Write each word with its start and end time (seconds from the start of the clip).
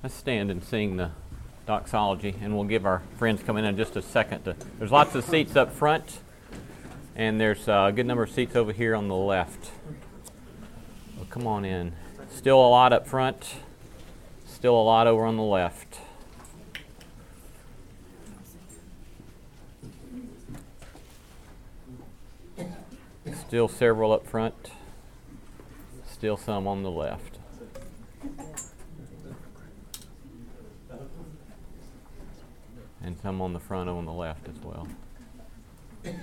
Let's 0.00 0.14
stand 0.14 0.52
and 0.52 0.62
sing 0.62 0.96
the 0.96 1.10
doxology, 1.66 2.36
and 2.40 2.54
we'll 2.54 2.68
give 2.68 2.86
our 2.86 3.02
friends 3.16 3.42
come 3.42 3.56
in 3.56 3.64
in 3.64 3.76
just 3.76 3.96
a 3.96 4.02
second. 4.02 4.44
To, 4.44 4.54
there's 4.78 4.92
lots 4.92 5.16
of 5.16 5.24
seats 5.24 5.56
up 5.56 5.72
front, 5.72 6.20
and 7.16 7.40
there's 7.40 7.66
a 7.66 7.92
good 7.92 8.06
number 8.06 8.22
of 8.22 8.30
seats 8.30 8.54
over 8.54 8.72
here 8.72 8.94
on 8.94 9.08
the 9.08 9.16
left. 9.16 9.72
Well, 11.16 11.26
come 11.28 11.48
on 11.48 11.64
in. 11.64 11.94
Still 12.30 12.64
a 12.64 12.70
lot 12.70 12.92
up 12.92 13.08
front, 13.08 13.56
still 14.46 14.80
a 14.80 14.84
lot 14.84 15.08
over 15.08 15.24
on 15.24 15.36
the 15.36 15.42
left. 15.42 15.98
Still 23.34 23.66
several 23.66 24.12
up 24.12 24.24
front, 24.28 24.70
still 26.06 26.36
some 26.36 26.68
on 26.68 26.84
the 26.84 26.90
left. 26.90 27.37
And 33.28 33.34
some 33.36 33.42
on 33.42 33.52
the 33.52 33.60
front 33.60 33.90
on 33.90 34.06
the 34.06 34.12
left 34.12 34.48
as 34.48 34.56
well. 34.64 34.88
Happy 36.02 36.14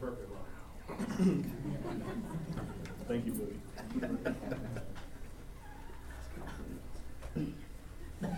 birthday, 0.00 0.24
Ron. 1.18 1.52
Thank 3.08 3.26
you, 3.26 3.32
Booty. 3.32 3.56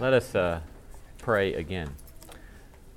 Let 0.00 0.14
us 0.14 0.34
uh, 0.34 0.60
pray 1.18 1.52
again. 1.52 1.90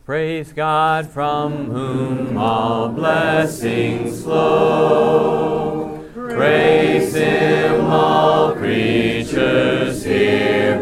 Praise 0.06 0.54
God 0.54 1.10
from 1.10 1.66
whom 1.66 2.38
all 2.38 2.88
blessings 2.88 4.24
flow. 4.24 6.02
Praise 6.14 7.14
Him, 7.14 7.88
all 7.88 8.54
creatures 8.54 10.06
here 10.06 10.82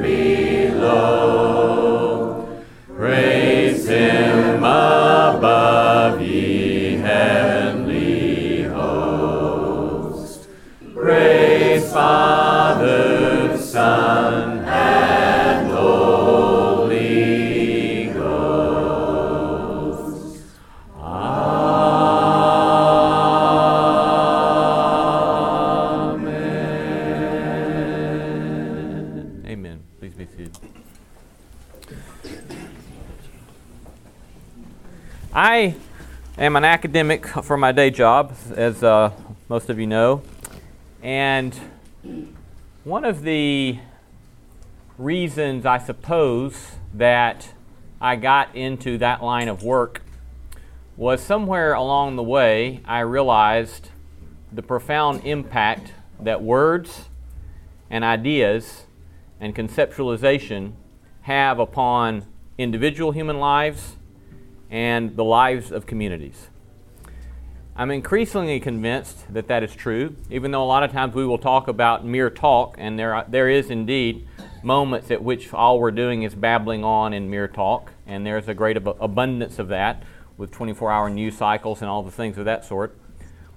am 36.43 36.55
an 36.55 36.63
academic 36.63 37.25
for 37.25 37.57
my 37.57 37.71
day 37.71 37.89
job, 37.89 38.35
as 38.55 38.83
uh, 38.83 39.11
most 39.49 39.69
of 39.71 39.79
you 39.79 39.87
know. 39.87 40.21
And 41.01 41.59
one 42.83 43.05
of 43.05 43.23
the 43.23 43.79
reasons, 44.99 45.65
I 45.65 45.79
suppose, 45.79 46.73
that 46.93 47.53
I 47.99 48.17
got 48.17 48.55
into 48.55 48.99
that 48.99 49.23
line 49.23 49.47
of 49.47 49.63
work 49.63 50.03
was 50.95 51.21
somewhere 51.21 51.73
along 51.73 52.17
the 52.17 52.23
way 52.23 52.81
I 52.85 52.99
realized 52.99 53.89
the 54.51 54.61
profound 54.61 55.25
impact 55.25 55.93
that 56.19 56.43
words 56.43 57.05
and 57.89 58.03
ideas 58.03 58.85
and 59.39 59.55
conceptualization 59.55 60.73
have 61.21 61.57
upon 61.57 62.25
individual 62.59 63.11
human 63.11 63.39
lives 63.39 63.95
and 64.69 65.15
the 65.15 65.23
lives 65.23 65.71
of 65.71 65.85
communities. 65.85 66.49
I'm 67.75 67.91
increasingly 67.91 68.59
convinced 68.59 69.31
that 69.31 69.47
that 69.49 69.61
is 69.63 69.75
true, 69.75 70.15
even 70.31 70.49
though 70.49 70.63
a 70.63 70.65
lot 70.65 70.83
of 70.83 70.91
times 70.91 71.13
we 71.13 71.25
will 71.25 71.37
talk 71.37 71.67
about 71.67 72.03
mere 72.03 72.31
talk, 72.31 72.75
and 72.79 72.97
there, 72.97 73.13
are, 73.13 73.25
there 73.27 73.49
is 73.49 73.69
indeed 73.69 74.27
moments 74.63 75.11
at 75.11 75.21
which 75.21 75.53
all 75.53 75.79
we're 75.79 75.91
doing 75.91 76.23
is 76.23 76.33
babbling 76.33 76.83
on 76.83 77.13
in 77.13 77.29
mere 77.29 77.47
talk, 77.47 77.91
and 78.07 78.25
there's 78.25 78.47
a 78.47 78.53
great 78.55 78.77
ab- 78.77 78.97
abundance 78.99 79.59
of 79.59 79.67
that 79.67 80.01
with 80.37 80.51
24 80.51 80.91
hour 80.91 81.09
news 81.09 81.37
cycles 81.37 81.81
and 81.81 81.89
all 81.89 82.01
the 82.01 82.11
things 82.11 82.37
of 82.37 82.45
that 82.45 82.65
sort. 82.65 82.97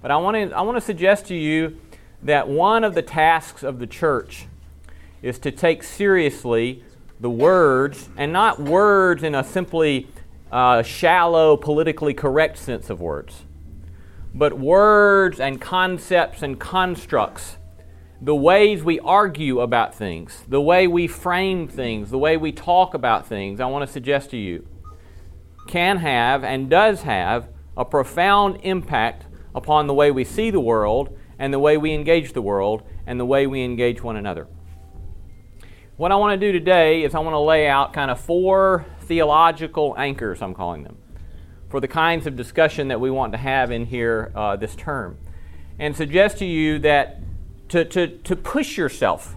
But 0.03 0.11
I 0.11 0.17
want 0.17 0.35
to 0.35 0.55
I 0.55 0.61
want 0.61 0.77
to 0.77 0.81
suggest 0.81 1.27
to 1.27 1.35
you 1.35 1.79
that 2.23 2.47
one 2.47 2.83
of 2.83 2.93
the 2.95 3.01
tasks 3.01 3.63
of 3.63 3.79
the 3.79 3.87
church 3.87 4.45
is 5.21 5.37
to 5.39 5.51
take 5.51 5.83
seriously 5.83 6.83
the 7.19 7.29
words, 7.29 8.09
and 8.17 8.33
not 8.33 8.59
words 8.59 9.21
in 9.21 9.35
a 9.35 9.43
simply 9.43 10.07
uh, 10.51 10.83
shallow, 10.83 11.55
politically 11.55 12.13
correct 12.13 12.57
sense 12.57 12.89
of 12.89 12.99
words, 12.99 13.45
but 14.33 14.59
words 14.59 15.39
and 15.39 15.61
concepts 15.61 16.41
and 16.43 16.59
constructs, 16.59 17.57
the 18.21 18.35
ways 18.35 18.83
we 18.83 18.99
argue 18.99 19.61
about 19.61 19.95
things, 19.95 20.43
the 20.47 20.61
way 20.61 20.87
we 20.87 21.07
frame 21.07 21.67
things, 21.67 22.11
the 22.11 22.17
way 22.17 22.37
we 22.37 22.51
talk 22.51 22.93
about 22.93 23.25
things, 23.25 23.59
I 23.59 23.65
want 23.65 23.85
to 23.87 23.91
suggest 23.91 24.29
to 24.31 24.37
you, 24.37 24.67
can 25.67 25.97
have 25.97 26.43
and 26.43 26.69
does 26.69 27.03
have 27.03 27.47
a 27.77 27.85
profound 27.85 28.59
impact 28.63 29.25
upon 29.55 29.87
the 29.87 29.93
way 29.93 30.11
we 30.11 30.23
see 30.23 30.51
the 30.51 30.59
world 30.59 31.17
and 31.39 31.53
the 31.53 31.59
way 31.59 31.77
we 31.77 31.93
engage 31.93 32.33
the 32.33 32.41
world 32.41 32.83
and 33.07 33.19
the 33.19 33.25
way 33.25 33.47
we 33.47 33.63
engage 33.63 34.03
one 34.03 34.17
another. 34.17 34.47
What 35.97 36.11
I 36.11 36.15
want 36.15 36.39
to 36.39 36.45
do 36.45 36.51
today 36.51 37.03
is 37.03 37.15
I 37.15 37.19
want 37.19 37.33
to 37.33 37.39
lay 37.39 37.67
out 37.67 37.93
kind 37.93 38.11
of 38.11 38.19
four 38.19 38.85
theological 39.01 39.95
anchors, 39.97 40.41
I'm 40.41 40.53
calling 40.53 40.83
them, 40.83 40.97
for 41.69 41.79
the 41.79 41.87
kinds 41.87 42.27
of 42.27 42.35
discussion 42.35 42.87
that 42.89 42.99
we 42.99 43.11
want 43.11 43.31
to 43.33 43.37
have 43.37 43.71
in 43.71 43.85
here 43.85 44.31
uh, 44.35 44.55
this 44.55 44.75
term. 44.75 45.17
And 45.79 45.95
suggest 45.95 46.37
to 46.37 46.45
you 46.45 46.79
that 46.79 47.19
to, 47.69 47.85
to, 47.85 48.07
to 48.07 48.35
push 48.35 48.77
yourself, 48.77 49.35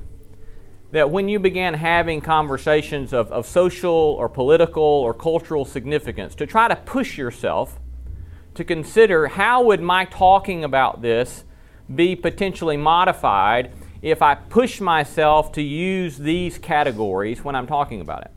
that 0.90 1.10
when 1.10 1.28
you 1.28 1.38
began 1.38 1.74
having 1.74 2.20
conversations 2.20 3.12
of, 3.12 3.30
of 3.32 3.46
social 3.46 3.90
or 3.90 4.28
political 4.28 4.82
or 4.82 5.14
cultural 5.14 5.64
significance, 5.64 6.34
to 6.36 6.46
try 6.46 6.68
to 6.68 6.76
push 6.76 7.16
yourself 7.16 7.78
to 8.54 8.64
consider 8.64 9.26
how 9.28 9.64
would 9.64 9.80
my 9.80 10.04
talking 10.04 10.64
about 10.64 11.02
this 11.02 11.44
be 11.94 12.16
potentially 12.16 12.76
modified 12.76 13.72
if 14.02 14.22
I 14.22 14.34
push 14.34 14.80
myself 14.80 15.52
to 15.52 15.62
use 15.62 16.18
these 16.18 16.58
categories 16.58 17.42
when 17.42 17.54
I'm 17.54 17.66
talking 17.66 18.00
about 18.00 18.22
it. 18.22 18.30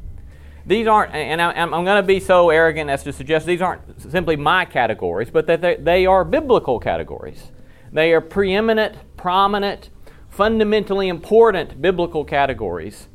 These 0.68 0.86
aren't, 0.86 1.14
and 1.14 1.42
I'm, 1.42 1.74
I'm 1.74 1.86
going 1.86 2.04
to 2.04 2.06
be 2.06 2.20
so 2.20 2.50
arrogant 2.50 2.90
as 2.90 3.02
to 3.04 3.14
suggest 3.14 3.46
these 3.46 3.62
aren't 3.62 4.02
simply 4.02 4.36
my 4.36 4.66
categories, 4.66 5.30
but 5.32 5.48
that 5.48 5.62
they, 5.62 5.78
they 5.78 6.06
are 6.06 6.26
biblical 6.26 6.78
categories. 6.78 7.52
They 7.94 8.12
are 8.12 8.20
preeminent, 8.20 8.98
prominent, 9.16 9.90
fundamentally 10.28 11.08
important 11.08 11.82
biblical 11.82 12.26
categories 12.26 13.08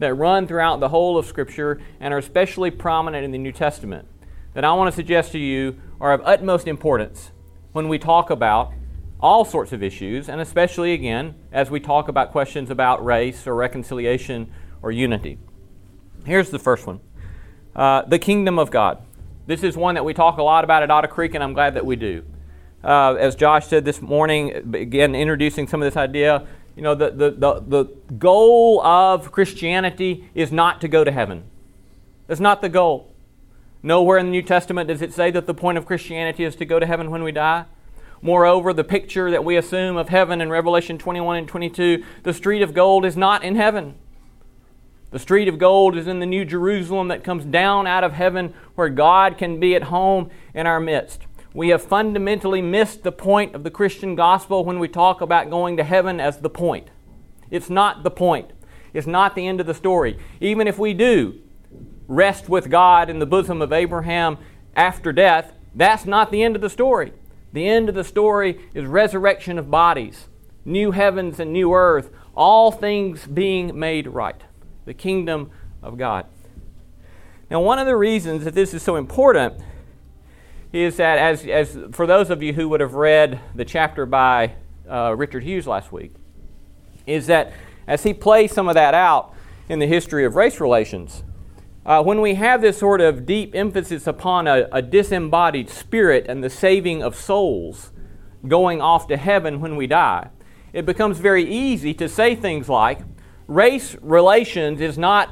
that 0.00 0.12
run 0.14 0.48
throughout 0.48 0.80
the 0.80 0.88
whole 0.88 1.16
of 1.16 1.24
Scripture 1.24 1.80
and 2.00 2.12
are 2.12 2.18
especially 2.18 2.72
prominent 2.72 3.24
in 3.24 3.30
the 3.30 3.38
New 3.38 3.52
Testament 3.52 4.08
that 4.54 4.64
I 4.64 4.72
want 4.72 4.90
to 4.92 4.96
suggest 4.96 5.30
to 5.32 5.38
you 5.38 5.80
are 6.00 6.12
of 6.12 6.20
utmost 6.24 6.66
importance 6.66 7.30
when 7.70 7.86
we 7.88 7.96
talk 7.96 8.28
about 8.28 8.72
all 9.20 9.44
sorts 9.44 9.72
of 9.72 9.84
issues, 9.84 10.28
and 10.28 10.40
especially 10.40 10.92
again 10.92 11.36
as 11.52 11.70
we 11.70 11.78
talk 11.78 12.08
about 12.08 12.32
questions 12.32 12.70
about 12.70 13.04
race 13.04 13.46
or 13.46 13.54
reconciliation 13.54 14.52
or 14.82 14.90
unity. 14.90 15.38
Here's 16.24 16.50
the 16.50 16.58
first 16.58 16.86
one 16.86 17.00
uh, 17.74 18.02
the 18.02 18.18
kingdom 18.18 18.58
of 18.58 18.70
God. 18.70 19.02
This 19.46 19.62
is 19.62 19.76
one 19.76 19.96
that 19.96 20.04
we 20.04 20.14
talk 20.14 20.38
a 20.38 20.42
lot 20.42 20.62
about 20.62 20.82
at 20.82 20.90
Otter 20.90 21.08
Creek, 21.08 21.34
and 21.34 21.42
I'm 21.42 21.52
glad 21.52 21.74
that 21.74 21.84
we 21.84 21.96
do. 21.96 22.24
Uh, 22.84 23.14
as 23.14 23.34
Josh 23.34 23.66
said 23.66 23.84
this 23.84 24.00
morning, 24.00 24.74
again, 24.74 25.14
introducing 25.14 25.66
some 25.66 25.82
of 25.82 25.86
this 25.86 25.96
idea, 25.96 26.46
you 26.76 26.82
know, 26.82 26.94
the, 26.94 27.10
the, 27.10 27.30
the, 27.30 27.60
the 27.60 27.84
goal 28.18 28.80
of 28.82 29.32
Christianity 29.32 30.28
is 30.34 30.52
not 30.52 30.80
to 30.80 30.88
go 30.88 31.04
to 31.04 31.10
heaven. 31.10 31.44
That's 32.26 32.40
not 32.40 32.62
the 32.62 32.68
goal. 32.68 33.12
Nowhere 33.82 34.18
in 34.18 34.26
the 34.26 34.32
New 34.32 34.42
Testament 34.42 34.88
does 34.88 35.02
it 35.02 35.12
say 35.12 35.30
that 35.32 35.46
the 35.46 35.54
point 35.54 35.76
of 35.76 35.86
Christianity 35.86 36.44
is 36.44 36.54
to 36.56 36.64
go 36.64 36.78
to 36.78 36.86
heaven 36.86 37.10
when 37.10 37.24
we 37.24 37.32
die. 37.32 37.64
Moreover, 38.20 38.72
the 38.72 38.84
picture 38.84 39.30
that 39.32 39.44
we 39.44 39.56
assume 39.56 39.96
of 39.96 40.08
heaven 40.08 40.40
in 40.40 40.50
Revelation 40.50 40.98
21 40.98 41.36
and 41.36 41.48
22, 41.48 42.04
the 42.22 42.32
street 42.32 42.62
of 42.62 42.74
gold 42.74 43.04
is 43.04 43.16
not 43.16 43.42
in 43.42 43.56
heaven. 43.56 43.96
The 45.12 45.18
street 45.18 45.46
of 45.46 45.58
gold 45.58 45.94
is 45.94 46.06
in 46.06 46.20
the 46.20 46.26
New 46.26 46.46
Jerusalem 46.46 47.08
that 47.08 47.22
comes 47.22 47.44
down 47.44 47.86
out 47.86 48.02
of 48.02 48.14
heaven 48.14 48.54
where 48.76 48.88
God 48.88 49.36
can 49.36 49.60
be 49.60 49.76
at 49.76 49.84
home 49.84 50.30
in 50.54 50.66
our 50.66 50.80
midst. 50.80 51.26
We 51.52 51.68
have 51.68 51.82
fundamentally 51.82 52.62
missed 52.62 53.02
the 53.02 53.12
point 53.12 53.54
of 53.54 53.62
the 53.62 53.70
Christian 53.70 54.14
gospel 54.14 54.64
when 54.64 54.78
we 54.78 54.88
talk 54.88 55.20
about 55.20 55.50
going 55.50 55.76
to 55.76 55.84
heaven 55.84 56.18
as 56.18 56.38
the 56.38 56.48
point. 56.48 56.88
It's 57.50 57.68
not 57.68 58.04
the 58.04 58.10
point. 58.10 58.52
It's 58.94 59.06
not 59.06 59.34
the 59.34 59.46
end 59.46 59.60
of 59.60 59.66
the 59.66 59.74
story. 59.74 60.18
Even 60.40 60.66
if 60.66 60.78
we 60.78 60.94
do 60.94 61.38
rest 62.08 62.48
with 62.48 62.70
God 62.70 63.10
in 63.10 63.18
the 63.18 63.26
bosom 63.26 63.60
of 63.60 63.70
Abraham 63.70 64.38
after 64.74 65.12
death, 65.12 65.52
that's 65.74 66.06
not 66.06 66.30
the 66.30 66.42
end 66.42 66.56
of 66.56 66.62
the 66.62 66.70
story. 66.70 67.12
The 67.52 67.68
end 67.68 67.90
of 67.90 67.94
the 67.94 68.04
story 68.04 68.58
is 68.72 68.86
resurrection 68.86 69.58
of 69.58 69.70
bodies, 69.70 70.28
new 70.64 70.92
heavens 70.92 71.38
and 71.38 71.52
new 71.52 71.74
earth, 71.74 72.08
all 72.34 72.72
things 72.72 73.26
being 73.26 73.78
made 73.78 74.06
right. 74.06 74.42
The 74.84 74.94
kingdom 74.94 75.50
of 75.82 75.96
God. 75.96 76.26
Now, 77.50 77.60
one 77.60 77.78
of 77.78 77.86
the 77.86 77.96
reasons 77.96 78.44
that 78.44 78.54
this 78.54 78.72
is 78.72 78.82
so 78.82 78.96
important 78.96 79.54
is 80.72 80.96
that, 80.96 81.18
as, 81.18 81.44
as 81.44 81.78
for 81.92 82.06
those 82.06 82.30
of 82.30 82.42
you 82.42 82.54
who 82.54 82.68
would 82.70 82.80
have 82.80 82.94
read 82.94 83.40
the 83.54 83.64
chapter 83.64 84.06
by 84.06 84.54
uh, 84.90 85.14
Richard 85.16 85.42
Hughes 85.42 85.66
last 85.66 85.92
week, 85.92 86.12
is 87.06 87.26
that 87.26 87.52
as 87.86 88.04
he 88.04 88.14
plays 88.14 88.52
some 88.52 88.68
of 88.68 88.74
that 88.74 88.94
out 88.94 89.34
in 89.68 89.80
the 89.80 89.86
history 89.86 90.24
of 90.24 90.34
race 90.34 90.60
relations, 90.60 91.24
uh, 91.84 92.02
when 92.02 92.20
we 92.20 92.34
have 92.34 92.62
this 92.62 92.78
sort 92.78 93.00
of 93.00 93.26
deep 93.26 93.54
emphasis 93.54 94.06
upon 94.06 94.46
a, 94.46 94.68
a 94.72 94.80
disembodied 94.80 95.68
spirit 95.68 96.26
and 96.28 96.42
the 96.42 96.50
saving 96.50 97.02
of 97.02 97.14
souls 97.14 97.90
going 98.46 98.80
off 98.80 99.06
to 99.08 99.16
heaven 99.16 99.60
when 99.60 99.76
we 99.76 99.86
die, 99.86 100.30
it 100.72 100.86
becomes 100.86 101.18
very 101.18 101.44
easy 101.44 101.92
to 101.92 102.08
say 102.08 102.34
things 102.34 102.68
like, 102.68 103.00
race 103.54 103.96
relations 104.00 104.80
is 104.80 104.96
not, 104.96 105.30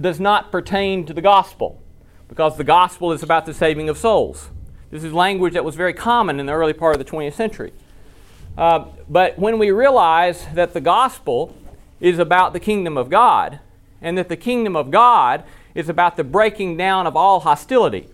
does 0.00 0.20
not 0.20 0.52
pertain 0.52 1.04
to 1.06 1.12
the 1.12 1.22
gospel, 1.22 1.82
because 2.28 2.56
the 2.56 2.64
gospel 2.64 3.12
is 3.12 3.22
about 3.22 3.46
the 3.46 3.54
saving 3.54 3.88
of 3.88 3.98
souls. 3.98 4.50
This 4.90 5.04
is 5.04 5.12
language 5.12 5.54
that 5.54 5.64
was 5.64 5.74
very 5.74 5.94
common 5.94 6.38
in 6.38 6.46
the 6.46 6.52
early 6.52 6.72
part 6.72 6.94
of 6.94 7.04
the 7.04 7.10
20th 7.10 7.34
century. 7.34 7.72
Uh, 8.56 8.86
but 9.08 9.38
when 9.38 9.58
we 9.58 9.70
realize 9.70 10.46
that 10.54 10.74
the 10.74 10.80
gospel 10.80 11.56
is 12.00 12.18
about 12.18 12.52
the 12.52 12.60
kingdom 12.60 12.96
of 12.96 13.08
God, 13.08 13.60
and 14.00 14.18
that 14.18 14.28
the 14.28 14.36
kingdom 14.36 14.76
of 14.76 14.90
God 14.90 15.44
is 15.74 15.88
about 15.88 16.16
the 16.16 16.24
breaking 16.24 16.76
down 16.76 17.06
of 17.06 17.16
all 17.16 17.40
hostility, 17.40 18.08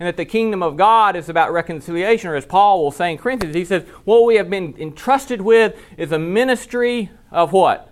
and 0.00 0.06
that 0.06 0.16
the 0.16 0.24
kingdom 0.24 0.62
of 0.62 0.76
God 0.76 1.14
is 1.14 1.28
about 1.28 1.52
reconciliation, 1.52 2.30
or 2.30 2.34
as 2.34 2.46
Paul 2.46 2.82
will 2.82 2.90
say 2.90 3.12
in 3.12 3.18
Corinthians, 3.18 3.54
he 3.54 3.64
says, 3.64 3.84
What 4.04 4.24
we 4.24 4.36
have 4.36 4.50
been 4.50 4.74
entrusted 4.78 5.42
with 5.42 5.76
is 5.96 6.10
a 6.10 6.18
ministry 6.18 7.10
of 7.30 7.52
what? 7.52 7.89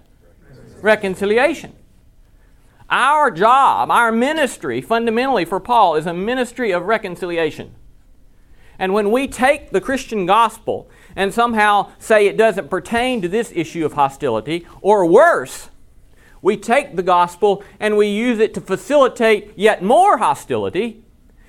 Reconciliation. 0.83 1.73
Our 2.91 3.31
job, 3.31 3.91
our 3.91 4.11
ministry, 4.11 4.81
fundamentally 4.81 5.45
for 5.45 5.61
Paul, 5.61 5.97
is 5.97 6.07
a 6.07 6.15
ministry 6.15 6.71
of 6.71 6.85
reconciliation. 6.85 7.75
And 8.79 8.95
when 8.95 9.11
we 9.11 9.29
take 9.29 9.71
the 9.71 9.81
Christian 9.81 10.25
gospel 10.25 10.89
and 11.15 11.35
somehow 11.35 11.91
say 11.99 12.27
it 12.27 12.39
doesn't 12.39 12.71
pertain 12.71 13.21
to 13.21 13.29
this 13.29 13.53
issue 13.55 13.85
of 13.85 13.93
hostility, 13.93 14.67
or 14.81 15.05
worse, 15.05 15.69
we 16.41 16.57
take 16.57 16.97
the 16.97 17.03
gospel 17.03 17.63
and 17.79 17.97
we 17.97 18.07
use 18.07 18.39
it 18.39 18.55
to 18.55 18.61
facilitate 18.61 19.53
yet 19.57 19.83
more 19.83 20.19
hostility, 20.19 21.05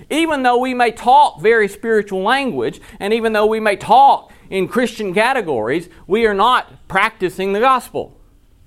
even 0.09 0.43
though 0.43 0.57
we 0.57 0.73
may 0.73 0.91
talk 0.91 1.39
very 1.39 1.67
spiritual 1.67 2.23
language, 2.23 2.81
and 2.99 3.13
even 3.13 3.31
though 3.31 3.45
we 3.45 3.59
may 3.59 3.75
talk 3.75 4.33
in 4.49 4.67
Christian 4.67 5.13
categories, 5.13 5.87
we 6.07 6.25
are 6.25 6.33
not 6.33 6.87
practicing 6.87 7.53
the 7.53 7.59
gospel 7.59 8.18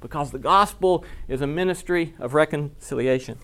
because 0.03 0.33
the 0.33 0.39
gospel 0.39 1.05
is 1.29 1.41
a 1.41 1.47
ministry 1.47 2.15
of 2.19 2.35
reconciliation. 2.35 3.39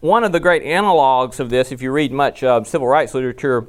One 0.00 0.24
of 0.24 0.32
the 0.32 0.40
great 0.40 0.64
analogs 0.64 1.40
of 1.40 1.48
this, 1.48 1.72
if 1.72 1.80
you 1.80 1.92
read 1.92 2.12
much 2.12 2.42
uh, 2.42 2.62
civil 2.64 2.88
rights 2.88 3.14
literature, 3.14 3.68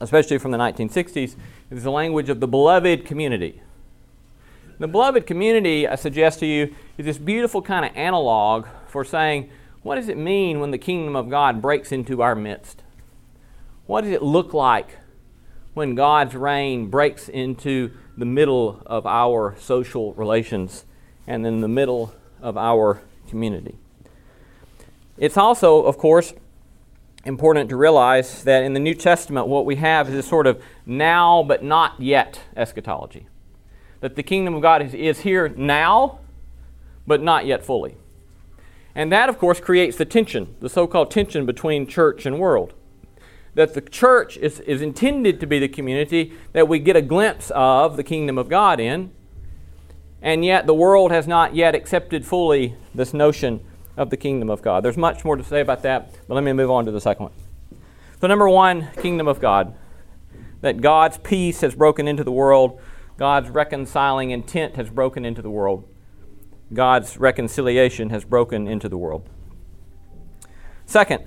especially 0.00 0.36
from 0.38 0.50
the 0.50 0.58
1960s, 0.58 1.36
is 1.70 1.82
the 1.82 1.90
language 1.90 2.28
of 2.28 2.40
the 2.40 2.48
beloved 2.48 3.06
community. 3.06 3.62
The 4.78 4.88
beloved 4.88 5.26
community, 5.26 5.86
I 5.86 5.94
suggest 5.94 6.40
to 6.40 6.46
you, 6.46 6.74
is 6.98 7.06
this 7.06 7.18
beautiful 7.18 7.62
kind 7.62 7.84
of 7.84 7.96
analog 7.96 8.66
for 8.88 9.04
saying, 9.04 9.48
what 9.82 9.94
does 9.94 10.08
it 10.08 10.18
mean 10.18 10.58
when 10.58 10.72
the 10.72 10.78
kingdom 10.78 11.14
of 11.14 11.30
God 11.30 11.62
breaks 11.62 11.92
into 11.92 12.20
our 12.20 12.34
midst? 12.34 12.82
What 13.86 14.00
does 14.00 14.10
it 14.10 14.22
look 14.22 14.52
like 14.52 14.98
when 15.74 15.94
God's 15.94 16.34
reign 16.34 16.88
breaks 16.88 17.28
into 17.28 17.92
the 18.16 18.24
middle 18.24 18.82
of 18.86 19.06
our 19.06 19.56
social 19.58 20.12
relations 20.14 20.84
and 21.26 21.46
in 21.46 21.60
the 21.60 21.68
middle 21.68 22.14
of 22.40 22.56
our 22.56 23.00
community? 23.28 23.78
It's 25.16 25.36
also, 25.36 25.82
of 25.82 25.96
course, 25.98 26.34
important 27.24 27.70
to 27.70 27.76
realize 27.76 28.44
that 28.44 28.62
in 28.64 28.74
the 28.74 28.80
New 28.80 28.94
Testament, 28.94 29.46
what 29.46 29.64
we 29.64 29.76
have 29.76 30.08
is 30.08 30.14
a 30.14 30.22
sort 30.22 30.46
of 30.46 30.62
now 30.84 31.42
but 31.42 31.62
not 31.62 32.00
yet 32.00 32.40
eschatology. 32.56 33.26
That 34.00 34.16
the 34.16 34.22
kingdom 34.22 34.54
of 34.54 34.62
God 34.62 34.82
is, 34.82 34.92
is 34.92 35.20
here 35.20 35.48
now, 35.48 36.18
but 37.06 37.22
not 37.22 37.46
yet 37.46 37.64
fully. 37.64 37.96
And 38.94 39.10
that, 39.10 39.28
of 39.28 39.38
course, 39.38 39.60
creates 39.60 39.96
the 39.96 40.04
tension, 40.04 40.54
the 40.60 40.68
so 40.68 40.86
called 40.86 41.10
tension 41.10 41.46
between 41.46 41.86
church 41.86 42.26
and 42.26 42.38
world. 42.38 42.74
That 43.54 43.74
the 43.74 43.80
church 43.80 44.36
is, 44.36 44.60
is 44.60 44.82
intended 44.82 45.40
to 45.40 45.46
be 45.46 45.58
the 45.58 45.68
community 45.68 46.32
that 46.52 46.68
we 46.68 46.78
get 46.78 46.96
a 46.96 47.02
glimpse 47.02 47.52
of 47.54 47.96
the 47.96 48.02
kingdom 48.02 48.36
of 48.36 48.48
God 48.48 48.80
in, 48.80 49.12
and 50.20 50.44
yet 50.44 50.66
the 50.66 50.74
world 50.74 51.12
has 51.12 51.28
not 51.28 51.54
yet 51.54 51.74
accepted 51.74 52.24
fully 52.24 52.74
this 52.94 53.14
notion 53.14 53.60
of 53.96 54.10
the 54.10 54.16
kingdom 54.16 54.50
of 54.50 54.62
God. 54.62 54.84
There's 54.84 54.96
much 54.96 55.24
more 55.24 55.36
to 55.36 55.44
say 55.44 55.60
about 55.60 55.82
that, 55.82 56.12
but 56.26 56.34
let 56.34 56.42
me 56.42 56.52
move 56.52 56.70
on 56.70 56.84
to 56.86 56.90
the 56.90 57.00
second 57.00 57.24
one. 57.24 57.32
So, 58.20 58.26
number 58.26 58.48
one, 58.48 58.88
kingdom 59.00 59.28
of 59.28 59.40
God. 59.40 59.74
That 60.62 60.80
God's 60.80 61.18
peace 61.18 61.60
has 61.60 61.74
broken 61.74 62.08
into 62.08 62.24
the 62.24 62.32
world, 62.32 62.80
God's 63.18 63.50
reconciling 63.50 64.30
intent 64.30 64.76
has 64.76 64.88
broken 64.88 65.24
into 65.24 65.42
the 65.42 65.50
world, 65.50 65.86
God's 66.72 67.18
reconciliation 67.18 68.08
has 68.10 68.24
broken 68.24 68.66
into 68.66 68.88
the 68.88 68.96
world. 68.96 69.28
Second, 70.86 71.24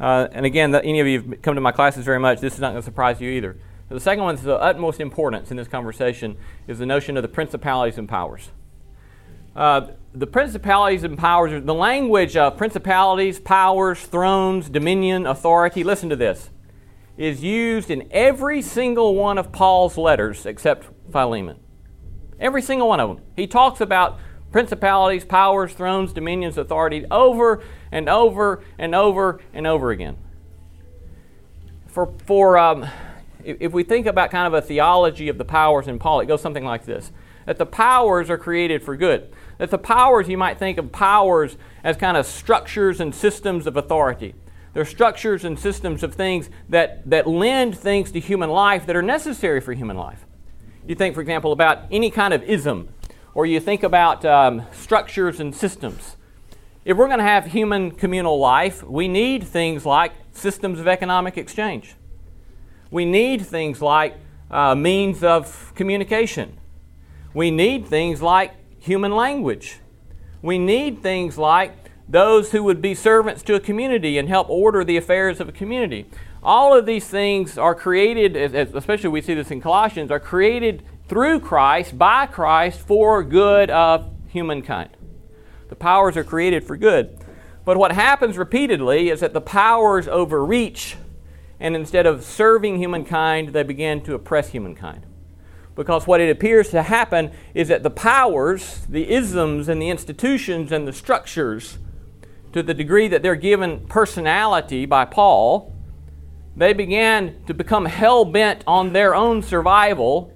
uh, 0.00 0.28
and 0.32 0.44
again, 0.44 0.74
any 0.74 1.00
of 1.00 1.06
you 1.06 1.22
have 1.22 1.42
come 1.42 1.54
to 1.54 1.60
my 1.60 1.72
classes 1.72 2.04
very 2.04 2.18
much, 2.18 2.40
this 2.40 2.54
is 2.54 2.60
not 2.60 2.70
going 2.70 2.82
to 2.82 2.84
surprise 2.84 3.20
you 3.20 3.30
either. 3.30 3.56
the 3.88 4.00
second 4.00 4.24
one 4.24 4.34
is 4.34 4.42
the 4.42 4.56
utmost 4.56 5.00
importance 5.00 5.50
in 5.50 5.56
this 5.56 5.68
conversation 5.68 6.36
is 6.66 6.78
the 6.78 6.86
notion 6.86 7.16
of 7.16 7.22
the 7.22 7.28
principalities 7.28 7.98
and 7.98 8.08
powers. 8.08 8.50
Uh, 9.54 9.88
the 10.12 10.26
principalities 10.26 11.04
and 11.04 11.16
powers, 11.16 11.64
the 11.64 11.74
language 11.74 12.36
of 12.36 12.56
principalities, 12.56 13.38
powers, 13.38 14.00
thrones, 14.00 14.68
dominion, 14.68 15.26
authority, 15.26 15.84
listen 15.84 16.08
to 16.08 16.16
this, 16.16 16.50
is 17.16 17.42
used 17.42 17.90
in 17.90 18.08
every 18.10 18.60
single 18.60 19.14
one 19.14 19.38
of 19.38 19.52
Paul's 19.52 19.96
letters 19.96 20.44
except 20.46 20.86
Philemon. 21.12 21.58
Every 22.40 22.62
single 22.62 22.88
one 22.88 22.98
of 22.98 23.08
them. 23.08 23.24
He 23.36 23.46
talks 23.46 23.80
about 23.80 24.18
principalities, 24.54 25.24
powers, 25.24 25.72
thrones, 25.72 26.12
dominions, 26.12 26.56
authority 26.56 27.04
over 27.10 27.60
and 27.90 28.08
over 28.08 28.62
and 28.78 28.94
over 28.94 29.40
and 29.52 29.66
over 29.66 29.90
again. 29.90 30.16
For, 31.88 32.14
for 32.24 32.56
um, 32.56 32.86
if 33.42 33.72
we 33.72 33.82
think 33.82 34.06
about 34.06 34.30
kind 34.30 34.46
of 34.46 34.54
a 34.54 34.64
theology 34.64 35.28
of 35.28 35.38
the 35.38 35.44
powers 35.44 35.88
in 35.88 35.98
Paul, 35.98 36.20
it 36.20 36.26
goes 36.26 36.40
something 36.40 36.64
like 36.64 36.84
this 36.84 37.10
that 37.46 37.58
the 37.58 37.66
powers 37.66 38.30
are 38.30 38.38
created 38.38 38.80
for 38.80 38.96
good. 38.96 39.32
That 39.58 39.72
the 39.72 39.78
powers, 39.78 40.28
you 40.28 40.38
might 40.38 40.56
think 40.56 40.78
of 40.78 40.92
powers 40.92 41.56
as 41.82 41.96
kind 41.96 42.16
of 42.16 42.24
structures 42.24 43.00
and 43.00 43.12
systems 43.12 43.66
of 43.66 43.76
authority. 43.76 44.36
They're 44.72 44.84
structures 44.84 45.44
and 45.44 45.58
systems 45.58 46.04
of 46.04 46.14
things 46.14 46.48
that, 46.68 47.10
that 47.10 47.26
lend 47.26 47.76
things 47.76 48.12
to 48.12 48.20
human 48.20 48.50
life 48.50 48.86
that 48.86 48.94
are 48.94 49.02
necessary 49.02 49.60
for 49.60 49.72
human 49.72 49.96
life. 49.96 50.24
You 50.86 50.94
think, 50.94 51.16
for 51.16 51.22
example, 51.22 51.50
about 51.50 51.86
any 51.90 52.08
kind 52.08 52.32
of 52.32 52.44
ism, 52.44 52.88
or 53.34 53.46
you 53.46 53.60
think 53.60 53.82
about 53.82 54.24
um, 54.24 54.62
structures 54.72 55.40
and 55.40 55.54
systems. 55.54 56.16
If 56.84 56.96
we're 56.96 57.06
going 57.06 57.18
to 57.18 57.24
have 57.24 57.46
human 57.46 57.90
communal 57.90 58.38
life, 58.38 58.82
we 58.82 59.08
need 59.08 59.44
things 59.44 59.84
like 59.86 60.12
systems 60.32 60.78
of 60.78 60.86
economic 60.86 61.36
exchange. 61.38 61.94
We 62.90 63.04
need 63.04 63.44
things 63.44 63.82
like 63.82 64.16
uh, 64.50 64.74
means 64.74 65.24
of 65.24 65.72
communication. 65.74 66.58
We 67.32 67.50
need 67.50 67.86
things 67.86 68.22
like 68.22 68.52
human 68.78 69.12
language. 69.12 69.78
We 70.42 70.58
need 70.58 71.02
things 71.02 71.38
like 71.38 71.72
those 72.08 72.52
who 72.52 72.62
would 72.62 72.82
be 72.82 72.94
servants 72.94 73.42
to 73.44 73.54
a 73.54 73.60
community 73.60 74.18
and 74.18 74.28
help 74.28 74.48
order 74.50 74.84
the 74.84 74.96
affairs 74.96 75.40
of 75.40 75.48
a 75.48 75.52
community. 75.52 76.06
All 76.42 76.76
of 76.76 76.84
these 76.84 77.06
things 77.06 77.56
are 77.56 77.74
created, 77.74 78.36
especially 78.36 79.08
we 79.08 79.22
see 79.22 79.32
this 79.32 79.50
in 79.50 79.62
Colossians, 79.62 80.10
are 80.10 80.20
created 80.20 80.82
through 81.08 81.40
Christ, 81.40 81.98
by 81.98 82.26
Christ, 82.26 82.80
for 82.80 83.22
good 83.22 83.70
of 83.70 84.10
humankind. 84.28 84.90
The 85.68 85.76
powers 85.76 86.16
are 86.16 86.24
created 86.24 86.64
for 86.64 86.76
good. 86.76 87.18
But 87.64 87.76
what 87.76 87.92
happens 87.92 88.36
repeatedly 88.36 89.08
is 89.08 89.20
that 89.20 89.32
the 89.32 89.40
powers 89.40 90.06
overreach, 90.06 90.96
and 91.58 91.74
instead 91.74 92.06
of 92.06 92.24
serving 92.24 92.78
humankind, 92.78 93.50
they 93.50 93.62
begin 93.62 94.02
to 94.02 94.14
oppress 94.14 94.50
humankind 94.50 95.06
because 95.74 96.06
what 96.06 96.20
it 96.20 96.30
appears 96.30 96.70
to 96.70 96.82
happen 96.82 97.30
is 97.52 97.68
that 97.68 97.82
the 97.82 97.90
powers, 97.90 98.86
the 98.88 99.10
isms, 99.10 99.68
and 99.68 99.80
the 99.80 99.90
institutions 99.90 100.70
and 100.72 100.86
the 100.86 100.92
structures, 100.92 101.78
to 102.52 102.62
the 102.62 102.74
degree 102.74 103.08
that 103.08 103.22
they're 103.22 103.34
given 103.34 103.86
personality 103.86 104.86
by 104.86 105.04
Paul, 105.04 105.72
they 106.56 106.72
began 106.72 107.44
to 107.46 107.54
become 107.54 107.86
hell 107.86 108.24
bent 108.24 108.62
on 108.66 108.92
their 108.92 109.14
own 109.14 109.42
survival, 109.42 110.32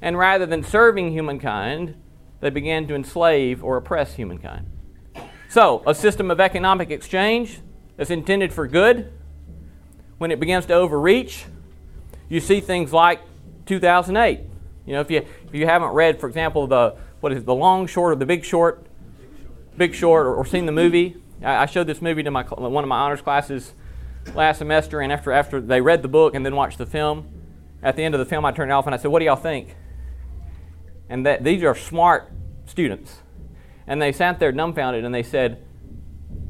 and 0.00 0.18
rather 0.18 0.46
than 0.46 0.62
serving 0.62 1.12
humankind, 1.12 1.94
they 2.40 2.50
began 2.50 2.86
to 2.88 2.94
enslave 2.94 3.64
or 3.64 3.76
oppress 3.76 4.14
humankind. 4.14 4.70
So, 5.48 5.82
a 5.86 5.94
system 5.94 6.30
of 6.30 6.40
economic 6.40 6.90
exchange 6.90 7.60
that's 7.96 8.10
intended 8.10 8.52
for 8.52 8.66
good, 8.66 9.12
when 10.18 10.30
it 10.30 10.40
begins 10.40 10.66
to 10.66 10.74
overreach, 10.74 11.46
you 12.28 12.40
see 12.40 12.60
things 12.60 12.92
like 12.92 13.20
2008. 13.66 14.40
You 14.86 14.92
know, 14.92 15.00
if 15.00 15.10
you 15.10 15.18
if 15.46 15.54
you 15.54 15.66
haven't 15.66 15.90
read, 15.90 16.20
for 16.20 16.28
example, 16.28 16.66
the 16.66 16.96
what 17.20 17.32
is 17.32 17.38
it, 17.38 17.46
the 17.46 17.54
Long 17.54 17.86
Short 17.86 18.12
or 18.12 18.16
the 18.16 18.26
Big 18.26 18.44
Short, 18.44 18.86
Big 19.76 19.94
Short, 19.94 20.26
or, 20.26 20.34
or 20.34 20.46
seen 20.46 20.66
the 20.66 20.72
movie. 20.72 21.16
I, 21.42 21.62
I 21.62 21.66
showed 21.66 21.86
this 21.86 22.00
movie 22.00 22.22
to 22.22 22.30
my 22.30 22.42
one 22.42 22.84
of 22.84 22.88
my 22.88 22.98
honors 22.98 23.20
classes 23.20 23.72
last 24.34 24.58
semester, 24.58 25.00
and 25.00 25.12
after 25.12 25.32
after 25.32 25.60
they 25.60 25.80
read 25.80 26.02
the 26.02 26.08
book 26.08 26.34
and 26.34 26.46
then 26.46 26.54
watched 26.54 26.78
the 26.78 26.86
film, 26.86 27.28
at 27.82 27.96
the 27.96 28.02
end 28.02 28.14
of 28.14 28.18
the 28.18 28.26
film, 28.26 28.44
I 28.44 28.52
turned 28.52 28.70
it 28.70 28.74
off 28.74 28.86
and 28.86 28.94
I 28.94 28.98
said, 28.98 29.10
"What 29.10 29.18
do 29.18 29.24
y'all 29.24 29.36
think?" 29.36 29.74
And 31.08 31.24
that 31.24 31.44
these 31.44 31.62
are 31.62 31.74
smart 31.74 32.32
students, 32.66 33.22
and 33.86 34.02
they 34.02 34.10
sat 34.10 34.40
there 34.40 34.50
dumbfounded 34.50 35.04
and 35.04 35.14
they 35.14 35.22
said, 35.22 35.62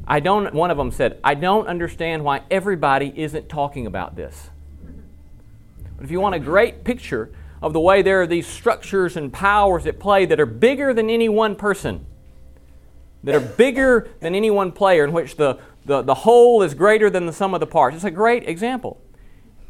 "I 0.06 0.20
don't." 0.20 0.54
One 0.54 0.70
of 0.70 0.78
them 0.78 0.90
said, 0.90 1.18
"I 1.22 1.34
don't 1.34 1.66
understand 1.68 2.24
why 2.24 2.40
everybody 2.50 3.12
isn't 3.14 3.48
talking 3.48 3.86
about 3.86 4.16
this." 4.16 4.50
But 5.96 6.04
if 6.04 6.10
you 6.10 6.20
want 6.20 6.34
a 6.34 6.38
great 6.38 6.84
picture 6.84 7.30
of 7.60 7.72
the 7.72 7.80
way 7.80 8.02
there 8.02 8.22
are 8.22 8.26
these 8.26 8.46
structures 8.46 9.16
and 9.16 9.32
powers 9.32 9.86
at 9.86 9.98
play 9.98 10.24
that 10.26 10.38
are 10.40 10.46
bigger 10.46 10.94
than 10.94 11.10
any 11.10 11.28
one 11.28 11.56
person, 11.56 12.06
that 13.24 13.34
are 13.34 13.40
bigger 13.40 14.08
than 14.20 14.34
any 14.34 14.50
one 14.50 14.72
player, 14.72 15.04
in 15.04 15.12
which 15.12 15.36
the, 15.36 15.58
the, 15.84 16.02
the 16.02 16.14
whole 16.14 16.62
is 16.62 16.74
greater 16.74 17.10
than 17.10 17.26
the 17.26 17.32
sum 17.32 17.54
of 17.54 17.60
the 17.60 17.66
parts. 17.66 17.96
It's 17.96 18.04
a 18.04 18.10
great 18.10 18.48
example. 18.48 19.00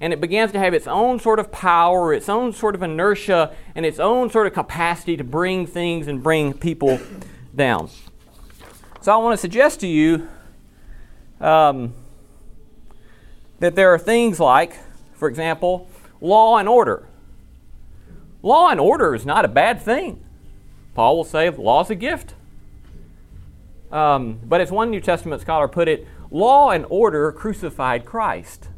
And 0.00 0.12
it 0.12 0.20
begins 0.20 0.52
to 0.52 0.58
have 0.58 0.74
its 0.74 0.86
own 0.86 1.18
sort 1.18 1.38
of 1.38 1.50
power, 1.50 2.12
its 2.12 2.28
own 2.28 2.52
sort 2.52 2.74
of 2.74 2.82
inertia, 2.82 3.54
and 3.74 3.86
its 3.86 3.98
own 3.98 4.30
sort 4.30 4.46
of 4.46 4.52
capacity 4.52 5.16
to 5.16 5.24
bring 5.24 5.66
things 5.66 6.06
and 6.06 6.22
bring 6.22 6.52
people 6.52 7.00
down. 7.56 7.88
So 9.00 9.12
I 9.12 9.16
want 9.16 9.34
to 9.34 9.40
suggest 9.40 9.80
to 9.80 9.86
you 9.86 10.28
um, 11.40 11.94
that 13.58 13.74
there 13.74 13.92
are 13.94 13.98
things 13.98 14.38
like, 14.40 14.76
for 15.14 15.28
example, 15.28 15.88
law 16.20 16.58
and 16.58 16.68
order. 16.68 17.06
Law 18.42 18.68
and 18.68 18.78
order 18.78 19.14
is 19.14 19.24
not 19.24 19.44
a 19.44 19.48
bad 19.48 19.80
thing. 19.80 20.22
Paul 20.94 21.16
will 21.16 21.24
say 21.24 21.50
law 21.50 21.82
is 21.82 21.90
a 21.90 21.94
gift. 21.94 22.34
Um, 23.90 24.40
but 24.44 24.60
as 24.60 24.70
one 24.70 24.90
New 24.90 25.00
Testament 25.00 25.40
scholar 25.40 25.68
put 25.68 25.88
it, 25.88 26.06
law 26.30 26.70
and 26.70 26.84
order 26.88 27.32
crucified 27.32 28.04
Christ. 28.04 28.68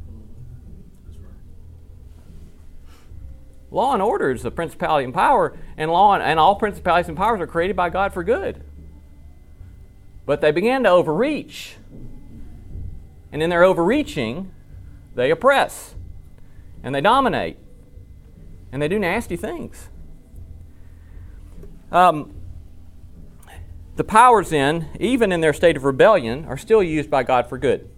Law 3.70 3.92
and 3.92 4.02
order 4.02 4.30
is 4.30 4.42
the 4.42 4.50
principality 4.50 5.04
and 5.04 5.12
power, 5.12 5.56
and 5.76 5.90
law 5.90 6.14
and, 6.14 6.22
and 6.22 6.38
all 6.38 6.56
principalities 6.56 7.08
and 7.08 7.16
powers 7.16 7.40
are 7.40 7.46
created 7.46 7.76
by 7.76 7.90
God 7.90 8.12
for 8.14 8.24
good. 8.24 8.62
But 10.24 10.40
they 10.40 10.50
began 10.50 10.82
to 10.84 10.90
overreach. 10.90 11.76
And 13.30 13.42
in 13.42 13.50
their 13.50 13.64
overreaching, 13.64 14.50
they 15.14 15.30
oppress 15.30 15.94
and 16.82 16.94
they 16.94 17.00
dominate 17.00 17.58
and 18.72 18.80
they 18.80 18.88
do 18.88 18.98
nasty 18.98 19.36
things. 19.36 19.88
Um, 21.90 22.34
the 23.96 24.04
powers, 24.04 24.52
in, 24.52 24.86
even 25.00 25.32
in 25.32 25.40
their 25.40 25.52
state 25.52 25.76
of 25.76 25.84
rebellion, 25.84 26.44
are 26.44 26.56
still 26.56 26.82
used 26.82 27.10
by 27.10 27.22
God 27.22 27.48
for 27.48 27.58
good. 27.58 27.88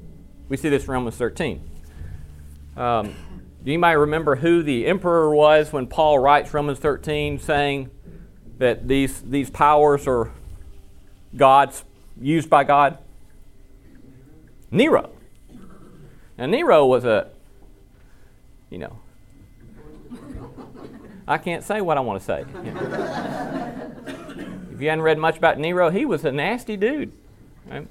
We 0.49 0.57
see 0.57 0.69
this 0.69 0.85
in 0.85 0.91
Romans 0.91 1.17
13. 1.17 1.69
Um, 2.77 3.15
do 3.63 3.71
anybody 3.71 3.97
remember 3.97 4.37
who 4.37 4.63
the 4.63 4.87
emperor 4.87 5.35
was 5.35 5.71
when 5.73 5.87
Paul 5.87 6.19
writes 6.19 6.55
Romans 6.55 6.79
13 6.79 7.39
saying 7.39 7.91
that 8.57 8.89
these, 8.89 9.21
these 9.21 9.51
powers 9.51 10.07
are 10.07 10.33
God's, 11.37 11.85
used 12.19 12.49
by 12.49 12.65
God? 12.65 12.97
Nero. 14.71 15.11
Now, 16.39 16.47
Nero 16.47 16.87
was 16.87 17.05
a, 17.05 17.29
you 18.71 18.79
know, 18.79 18.99
I 21.29 21.37
can't 21.37 21.63
say 21.63 21.83
what 21.83 21.99
I 21.99 22.01
want 22.01 22.19
to 22.21 22.25
say. 22.25 22.45
if 24.73 24.81
you 24.81 24.89
hadn't 24.89 25.03
read 25.03 25.19
much 25.19 25.37
about 25.37 25.59
Nero, 25.59 25.91
he 25.91 26.07
was 26.07 26.25
a 26.25 26.33
nasty 26.33 26.79
dude. 26.79 27.13
Right? 27.71 27.87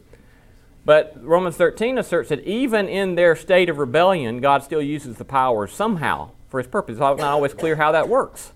But 0.85 1.15
Romans 1.21 1.57
13 1.57 1.97
asserts 1.97 2.29
that 2.29 2.43
even 2.45 2.87
in 2.87 3.15
their 3.15 3.35
state 3.35 3.69
of 3.69 3.77
rebellion, 3.77 4.41
God 4.41 4.63
still 4.63 4.81
uses 4.81 5.17
the 5.17 5.25
power 5.25 5.67
somehow 5.67 6.31
for 6.49 6.59
his 6.59 6.67
purpose. 6.67 6.93
It's 6.93 6.99
not 6.99 7.21
always 7.21 7.53
clear 7.53 7.75
how 7.75 7.91
that 7.91 8.09
works. 8.09 8.53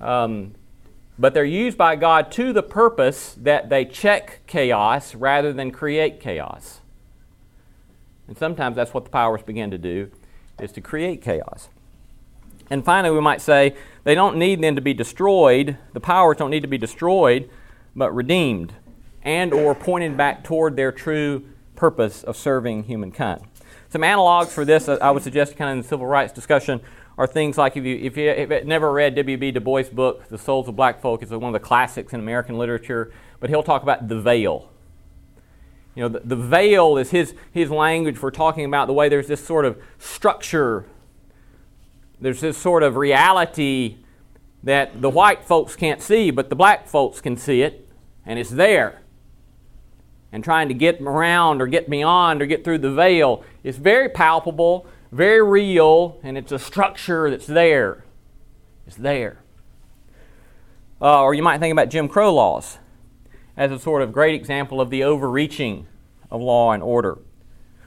Um, 0.00 0.54
but 1.18 1.34
they're 1.34 1.44
used 1.44 1.78
by 1.78 1.96
God 1.96 2.32
to 2.32 2.52
the 2.52 2.62
purpose 2.62 3.36
that 3.40 3.68
they 3.68 3.84
check 3.84 4.40
chaos 4.46 5.14
rather 5.14 5.52
than 5.52 5.70
create 5.70 6.20
chaos. 6.20 6.80
And 8.26 8.36
sometimes 8.36 8.74
that's 8.74 8.92
what 8.92 9.04
the 9.04 9.10
powers 9.10 9.42
begin 9.42 9.70
to 9.70 9.78
do, 9.78 10.10
is 10.58 10.72
to 10.72 10.80
create 10.80 11.22
chaos. 11.22 11.68
And 12.70 12.84
finally, 12.84 13.14
we 13.14 13.20
might 13.20 13.42
say 13.42 13.76
they 14.04 14.14
don't 14.14 14.36
need 14.36 14.62
then 14.62 14.74
to 14.74 14.80
be 14.80 14.94
destroyed. 14.94 15.76
The 15.92 16.00
powers 16.00 16.38
don't 16.38 16.50
need 16.50 16.62
to 16.62 16.68
be 16.68 16.78
destroyed, 16.78 17.50
but 17.94 18.12
redeemed 18.12 18.72
and 19.24 19.52
or 19.52 19.74
pointed 19.74 20.16
back 20.16 20.44
toward 20.44 20.76
their 20.76 20.92
true 20.92 21.44
purpose 21.74 22.22
of 22.22 22.36
serving 22.36 22.84
humankind. 22.84 23.42
Some 23.88 24.02
analogs 24.02 24.48
for 24.48 24.64
this, 24.64 24.88
uh, 24.88 24.98
I 25.00 25.10
would 25.10 25.22
suggest, 25.22 25.56
kind 25.56 25.70
of 25.70 25.76
in 25.76 25.82
the 25.82 25.88
civil 25.88 26.06
rights 26.06 26.32
discussion, 26.32 26.80
are 27.16 27.26
things 27.26 27.56
like 27.56 27.76
if 27.76 27.84
you 27.84 27.96
if 27.96 28.16
you 28.16 28.28
have 28.28 28.66
never 28.66 28.92
read 28.92 29.14
W.B. 29.14 29.52
Du 29.52 29.60
Bois' 29.60 29.84
book, 29.84 30.28
*The 30.28 30.38
Souls 30.38 30.68
of 30.68 30.76
Black 30.76 31.00
Folk*, 31.00 31.22
it's 31.22 31.30
one 31.30 31.44
of 31.44 31.52
the 31.52 31.66
classics 31.66 32.12
in 32.12 32.20
American 32.20 32.58
literature. 32.58 33.12
But 33.40 33.50
he'll 33.50 33.62
talk 33.62 33.82
about 33.82 34.08
the 34.08 34.20
veil. 34.20 34.70
You 35.94 36.02
know, 36.02 36.08
the, 36.08 36.20
the 36.20 36.36
veil 36.36 36.96
is 36.96 37.10
his 37.10 37.34
his 37.52 37.70
language 37.70 38.16
for 38.16 38.30
talking 38.30 38.64
about 38.64 38.88
the 38.88 38.92
way 38.92 39.08
there's 39.08 39.28
this 39.28 39.44
sort 39.44 39.64
of 39.64 39.80
structure 39.98 40.86
there's 42.20 42.40
this 42.40 42.56
sort 42.56 42.82
of 42.82 42.96
reality 42.96 43.98
that 44.62 45.02
the 45.02 45.10
white 45.10 45.44
folks 45.44 45.76
can't 45.76 46.00
see, 46.00 46.30
but 46.30 46.48
the 46.48 46.56
black 46.56 46.88
folks 46.88 47.20
can 47.20 47.36
see 47.36 47.60
it, 47.60 47.86
and 48.24 48.38
it's 48.38 48.48
there. 48.48 49.02
And 50.34 50.42
trying 50.42 50.66
to 50.66 50.74
get 50.74 51.00
around 51.00 51.62
or 51.62 51.68
get 51.68 51.88
beyond 51.88 52.42
or 52.42 52.46
get 52.46 52.64
through 52.64 52.78
the 52.78 52.90
veil 52.90 53.44
is 53.62 53.76
very 53.76 54.08
palpable, 54.08 54.84
very 55.12 55.40
real, 55.40 56.18
and 56.24 56.36
it's 56.36 56.50
a 56.50 56.58
structure 56.58 57.30
that's 57.30 57.46
there. 57.46 58.02
It's 58.84 58.96
there. 58.96 59.38
Uh, 61.00 61.22
or 61.22 61.34
you 61.34 61.42
might 61.44 61.58
think 61.58 61.70
about 61.70 61.88
Jim 61.88 62.08
Crow 62.08 62.34
laws 62.34 62.78
as 63.56 63.70
a 63.70 63.78
sort 63.78 64.02
of 64.02 64.12
great 64.12 64.34
example 64.34 64.80
of 64.80 64.90
the 64.90 65.04
overreaching 65.04 65.86
of 66.32 66.40
law 66.40 66.72
and 66.72 66.82
order. 66.82 67.18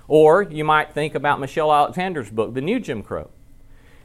Or 0.07 0.41
you 0.41 0.63
might 0.63 0.93
think 0.93 1.15
about 1.15 1.41
Michelle 1.41 1.73
Alexander's 1.73 2.29
book, 2.29 2.53
The 2.53 2.61
New 2.61 2.79
Jim 2.79 3.03
Crow. 3.03 3.29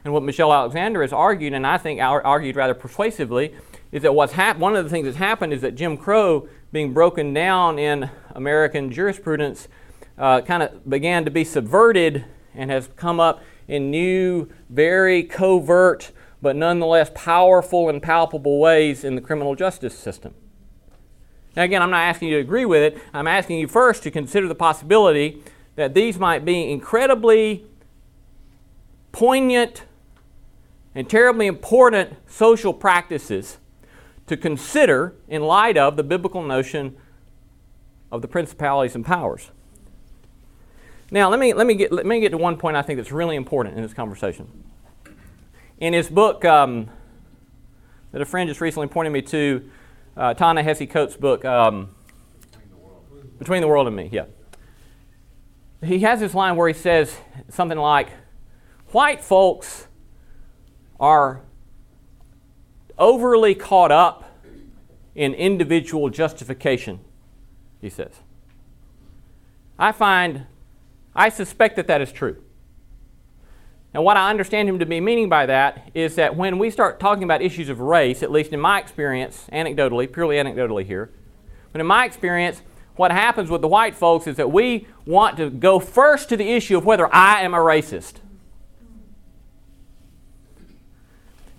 And 0.03 0.13
what 0.13 0.21
Michelle 0.21 0.51
Alexander 0.51 1.01
has 1.01 1.13
argued, 1.13 1.53
and 1.53 1.65
I 1.65 1.77
think 1.77 2.01
argued 2.01 2.57
rather 2.57 2.73
persuasively, 2.73 3.55
is 3.93 4.01
that 4.01 4.13
what's 4.13 4.33
hap- 4.33 4.57
one 4.57 4.75
of 4.75 4.83
the 4.83 4.89
things 4.89 5.05
that's 5.05 5.15
happened 5.15 5.53
is 5.53 5.61
that 5.61 5.75
Jim 5.75 5.95
Crow, 5.95 6.49
being 6.73 6.91
broken 6.91 7.33
down 7.33 7.77
in 7.77 8.09
American 8.31 8.91
jurisprudence, 8.91 9.67
uh, 10.17 10.41
kind 10.41 10.63
of 10.63 10.89
began 10.89 11.23
to 11.23 11.29
be 11.29 11.43
subverted 11.43 12.25
and 12.55 12.71
has 12.71 12.89
come 12.95 13.19
up 13.19 13.43
in 13.67 13.91
new, 13.91 14.49
very 14.69 15.23
covert, 15.23 16.11
but 16.41 16.55
nonetheless 16.55 17.11
powerful 17.13 17.89
and 17.89 18.01
palpable 18.01 18.59
ways 18.59 19.03
in 19.03 19.13
the 19.13 19.21
criminal 19.21 19.55
justice 19.55 19.97
system. 19.97 20.33
Now, 21.55 21.61
again, 21.61 21.83
I'm 21.83 21.91
not 21.91 22.01
asking 22.01 22.29
you 22.29 22.37
to 22.37 22.41
agree 22.41 22.65
with 22.65 22.81
it. 22.81 23.01
I'm 23.13 23.27
asking 23.27 23.59
you 23.59 23.67
first 23.67 24.01
to 24.03 24.11
consider 24.11 24.47
the 24.47 24.55
possibility 24.55 25.43
that 25.75 25.93
these 25.93 26.17
might 26.17 26.43
be 26.43 26.71
incredibly 26.71 27.65
poignant 29.11 29.83
and 30.95 31.07
terribly 31.07 31.45
important 31.45 32.15
social 32.27 32.73
practices 32.73 33.59
to 34.27 34.37
consider 34.37 35.15
in 35.27 35.41
light 35.41 35.77
of 35.77 35.97
the 35.97 36.03
biblical 36.03 36.41
notion 36.41 36.95
of 38.11 38.21
the 38.21 38.27
principalities 38.27 38.95
and 38.95 39.05
powers. 39.05 39.51
Now, 41.11 41.29
let 41.29 41.39
me, 41.39 41.53
let 41.53 41.67
me, 41.67 41.75
get, 41.75 41.91
let 41.91 42.05
me 42.05 42.19
get 42.19 42.29
to 42.29 42.37
one 42.37 42.57
point 42.57 42.75
I 42.75 42.81
think 42.81 42.97
that's 42.97 43.11
really 43.11 43.35
important 43.35 43.75
in 43.75 43.83
this 43.83 43.93
conversation. 43.93 44.63
In 45.77 45.93
his 45.93 46.09
book 46.09 46.45
um, 46.45 46.89
that 48.11 48.21
a 48.21 48.25
friend 48.25 48.47
just 48.47 48.61
recently 48.61 48.87
pointed 48.87 49.11
me 49.11 49.21
to, 49.23 49.69
uh, 50.15 50.33
Ta-Nehisi 50.33 50.89
Coates' 50.89 51.17
book, 51.17 51.43
um, 51.43 51.89
Between 53.39 53.61
the 53.61 53.67
World 53.67 53.87
and 53.87 53.95
Me, 53.95 54.09
yeah. 54.11 54.25
He 55.83 55.99
has 55.99 56.19
this 56.19 56.33
line 56.33 56.55
where 56.55 56.67
he 56.67 56.73
says 56.73 57.15
something 57.49 57.77
like, 57.77 58.09
White 58.87 59.23
folks 59.23 59.87
are 60.99 61.41
overly 62.97 63.55
caught 63.55 63.91
up 63.91 64.23
in 65.15 65.33
individual 65.33 66.09
justification, 66.09 66.99
he 67.81 67.89
says. 67.89 68.19
I 69.77 69.91
find, 69.91 70.45
I 71.15 71.29
suspect 71.29 71.75
that 71.75 71.87
that 71.87 72.01
is 72.01 72.11
true. 72.11 72.41
And 73.93 74.03
what 74.03 74.17
I 74.17 74.29
understand 74.29 74.67
him 74.67 74.79
to 74.79 74.85
be 74.85 74.99
meaning 74.99 75.29
by 75.29 75.45
that 75.45 75.91
is 75.93 76.15
that 76.15 76.35
when 76.35 76.57
we 76.57 76.71
start 76.71 76.99
talking 76.99 77.23
about 77.23 77.41
issues 77.43 77.69
of 77.69 77.79
race, 77.79 78.23
at 78.23 78.31
least 78.31 78.51
in 78.51 78.59
my 78.59 78.79
experience, 78.79 79.45
anecdotally, 79.51 80.11
purely 80.11 80.37
anecdotally 80.37 80.85
here, 80.85 81.11
but 81.71 81.79
in 81.79 81.85
my 81.85 82.05
experience, 82.05 82.61
what 82.95 83.11
happens 83.11 83.49
with 83.49 83.61
the 83.61 83.67
white 83.67 83.95
folks 83.95 84.27
is 84.27 84.35
that 84.37 84.51
we 84.51 84.87
want 85.05 85.37
to 85.37 85.49
go 85.49 85.79
first 85.79 86.29
to 86.29 86.37
the 86.37 86.51
issue 86.51 86.77
of 86.77 86.85
whether 86.85 87.13
I 87.13 87.41
am 87.41 87.53
a 87.53 87.57
racist. 87.57 88.15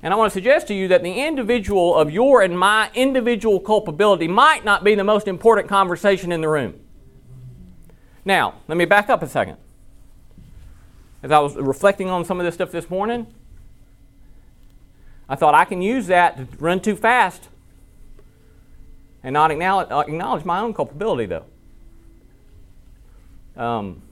And 0.04 0.12
I 0.12 0.18
want 0.18 0.30
to 0.30 0.34
suggest 0.34 0.66
to 0.66 0.75
you 0.75 0.87
that 0.88 1.02
the 1.02 1.25
individual 1.26 1.94
of 1.94 2.11
your 2.11 2.42
and 2.42 2.58
my 2.58 2.90
individual 2.94 3.58
culpability 3.58 4.28
might 4.28 4.62
not 4.62 4.84
be 4.84 4.94
the 4.94 5.02
most 5.02 5.26
important 5.26 5.66
conversation 5.66 6.30
in 6.30 6.42
the 6.42 6.49
room. 6.49 6.78
Now, 8.23 8.56
let 8.68 8.76
me 8.76 8.84
back 8.84 9.08
up 9.08 9.23
a 9.23 9.26
second. 9.26 9.56
As 11.23 11.32
I 11.32 11.38
was 11.38 11.56
reflecting 11.56 12.11
on 12.11 12.26
some 12.26 12.38
of 12.38 12.44
this 12.44 12.54
stuff 12.54 12.70
this 12.70 12.90
morning, 12.90 13.26
I 15.26 15.37
thought 15.37 15.54
I 15.54 15.64
can 15.64 15.80
use 15.80 16.06
that 16.08 16.37
to 16.37 16.46
run 16.58 16.80
too 16.80 16.96
fast 16.96 17.49
and 19.23 19.32
not 19.32 19.50
acknowledge, 19.50 20.44
my 20.44 20.61
own 20.61 20.75
culpability, 20.75 21.25
though. 21.25 21.46
Um, 23.56 24.02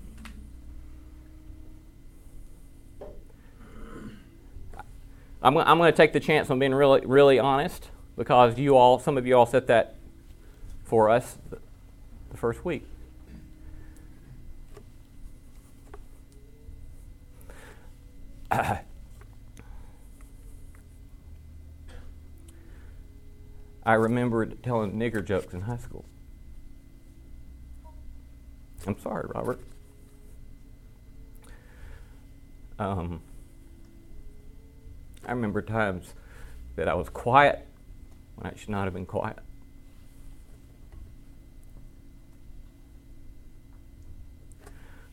I'm, 5.42 5.56
I'm 5.58 5.78
going 5.78 5.92
to 5.92 5.96
take 5.96 6.12
the 6.12 6.20
chance 6.20 6.50
on 6.50 6.58
being 6.58 6.74
really, 6.74 7.00
really 7.04 7.38
honest 7.38 7.90
because 8.16 8.58
you 8.58 8.76
all, 8.76 8.98
some 8.98 9.18
of 9.18 9.26
you 9.26 9.36
all 9.36 9.46
set 9.46 9.66
that 9.66 9.96
for 10.84 11.10
us 11.10 11.38
the 11.50 11.58
first 12.36 12.64
week. 12.64 12.84
I 23.84 23.94
remember 23.94 24.46
telling 24.46 24.92
nigger 24.92 25.24
jokes 25.24 25.54
in 25.54 25.62
high 25.62 25.78
school. 25.78 26.04
I'm 28.86 28.98
sorry, 28.98 29.28
Robert. 29.34 29.60
Um, 32.78 33.22
I 35.26 35.32
remember 35.32 35.62
times 35.62 36.14
that 36.76 36.88
I 36.88 36.94
was 36.94 37.08
quiet 37.08 37.66
when 38.34 38.52
I 38.52 38.56
should 38.56 38.70
not 38.70 38.84
have 38.84 38.94
been 38.94 39.06
quiet. 39.06 39.38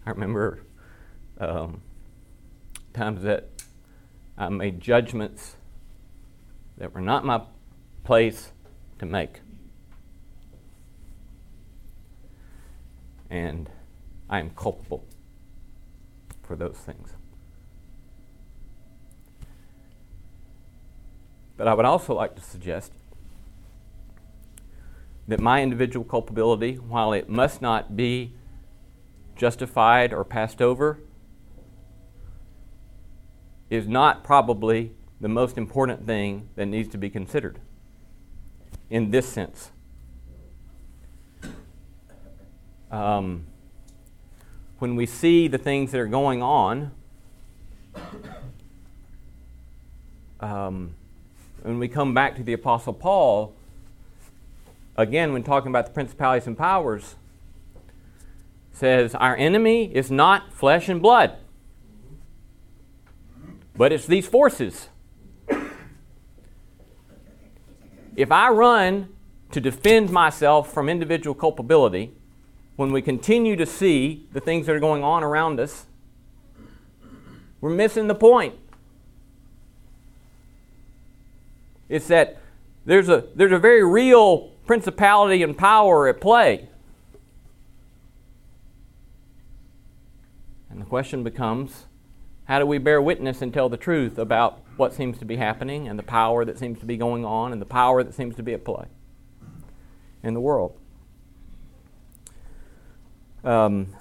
I 0.05 0.11
remember 0.11 0.63
um, 1.39 1.81
times 2.93 3.21
that 3.23 3.49
I 4.37 4.49
made 4.49 4.81
judgments 4.81 5.55
that 6.77 6.93
were 6.95 7.01
not 7.01 7.25
my 7.25 7.41
place 8.03 8.51
to 8.97 9.05
make. 9.05 9.41
And 13.29 13.69
I 14.29 14.39
am 14.39 14.49
culpable 14.51 15.05
for 16.41 16.55
those 16.55 16.77
things. 16.77 17.13
But 21.59 21.67
I 21.67 21.73
would 21.73 21.85
also 21.85 22.13
like 22.13 22.37
to 22.37 22.41
suggest 22.41 22.93
that 25.27 25.41
my 25.41 25.61
individual 25.61 26.05
culpability, 26.05 26.75
while 26.75 27.11
it 27.11 27.27
must 27.27 27.61
not 27.61 27.97
be 27.97 28.33
justified 29.35 30.13
or 30.13 30.23
passed 30.23 30.61
over, 30.61 31.01
is 33.69 33.89
not 33.89 34.23
probably 34.23 34.93
the 35.19 35.27
most 35.27 35.57
important 35.57 36.05
thing 36.07 36.47
that 36.55 36.67
needs 36.67 36.87
to 36.93 36.97
be 36.97 37.09
considered 37.09 37.59
in 38.89 39.11
this 39.11 39.27
sense. 39.27 39.71
Um, 42.89 43.47
when 44.77 44.95
we 44.95 45.05
see 45.05 45.49
the 45.49 45.57
things 45.57 45.91
that 45.91 45.99
are 45.99 46.07
going 46.07 46.41
on, 46.41 46.91
um, 50.39 50.95
when 51.63 51.79
we 51.79 51.87
come 51.87 52.13
back 52.13 52.35
to 52.37 52.43
the 52.43 52.53
Apostle 52.53 52.93
Paul, 52.93 53.53
again, 54.95 55.33
when 55.33 55.43
talking 55.43 55.69
about 55.69 55.85
the 55.85 55.91
principalities 55.91 56.47
and 56.47 56.57
powers, 56.57 57.15
says, 58.71 59.13
Our 59.15 59.35
enemy 59.35 59.93
is 59.93 60.09
not 60.09 60.53
flesh 60.53 60.89
and 60.89 61.01
blood, 61.01 61.37
but 63.75 63.91
it's 63.91 64.05
these 64.05 64.27
forces. 64.27 64.89
If 68.15 68.31
I 68.31 68.49
run 68.49 69.09
to 69.51 69.61
defend 69.61 70.09
myself 70.09 70.73
from 70.73 70.89
individual 70.89 71.33
culpability, 71.33 72.13
when 72.75 72.91
we 72.91 73.01
continue 73.01 73.55
to 73.55 73.65
see 73.65 74.27
the 74.31 74.39
things 74.39 74.65
that 74.65 74.75
are 74.75 74.79
going 74.79 75.03
on 75.03 75.23
around 75.23 75.59
us, 75.59 75.85
we're 77.61 77.69
missing 77.69 78.07
the 78.07 78.15
point. 78.15 78.55
It's 81.89 82.07
that 82.07 82.37
there's 82.85 83.09
a, 83.09 83.25
there's 83.35 83.51
a 83.51 83.59
very 83.59 83.83
real 83.83 84.51
principality 84.65 85.43
and 85.43 85.57
power 85.57 86.07
at 86.07 86.21
play. 86.21 86.69
And 90.69 90.79
the 90.79 90.85
question 90.85 91.23
becomes 91.23 91.87
how 92.45 92.59
do 92.59 92.65
we 92.65 92.77
bear 92.77 93.01
witness 93.01 93.41
and 93.41 93.53
tell 93.53 93.69
the 93.69 93.77
truth 93.77 94.17
about 94.17 94.61
what 94.77 94.93
seems 94.93 95.17
to 95.17 95.25
be 95.25 95.35
happening 95.35 95.87
and 95.87 95.99
the 95.99 96.03
power 96.03 96.45
that 96.45 96.57
seems 96.57 96.79
to 96.79 96.85
be 96.85 96.97
going 96.97 97.25
on 97.25 97.51
and 97.51 97.61
the 97.61 97.65
power 97.65 98.03
that 98.03 98.13
seems 98.13 98.35
to 98.35 98.43
be 98.43 98.53
at 98.53 98.63
play 98.63 98.85
in 100.23 100.33
the 100.33 100.39
world? 100.39 100.77
Um, 103.43 103.95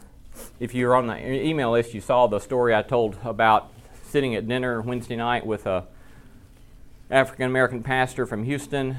if 0.61 0.74
you're 0.74 0.94
on 0.94 1.07
the 1.07 1.16
email 1.31 1.72
list, 1.72 1.94
you 1.94 2.01
saw 2.01 2.27
the 2.27 2.38
story 2.38 2.74
I 2.74 2.83
told 2.83 3.16
about 3.24 3.72
sitting 4.05 4.35
at 4.35 4.46
dinner 4.46 4.81
Wednesday 4.81 5.16
night 5.16 5.46
with 5.46 5.66
a 5.66 5.87
African 7.10 7.46
American 7.46 7.82
pastor 7.82 8.26
from 8.26 8.44
Houston, 8.44 8.98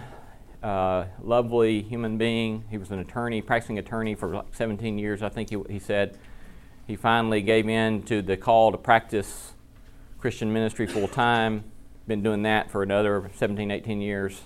uh, 0.63 1.05
lovely 1.21 1.83
human 1.83 2.17
being. 2.17 2.63
He 2.71 2.79
was 2.79 2.89
an 2.89 2.97
attorney, 2.97 3.39
practicing 3.39 3.77
attorney 3.77 4.15
for 4.15 4.29
like 4.29 4.45
17 4.51 4.97
years, 4.97 5.21
I 5.21 5.29
think 5.29 5.51
he, 5.51 5.61
he 5.69 5.77
said. 5.77 6.17
He 6.87 6.95
finally 6.95 7.43
gave 7.43 7.69
in 7.69 8.01
to 8.03 8.23
the 8.23 8.35
call 8.35 8.71
to 8.71 8.79
practice 8.79 9.53
Christian 10.17 10.51
ministry 10.51 10.87
full 10.87 11.07
time. 11.07 11.65
Been 12.07 12.23
doing 12.23 12.41
that 12.43 12.71
for 12.71 12.81
another 12.81 13.29
17, 13.35 13.69
18 13.69 14.01
years. 14.01 14.41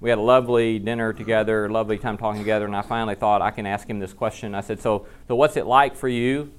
We 0.00 0.08
had 0.08 0.16
a 0.16 0.22
lovely 0.22 0.78
dinner 0.78 1.12
together, 1.12 1.68
lovely 1.68 1.98
time 1.98 2.16
talking 2.16 2.40
together, 2.40 2.64
and 2.64 2.74
I 2.74 2.80
finally 2.80 3.16
thought 3.16 3.42
I 3.42 3.50
can 3.50 3.66
ask 3.66 3.86
him 3.86 3.98
this 3.98 4.14
question. 4.14 4.54
I 4.54 4.62
said, 4.62 4.80
So, 4.80 5.06
so 5.28 5.36
what's 5.36 5.58
it 5.58 5.66
like 5.66 5.94
for 5.94 6.08
you? 6.08 6.52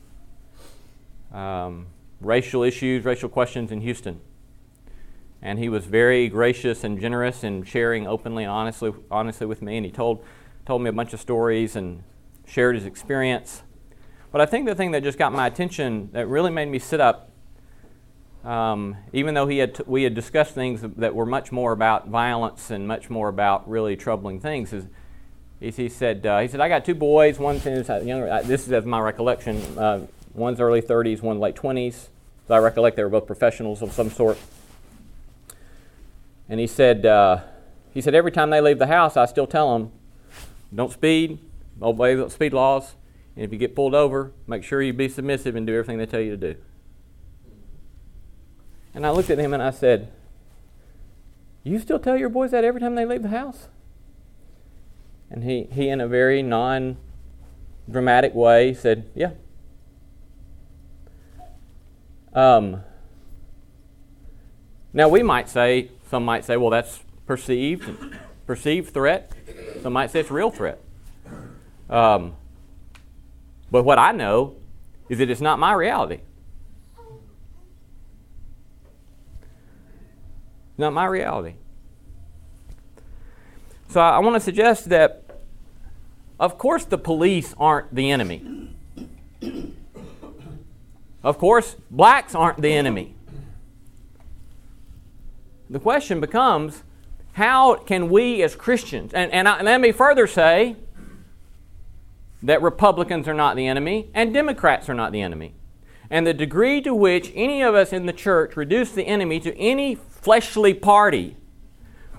Um, 1.34 1.88
racial 2.22 2.62
issues, 2.62 3.04
racial 3.04 3.30
questions 3.30 3.72
in 3.72 3.82
Houston 3.82 4.22
and 5.46 5.60
he 5.60 5.70
was 5.70 5.86
very 5.86 6.28
gracious 6.28 6.84
and 6.84 7.00
generous 7.00 7.44
in 7.44 7.64
sharing 7.64 8.08
openly 8.08 8.46
and 8.46 8.52
honestly, 8.52 8.92
honestly 9.12 9.46
with 9.46 9.62
me. 9.62 9.78
And 9.78 9.86
he 9.86 9.92
told, 9.92 10.26
told 10.66 10.82
me 10.82 10.90
a 10.90 10.92
bunch 10.92 11.14
of 11.14 11.22
stories 11.22 11.76
and 11.76 12.02
shared 12.48 12.74
his 12.74 12.88
experience. 12.88 13.62
But 14.32 14.42
I 14.42 14.48
think 14.48 14.66
the 14.66 14.74
thing 14.74 14.90
that 14.92 15.04
just 15.04 15.20
got 15.20 15.32
my 15.32 15.46
attention, 15.46 16.10
that 16.14 16.28
really 16.28 16.50
made 16.50 16.68
me 16.68 16.80
sit 16.80 17.00
up, 17.00 17.30
um, 18.44 18.98
even 19.14 19.36
though 19.36 19.46
he 19.46 19.60
had 19.60 19.76
t- 19.76 19.84
we 19.86 20.02
had 20.02 20.16
discussed 20.16 20.56
things 20.56 20.82
that 20.82 21.14
were 21.14 21.28
much 21.28 21.52
more 21.52 21.74
about 21.74 22.08
violence 22.08 22.72
and 22.72 22.88
much 22.88 23.12
more 23.12 23.30
about 23.30 23.70
really 23.70 23.96
troubling 23.96 24.40
things, 24.40 24.74
is, 24.74 24.86
is 25.62 25.76
he 25.76 25.90
said, 25.90 26.26
uh, 26.26 26.40
he 26.40 26.48
said, 26.48 26.60
I 26.60 26.70
got 26.70 26.86
two 26.86 26.96
boys. 26.96 27.38
One's 27.38 27.64
in 27.68 27.86
younger. 28.08 28.32
Uh, 28.32 28.42
this 28.42 28.66
is 28.66 28.74
as 28.74 28.84
my 28.84 29.00
recollection. 29.00 29.58
Uh, 29.78 30.08
one's 30.34 30.60
early 30.60 30.82
30s, 30.82 31.22
one 31.22 31.40
late 31.40 31.56
20s. 31.56 32.08
So 32.48 32.56
I 32.56 32.58
recollect 32.58 32.96
they 32.96 33.04
were 33.04 33.10
both 33.10 33.28
professionals 33.28 33.84
of 33.84 33.92
some 33.92 34.10
sort. 34.10 34.40
And 36.48 36.60
he 36.60 36.68
said, 36.68 37.06
uh, 37.06 37.42
he 37.94 38.02
said, 38.02 38.14
every 38.14 38.32
time 38.32 38.50
they 38.50 38.62
leave 38.62 38.80
the 38.80 38.88
house, 38.88 39.18
I 39.18 39.26
still 39.26 39.48
tell 39.48 39.74
them, 39.74 39.92
don't 40.74 40.92
speed, 40.92 41.40
obey 41.82 42.16
the 42.16 42.30
speed 42.30 42.54
laws, 42.54 42.96
and 43.36 43.44
if 43.44 43.52
you 43.52 43.58
get 43.58 43.76
pulled 43.76 43.96
over, 43.96 44.32
make 44.48 44.64
sure 44.64 44.82
you 44.82 44.94
be 44.94 45.10
submissive 45.10 45.56
and 45.56 45.68
do 45.68 45.74
everything 45.74 45.98
they 45.98 46.06
tell 46.06 46.22
you 46.22 46.32
to 46.32 46.54
do. 46.54 46.56
And 48.94 49.06
I 49.06 49.12
looked 49.12 49.30
at 49.30 49.38
him 49.38 49.54
and 49.54 49.62
I 49.62 49.72
said, 49.72 50.12
You 51.64 51.80
still 51.80 52.00
tell 52.00 52.18
your 52.18 52.30
boys 52.30 52.52
that 52.52 52.64
every 52.64 52.80
time 52.80 52.96
they 52.96 53.06
leave 53.06 53.24
the 53.24 53.30
house? 53.30 53.68
And 55.30 55.44
he, 55.44 55.68
he 55.72 55.90
in 55.90 56.00
a 56.00 56.08
very 56.08 56.42
non 56.42 56.98
dramatic 57.90 58.34
way, 58.34 58.74
said, 58.74 59.10
Yeah. 59.14 59.32
Um, 62.34 62.84
now, 64.94 65.10
we 65.10 65.24
might 65.24 65.50
say, 65.50 65.92
some 66.10 66.24
might 66.24 66.46
say, 66.46 66.58
well, 66.58 66.70
that's 66.70 67.04
perceived, 67.26 67.90
perceived 68.46 68.94
threat. 68.94 69.32
Some 69.82 69.94
might 69.94 70.12
say 70.12 70.20
it's 70.20 70.32
real 70.32 70.52
threat. 70.52 70.80
Um, 71.90 72.36
but 73.72 73.84
what 73.84 74.00
I 74.00 74.12
know 74.12 74.56
is 75.10 75.18
that 75.20 75.30
it's 75.30 75.42
not 75.42 75.60
my 75.60 75.74
reality. 75.74 76.22
Not 80.78 80.94
my 80.94 81.06
reality. 81.06 81.56
So 83.90 84.02
I, 84.02 84.18
I 84.18 84.20
want 84.20 84.36
to 84.36 84.40
suggest 84.40 84.90
that, 84.90 85.24
of 86.40 86.58
course, 86.58 86.86
the 86.86 86.98
police 86.98 87.54
aren't 87.58 87.94
the 87.96 88.12
enemy. 88.12 88.74
Of 91.24 91.38
course, 91.40 91.76
blacks 91.90 92.36
aren't 92.36 92.62
the 92.62 92.72
enemy. 92.74 93.15
The 95.70 95.80
question 95.80 96.20
becomes 96.20 96.84
how 97.34 97.76
can 97.76 98.10
we 98.10 98.42
as 98.44 98.56
Christians, 98.56 99.14
and, 99.14 99.32
and, 99.32 99.48
I, 99.48 99.58
and 99.58 99.66
let 99.66 99.82
me 99.82 99.92
further 99.92 100.28
say 100.28 100.78
that 102.44 102.62
Republicans 102.62 103.28
are 103.28 103.34
not 103.34 103.56
the 103.56 103.68
enemy 103.68 104.10
and 104.14 104.34
Democrats 104.34 104.88
are 104.88 104.94
not 104.94 105.12
the 105.12 105.22
enemy. 105.22 105.54
And 106.10 106.26
the 106.26 106.34
degree 106.34 106.82
to 106.82 106.94
which 106.94 107.32
any 107.36 107.62
of 107.62 107.74
us 107.74 107.92
in 107.92 108.06
the 108.06 108.14
church 108.14 108.56
reduce 108.56 108.92
the 108.92 109.04
enemy 109.04 109.40
to 109.42 109.58
any 109.58 109.96
fleshly 109.96 110.74
party, 110.74 111.36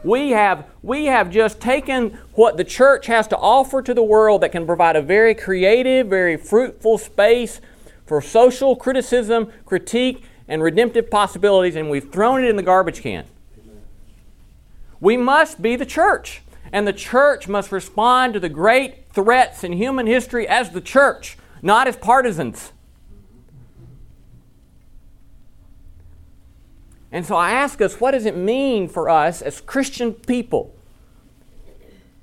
we 0.02 0.30
have, 0.30 0.66
we 0.82 1.06
have 1.06 1.30
just 1.30 1.60
taken 1.60 2.18
what 2.34 2.56
the 2.56 2.64
church 2.64 3.06
has 3.06 3.26
to 3.28 3.36
offer 3.36 3.80
to 3.82 3.94
the 3.94 4.02
world 4.02 4.42
that 4.42 4.52
can 4.52 4.66
provide 4.66 4.96
a 4.96 5.02
very 5.02 5.34
creative, 5.34 6.08
very 6.08 6.36
fruitful 6.36 6.98
space 6.98 7.60
for 8.04 8.20
social 8.20 8.76
criticism, 8.76 9.50
critique, 9.64 10.24
and 10.48 10.62
redemptive 10.62 11.10
possibilities, 11.10 11.74
and 11.74 11.90
we've 11.90 12.12
thrown 12.12 12.44
it 12.44 12.50
in 12.50 12.56
the 12.56 12.62
garbage 12.62 13.00
can. 13.00 13.24
We 15.00 15.16
must 15.16 15.60
be 15.60 15.76
the 15.76 15.86
church, 15.86 16.42
and 16.72 16.86
the 16.86 16.92
church 16.92 17.48
must 17.48 17.72
respond 17.72 18.34
to 18.34 18.40
the 18.40 18.48
great 18.48 19.10
threats 19.12 19.64
in 19.64 19.72
human 19.72 20.06
history 20.06 20.48
as 20.48 20.70
the 20.70 20.80
church, 20.80 21.36
not 21.62 21.86
as 21.86 21.96
partisans. 21.96 22.72
And 27.12 27.24
so 27.24 27.36
I 27.36 27.52
ask 27.52 27.80
us, 27.80 28.00
what 28.00 28.10
does 28.10 28.26
it 28.26 28.36
mean 28.36 28.88
for 28.88 29.08
us 29.08 29.40
as 29.40 29.60
Christian 29.60 30.12
people 30.12 30.74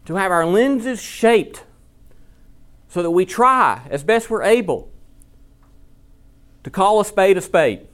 to 0.05 0.15
have 0.15 0.31
our 0.31 0.45
lenses 0.45 1.01
shaped 1.01 1.63
so 2.89 3.01
that 3.01 3.11
we 3.11 3.25
try 3.25 3.87
as 3.89 4.03
best 4.03 4.29
we're 4.29 4.43
able 4.43 4.91
to 6.63 6.69
call 6.69 6.99
a 6.99 7.05
spade 7.05 7.37
a 7.37 7.41
spade 7.41 7.87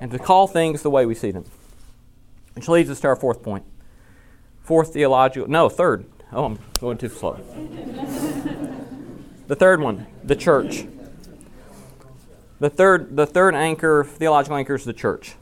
and 0.00 0.10
to 0.10 0.18
call 0.18 0.46
things 0.46 0.82
the 0.82 0.90
way 0.90 1.06
we 1.06 1.14
see 1.14 1.30
them? 1.30 1.44
Which 2.56 2.68
leads 2.68 2.88
us 2.88 3.00
to 3.00 3.08
our 3.08 3.16
fourth 3.16 3.42
point. 3.42 3.64
Fourth 4.62 4.94
theological, 4.94 5.46
no, 5.46 5.68
third. 5.68 6.06
Oh, 6.32 6.46
I'm 6.46 6.58
going 6.80 6.96
too 6.96 7.10
slow. 7.10 7.34
the 9.46 9.54
third 9.54 9.80
one, 9.80 10.06
the 10.24 10.34
church. 10.34 10.86
The 12.58 12.70
third, 12.70 13.14
the 13.14 13.26
third 13.26 13.54
anchor, 13.54 14.04
theological 14.04 14.56
anchor, 14.56 14.74
is 14.74 14.84
the 14.84 14.94
church. 14.94 15.34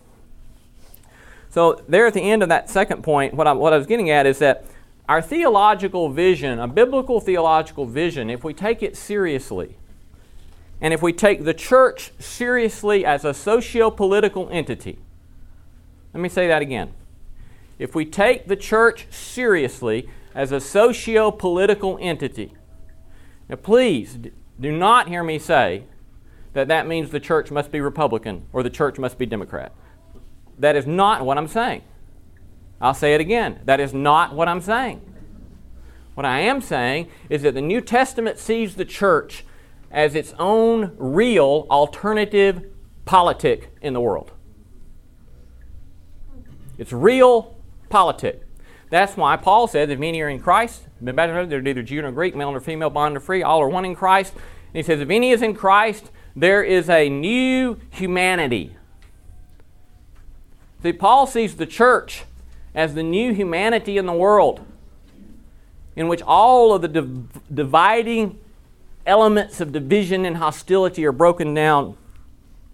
So, 1.50 1.84
there 1.88 2.04
at 2.04 2.14
the 2.14 2.20
end 2.20 2.42
of 2.42 2.48
that 2.48 2.68
second 2.68 3.04
point, 3.04 3.32
what 3.32 3.46
I, 3.46 3.52
what 3.52 3.72
I 3.72 3.78
was 3.78 3.86
getting 3.86 4.10
at 4.10 4.26
is 4.26 4.40
that 4.40 4.64
our 5.08 5.22
theological 5.22 6.08
vision, 6.08 6.58
a 6.58 6.66
biblical 6.66 7.20
theological 7.20 7.86
vision, 7.86 8.28
if 8.28 8.42
we 8.42 8.52
take 8.52 8.82
it 8.82 8.96
seriously, 8.96 9.76
and 10.80 10.92
if 10.92 11.00
we 11.00 11.12
take 11.12 11.44
the 11.44 11.54
church 11.54 12.10
seriously 12.18 13.06
as 13.06 13.24
a 13.24 13.32
socio 13.32 13.88
political 13.92 14.48
entity, 14.50 14.98
let 16.12 16.20
me 16.20 16.28
say 16.28 16.48
that 16.48 16.60
again 16.60 16.92
if 17.78 17.94
we 17.94 18.04
take 18.04 18.48
the 18.48 18.56
church 18.56 19.06
seriously 19.10 20.08
as 20.34 20.52
a 20.52 20.60
socio 20.60 21.30
political 21.30 21.98
entity, 22.00 22.54
now 23.48 23.56
please 23.56 24.18
do 24.58 24.72
not 24.72 25.08
hear 25.08 25.22
me 25.22 25.38
say 25.38 25.84
that 26.52 26.68
that 26.68 26.86
means 26.86 27.10
the 27.10 27.20
church 27.20 27.50
must 27.50 27.70
be 27.72 27.80
Republican 27.80 28.46
or 28.52 28.62
the 28.62 28.70
church 28.70 28.98
must 28.98 29.18
be 29.18 29.26
Democrat. 29.26 29.72
That 30.58 30.76
is 30.76 30.86
not 30.86 31.24
what 31.24 31.36
I'm 31.36 31.48
saying. 31.48 31.82
I'll 32.80 32.94
say 32.94 33.14
it 33.14 33.20
again. 33.20 33.60
That 33.64 33.80
is 33.80 33.92
not 33.92 34.34
what 34.34 34.48
I'm 34.48 34.60
saying. 34.60 35.00
What 36.14 36.24
I 36.24 36.40
am 36.40 36.60
saying 36.60 37.08
is 37.28 37.42
that 37.42 37.54
the 37.54 37.60
New 37.60 37.80
Testament 37.80 38.38
sees 38.38 38.76
the 38.76 38.84
church 38.84 39.44
as 39.90 40.14
its 40.14 40.32
own 40.38 40.94
real 40.96 41.66
alternative 41.70 42.64
politic 43.04 43.70
in 43.80 43.92
the 43.92 44.00
world. 44.00 44.32
It's 46.78 46.92
real 46.92 47.53
politic. 47.94 48.42
That's 48.90 49.16
why 49.16 49.36
Paul 49.36 49.68
says, 49.68 49.88
if 49.88 50.00
any 50.00 50.20
are 50.20 50.28
in 50.28 50.40
Christ, 50.40 50.82
they're 51.00 51.62
neither 51.62 51.80
Jew 51.80 52.02
nor 52.02 52.10
Greek, 52.10 52.34
male 52.34 52.50
nor 52.50 52.60
female, 52.60 52.90
bond 52.90 53.14
nor 53.14 53.20
free, 53.20 53.40
all 53.40 53.62
are 53.62 53.68
one 53.68 53.84
in 53.84 53.94
Christ. 53.94 54.32
And 54.32 54.74
he 54.74 54.82
says, 54.82 54.98
if 54.98 55.10
any 55.10 55.30
is 55.30 55.42
in 55.42 55.54
Christ, 55.54 56.10
there 56.34 56.64
is 56.64 56.90
a 56.90 57.08
new 57.08 57.78
humanity. 57.90 58.74
See, 60.82 60.92
Paul 60.92 61.28
sees 61.28 61.54
the 61.54 61.66
church 61.66 62.24
as 62.74 62.94
the 62.94 63.04
new 63.04 63.32
humanity 63.32 63.96
in 63.96 64.06
the 64.06 64.12
world, 64.12 64.66
in 65.94 66.08
which 66.08 66.20
all 66.22 66.74
of 66.74 66.82
the 66.82 66.88
div- 66.88 67.54
dividing 67.54 68.40
elements 69.06 69.60
of 69.60 69.70
division 69.70 70.24
and 70.24 70.38
hostility 70.38 71.06
are 71.06 71.12
broken 71.12 71.54
down 71.54 71.96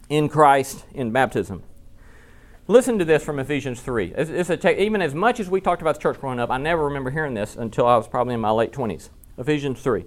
in 0.09 0.31
Christ 0.31 0.87
in 0.95 1.11
baptism. 1.11 1.63
Listen 2.71 3.01
to 3.01 3.05
this 3.05 3.25
from 3.25 3.41
Ephesians 3.41 3.81
3. 3.81 4.15
It's, 4.17 4.49
it's 4.49 4.63
te- 4.63 4.79
even 4.79 5.03
as 5.03 5.13
much 5.13 5.41
as 5.41 5.51
we 5.51 5.61
talked 5.61 5.83
about 5.83 5.97
the 5.97 6.01
church 6.01 6.21
growing 6.21 6.39
up, 6.39 6.51
I 6.53 6.57
never 6.57 6.85
remember 6.85 7.11
hearing 7.11 7.35
this 7.35 7.57
until 7.57 7.85
I 7.85 7.97
was 7.97 8.07
probably 8.07 8.35
in 8.35 8.41
my 8.41 8.53
late 8.53 8.71
20s. 8.71 9.09
Ephesians 9.39 9.83
3. 9.83 10.05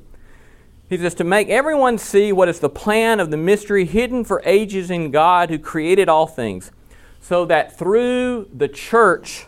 He 0.88 0.98
says, 0.98 1.14
To 1.16 1.26
make 1.26 1.50
everyone 1.50 1.98
see 1.98 2.32
what 2.32 2.48
is 2.48 2.62
the 2.62 2.70
plan 2.70 3.20
of 3.20 3.32
the 3.32 3.36
mystery 3.36 3.84
hidden 3.84 4.24
for 4.24 4.42
ages 4.46 4.90
in 4.90 5.12
God 5.12 5.50
who 5.50 5.60
created 5.60 6.08
all 6.08 6.26
things, 6.26 6.72
so 7.20 7.44
that 7.44 7.78
through 7.78 8.48
the 8.56 8.70
church, 8.70 9.48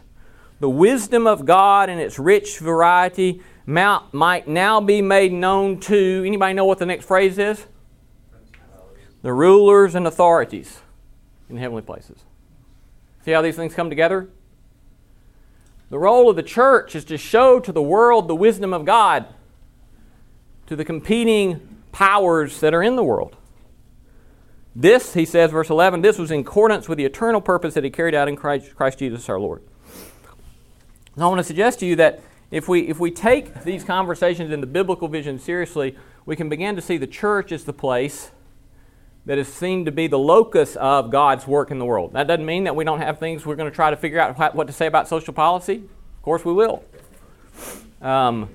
the 0.59 0.69
wisdom 0.69 1.25
of 1.25 1.45
God 1.45 1.89
in 1.89 1.99
its 1.99 2.19
rich 2.19 2.59
variety 2.59 3.41
might 3.65 4.45
now 4.45 4.81
be 4.81 5.01
made 5.01 5.31
known 5.31 5.79
to. 5.79 6.23
Anybody 6.27 6.53
know 6.53 6.65
what 6.65 6.79
the 6.79 6.85
next 6.85 7.05
phrase 7.05 7.37
is? 7.37 7.65
The 9.21 9.31
rulers 9.31 9.95
and 9.95 10.05
authorities 10.05 10.81
in 11.49 11.55
heavenly 11.55 11.81
places. 11.81 12.25
See 13.25 13.31
how 13.31 13.41
these 13.41 13.55
things 13.55 13.73
come 13.73 13.89
together? 13.89 14.29
The 15.89 15.97
role 15.97 16.29
of 16.29 16.35
the 16.35 16.43
church 16.43 16.95
is 16.95 17.03
to 17.05 17.17
show 17.17 17.59
to 17.59 17.71
the 17.71 17.81
world 17.81 18.27
the 18.27 18.35
wisdom 18.35 18.71
of 18.71 18.85
God, 18.85 19.25
to 20.67 20.75
the 20.75 20.85
competing 20.85 21.81
powers 21.91 22.59
that 22.59 22.75
are 22.75 22.83
in 22.83 22.95
the 22.95 23.03
world. 23.03 23.35
This, 24.75 25.15
he 25.15 25.25
says, 25.25 25.49
verse 25.49 25.71
11, 25.71 26.01
this 26.01 26.19
was 26.19 26.29
in 26.29 26.41
accordance 26.41 26.87
with 26.87 26.99
the 26.99 27.05
eternal 27.05 27.41
purpose 27.41 27.73
that 27.73 27.83
he 27.83 27.89
carried 27.89 28.13
out 28.13 28.27
in 28.27 28.35
Christ, 28.35 28.75
Christ 28.75 28.99
Jesus 28.99 29.27
our 29.27 29.39
Lord. 29.39 29.63
Now, 31.15 31.25
I 31.25 31.29
want 31.29 31.39
to 31.39 31.43
suggest 31.43 31.79
to 31.79 31.87
you 31.87 31.95
that 31.95 32.21
if 32.51 32.67
we, 32.67 32.81
if 32.81 32.99
we 32.99 33.09
take 33.09 33.63
these 33.63 33.83
conversations 33.83 34.51
in 34.51 34.61
the 34.61 34.67
biblical 34.67 35.07
vision 35.07 35.39
seriously, 35.39 35.97
we 36.27 36.35
can 36.35 36.47
begin 36.47 36.75
to 36.75 36.81
see 36.81 36.97
the 36.97 37.07
church 37.07 37.51
as 37.51 37.63
the 37.63 37.73
place 37.73 38.29
that 39.25 39.37
is 39.37 39.51
seen 39.51 39.85
to 39.85 39.91
be 39.91 40.07
the 40.07 40.19
locus 40.19 40.75
of 40.75 41.09
God's 41.09 41.47
work 41.47 41.71
in 41.71 41.79
the 41.79 41.85
world. 41.85 42.13
That 42.13 42.27
doesn't 42.27 42.45
mean 42.45 42.65
that 42.65 42.75
we 42.75 42.83
don't 42.83 43.01
have 43.01 43.19
things 43.19 43.45
we're 43.45 43.55
going 43.55 43.69
to 43.69 43.75
try 43.75 43.89
to 43.89 43.97
figure 43.97 44.19
out 44.19 44.55
what 44.55 44.67
to 44.67 44.73
say 44.73 44.85
about 44.85 45.07
social 45.07 45.33
policy. 45.33 45.77
Of 45.77 46.21
course, 46.21 46.45
we 46.45 46.53
will. 46.53 46.83
Um, 48.01 48.49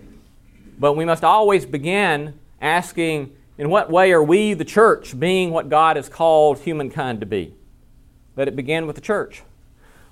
but 0.78 0.94
we 0.94 1.04
must 1.04 1.24
always 1.24 1.66
begin 1.66 2.38
asking 2.60 3.36
in 3.58 3.68
what 3.68 3.90
way 3.90 4.12
are 4.12 4.22
we, 4.22 4.54
the 4.54 4.64
church, 4.64 5.18
being 5.18 5.50
what 5.50 5.68
God 5.68 5.96
has 5.96 6.08
called 6.08 6.60
humankind 6.60 7.20
to 7.20 7.26
be? 7.26 7.52
Let 8.36 8.48
it 8.48 8.56
begin 8.56 8.86
with 8.86 8.96
the 8.96 9.02
church. 9.02 9.42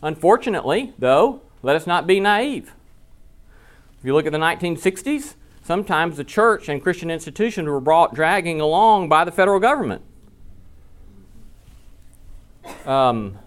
Unfortunately, 0.02 0.92
though, 0.98 1.40
let 1.62 1.76
us 1.76 1.86
not 1.86 2.06
be 2.06 2.20
naive. 2.20 2.72
If 3.98 4.04
you 4.04 4.12
look 4.12 4.26
at 4.26 4.32
the 4.32 4.38
1960s, 4.38 5.34
sometimes 5.62 6.16
the 6.16 6.24
church 6.24 6.68
and 6.68 6.82
Christian 6.82 7.10
institutions 7.10 7.68
were 7.68 7.80
brought 7.80 8.14
dragging 8.14 8.60
along 8.60 9.08
by 9.08 9.24
the 9.24 9.32
federal 9.32 9.60
government. 9.60 10.02
Um, 12.86 13.38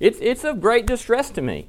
it's, 0.00 0.18
it's 0.20 0.44
of 0.44 0.60
great 0.60 0.86
distress 0.86 1.30
to 1.30 1.42
me 1.42 1.68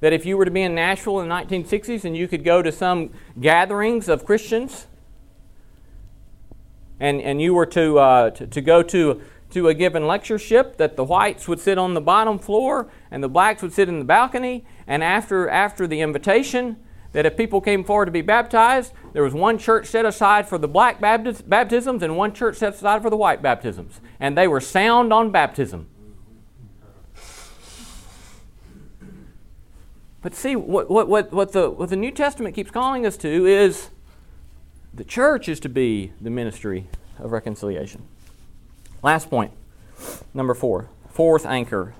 that 0.00 0.12
if 0.12 0.24
you 0.24 0.36
were 0.36 0.44
to 0.44 0.50
be 0.50 0.62
in 0.62 0.74
Nashville 0.74 1.20
in 1.20 1.28
the 1.28 1.34
1960s 1.34 2.04
and 2.04 2.16
you 2.16 2.28
could 2.28 2.44
go 2.44 2.62
to 2.62 2.70
some 2.70 3.10
gatherings 3.40 4.08
of 4.08 4.24
Christians 4.24 4.86
and, 7.00 7.20
and 7.20 7.40
you 7.40 7.54
were 7.54 7.66
to, 7.66 7.98
uh, 7.98 8.30
to, 8.30 8.46
to, 8.46 8.60
go 8.60 8.82
to, 8.82 9.20
to 9.50 9.68
a 9.68 9.74
given 9.74 10.06
lectureship, 10.06 10.76
that 10.76 10.96
the 10.96 11.04
whites 11.04 11.48
would 11.48 11.60
sit 11.60 11.78
on 11.78 11.94
the 11.94 12.00
bottom 12.00 12.38
floor 12.38 12.90
and 13.10 13.22
the 13.22 13.28
blacks 13.28 13.62
would 13.62 13.72
sit 13.72 13.88
in 13.88 13.98
the 13.98 14.04
balcony, 14.04 14.64
and 14.86 15.02
after, 15.02 15.48
after 15.48 15.86
the 15.86 16.00
invitation, 16.00 16.76
that 17.12 17.26
if 17.26 17.36
people 17.36 17.60
came 17.60 17.84
forward 17.84 18.06
to 18.06 18.12
be 18.12 18.20
baptized, 18.20 18.92
there 19.12 19.22
was 19.22 19.34
one 19.34 19.58
church 19.58 19.86
set 19.86 20.04
aside 20.04 20.48
for 20.48 20.58
the 20.58 20.68
black 20.68 21.00
baptisms 21.00 22.02
and 22.02 22.16
one 22.16 22.32
church 22.32 22.56
set 22.56 22.74
aside 22.74 23.02
for 23.02 23.10
the 23.10 23.16
white 23.16 23.40
baptisms. 23.40 24.00
And 24.20 24.36
they 24.36 24.46
were 24.46 24.60
sound 24.60 25.12
on 25.12 25.30
baptism. 25.30 25.88
But 30.20 30.34
see, 30.34 30.56
what, 30.56 30.90
what, 30.90 31.08
what, 31.08 31.32
what, 31.32 31.52
the, 31.52 31.70
what 31.70 31.90
the 31.90 31.96
New 31.96 32.10
Testament 32.10 32.54
keeps 32.54 32.70
calling 32.70 33.06
us 33.06 33.16
to 33.18 33.46
is 33.46 33.88
the 34.92 35.04
church 35.04 35.48
is 35.48 35.60
to 35.60 35.68
be 35.68 36.12
the 36.20 36.30
ministry 36.30 36.88
of 37.18 37.32
reconciliation. 37.32 38.02
Last 39.02 39.30
point, 39.30 39.52
number 40.34 40.54
four, 40.54 40.88
fourth 41.08 41.46
anchor, 41.46 41.94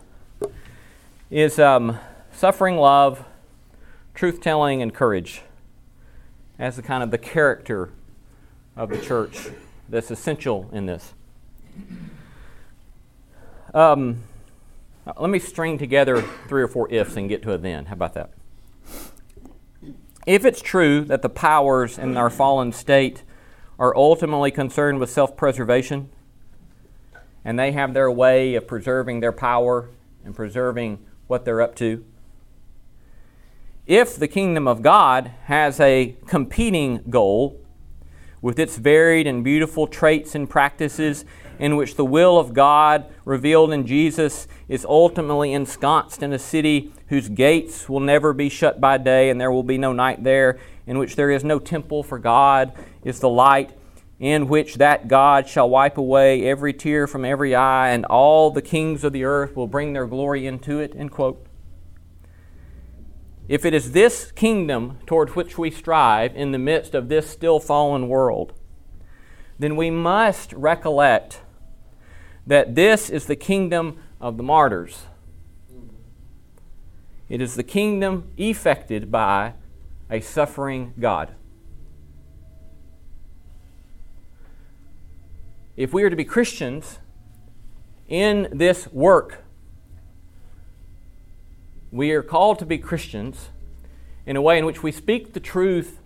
is 1.30 1.58
um, 1.58 1.98
suffering 2.32 2.76
love 2.76 3.24
truth 4.18 4.40
telling 4.40 4.82
and 4.82 4.92
courage 4.92 5.42
as 6.58 6.74
the 6.74 6.82
kind 6.82 7.04
of 7.04 7.12
the 7.12 7.18
character 7.18 7.90
of 8.74 8.88
the 8.88 8.98
church 8.98 9.46
that's 9.88 10.10
essential 10.10 10.68
in 10.72 10.86
this. 10.86 11.14
Um, 13.72 14.24
let 15.16 15.30
me 15.30 15.38
string 15.38 15.78
together 15.78 16.20
three 16.48 16.60
or 16.60 16.66
four 16.66 16.90
ifs 16.90 17.16
and 17.16 17.28
get 17.28 17.44
to 17.44 17.52
a 17.52 17.58
then. 17.58 17.84
How 17.84 17.92
about 17.92 18.14
that? 18.14 18.32
If 20.26 20.44
it's 20.44 20.60
true 20.60 21.02
that 21.04 21.22
the 21.22 21.28
powers 21.28 21.96
in 21.96 22.16
our 22.16 22.28
fallen 22.28 22.72
state 22.72 23.22
are 23.78 23.94
ultimately 23.94 24.50
concerned 24.50 24.98
with 24.98 25.10
self 25.10 25.36
preservation, 25.36 26.10
and 27.44 27.56
they 27.56 27.70
have 27.70 27.94
their 27.94 28.10
way 28.10 28.56
of 28.56 28.66
preserving 28.66 29.20
their 29.20 29.30
power 29.30 29.90
and 30.24 30.34
preserving 30.34 31.06
what 31.28 31.44
they're 31.44 31.62
up 31.62 31.76
to, 31.76 32.04
if 33.88 34.16
the 34.16 34.28
kingdom 34.28 34.68
of 34.68 34.82
God 34.82 35.32
has 35.44 35.80
a 35.80 36.14
competing 36.26 37.02
goal 37.08 37.58
with 38.42 38.58
its 38.58 38.76
varied 38.76 39.26
and 39.26 39.42
beautiful 39.42 39.86
traits 39.86 40.34
and 40.34 40.48
practices, 40.48 41.24
in 41.58 41.74
which 41.74 41.96
the 41.96 42.04
will 42.04 42.38
of 42.38 42.52
God 42.52 43.06
revealed 43.24 43.72
in 43.72 43.86
Jesus 43.86 44.46
is 44.68 44.84
ultimately 44.84 45.54
ensconced 45.54 46.22
in 46.22 46.34
a 46.34 46.38
city 46.38 46.92
whose 47.08 47.30
gates 47.30 47.88
will 47.88 47.98
never 47.98 48.34
be 48.34 48.50
shut 48.50 48.78
by 48.78 48.98
day 48.98 49.30
and 49.30 49.40
there 49.40 49.50
will 49.50 49.62
be 49.62 49.78
no 49.78 49.94
night 49.94 50.22
there, 50.22 50.58
in 50.86 50.98
which 50.98 51.16
there 51.16 51.30
is 51.30 51.42
no 51.42 51.58
temple 51.58 52.02
for 52.02 52.18
God, 52.18 52.72
is 53.04 53.20
the 53.20 53.28
light 53.28 53.72
in 54.20 54.48
which 54.48 54.74
that 54.74 55.08
God 55.08 55.48
shall 55.48 55.70
wipe 55.70 55.96
away 55.96 56.44
every 56.46 56.74
tear 56.74 57.06
from 57.06 57.24
every 57.24 57.54
eye, 57.54 57.90
and 57.90 58.04
all 58.04 58.50
the 58.50 58.60
kings 58.60 59.02
of 59.02 59.14
the 59.14 59.24
earth 59.24 59.56
will 59.56 59.66
bring 59.66 59.94
their 59.94 60.06
glory 60.06 60.46
into 60.46 60.78
it. 60.78 60.94
End 60.94 61.10
quote. 61.10 61.47
If 63.48 63.64
it 63.64 63.72
is 63.72 63.92
this 63.92 64.30
kingdom 64.30 64.98
toward 65.06 65.30
which 65.30 65.56
we 65.56 65.70
strive 65.70 66.36
in 66.36 66.52
the 66.52 66.58
midst 66.58 66.94
of 66.94 67.08
this 67.08 67.28
still 67.28 67.58
fallen 67.58 68.08
world, 68.08 68.52
then 69.58 69.74
we 69.74 69.90
must 69.90 70.52
recollect 70.52 71.40
that 72.46 72.74
this 72.74 73.08
is 73.08 73.24
the 73.24 73.36
kingdom 73.36 73.98
of 74.20 74.36
the 74.36 74.42
martyrs. 74.42 75.06
It 77.30 77.40
is 77.40 77.56
the 77.56 77.62
kingdom 77.62 78.30
effected 78.36 79.10
by 79.10 79.54
a 80.10 80.20
suffering 80.20 80.92
God. 80.98 81.34
If 85.76 85.92
we 85.92 86.02
are 86.02 86.10
to 86.10 86.16
be 86.16 86.24
Christians 86.24 86.98
in 88.08 88.48
this 88.52 88.88
work 88.92 89.44
we 91.90 92.10
are 92.12 92.22
called 92.22 92.58
to 92.58 92.66
be 92.66 92.78
Christians 92.78 93.48
in 94.26 94.36
a 94.36 94.42
way 94.42 94.58
in 94.58 94.66
which 94.66 94.82
we 94.82 94.92
speak 94.92 95.32
the 95.32 95.40
truth 95.40 96.00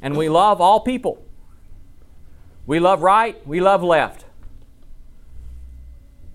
and 0.00 0.16
we 0.16 0.28
love 0.28 0.60
all 0.60 0.80
people. 0.80 1.24
We 2.66 2.80
love 2.80 3.02
right, 3.02 3.44
we 3.46 3.60
love 3.60 3.82
left. 3.82 4.24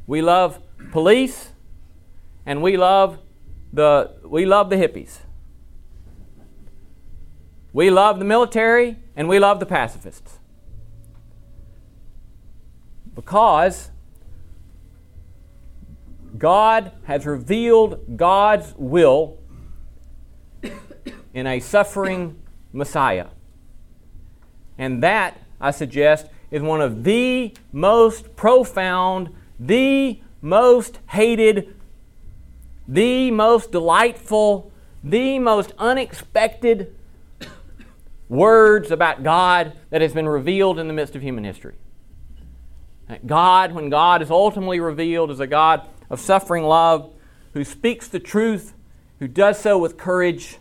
We 0.07 0.21
love 0.21 0.59
police 0.91 1.51
and 2.45 2.61
we 2.61 2.77
love 2.77 3.19
the 3.71 4.11
we 4.23 4.45
love 4.45 4.69
the 4.69 4.75
hippies. 4.75 5.19
We 7.71 7.89
love 7.89 8.19
the 8.19 8.25
military 8.25 8.97
and 9.15 9.27
we 9.27 9.39
love 9.39 9.59
the 9.59 9.65
pacifists. 9.65 10.39
Because 13.15 13.91
God 16.37 16.91
has 17.03 17.25
revealed 17.25 18.17
God's 18.17 18.73
will 18.77 19.37
in 21.33 21.47
a 21.47 21.59
suffering 21.59 22.41
Messiah. 22.71 23.27
And 24.77 25.03
that, 25.03 25.39
I 25.61 25.71
suggest, 25.71 26.27
is 26.51 26.61
one 26.61 26.81
of 26.81 27.03
the 27.03 27.53
most 27.71 28.35
profound, 28.35 29.29
the 29.59 30.19
most 30.41 30.99
hated, 31.09 31.75
the 32.87 33.31
most 33.31 33.71
delightful, 33.71 34.71
the 35.03 35.39
most 35.39 35.73
unexpected 35.77 36.95
words 38.29 38.91
about 38.91 39.23
God 39.23 39.73
that 39.89 40.01
has 40.01 40.13
been 40.13 40.27
revealed 40.27 40.79
in 40.79 40.87
the 40.87 40.93
midst 40.93 41.15
of 41.15 41.21
human 41.21 41.43
history. 41.43 41.75
God, 43.25 43.73
when 43.73 43.89
God 43.89 44.21
is 44.21 44.31
ultimately 44.31 44.79
revealed, 44.79 45.29
is 45.29 45.39
a 45.39 45.47
God 45.47 45.87
of 46.09 46.19
suffering 46.19 46.63
love, 46.63 47.13
who 47.53 47.63
speaks 47.63 48.07
the 48.07 48.19
truth, 48.19 48.73
who 49.19 49.27
does 49.27 49.59
so 49.59 49.77
with 49.77 49.97
courage. 49.97 50.57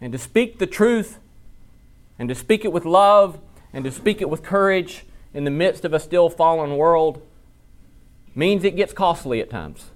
And 0.00 0.12
to 0.12 0.18
speak 0.18 0.58
the 0.58 0.66
truth, 0.66 1.18
and 2.18 2.28
to 2.28 2.34
speak 2.34 2.64
it 2.64 2.72
with 2.72 2.84
love, 2.84 3.38
and 3.72 3.84
to 3.84 3.90
speak 3.90 4.20
it 4.20 4.30
with 4.30 4.42
courage 4.42 5.04
in 5.34 5.44
the 5.44 5.50
midst 5.50 5.84
of 5.84 5.92
a 5.92 6.00
still 6.00 6.30
fallen 6.30 6.76
world 6.76 7.22
means 8.34 8.64
it 8.64 8.76
gets 8.76 8.92
costly 8.92 9.40
at 9.40 9.50
times, 9.50 9.90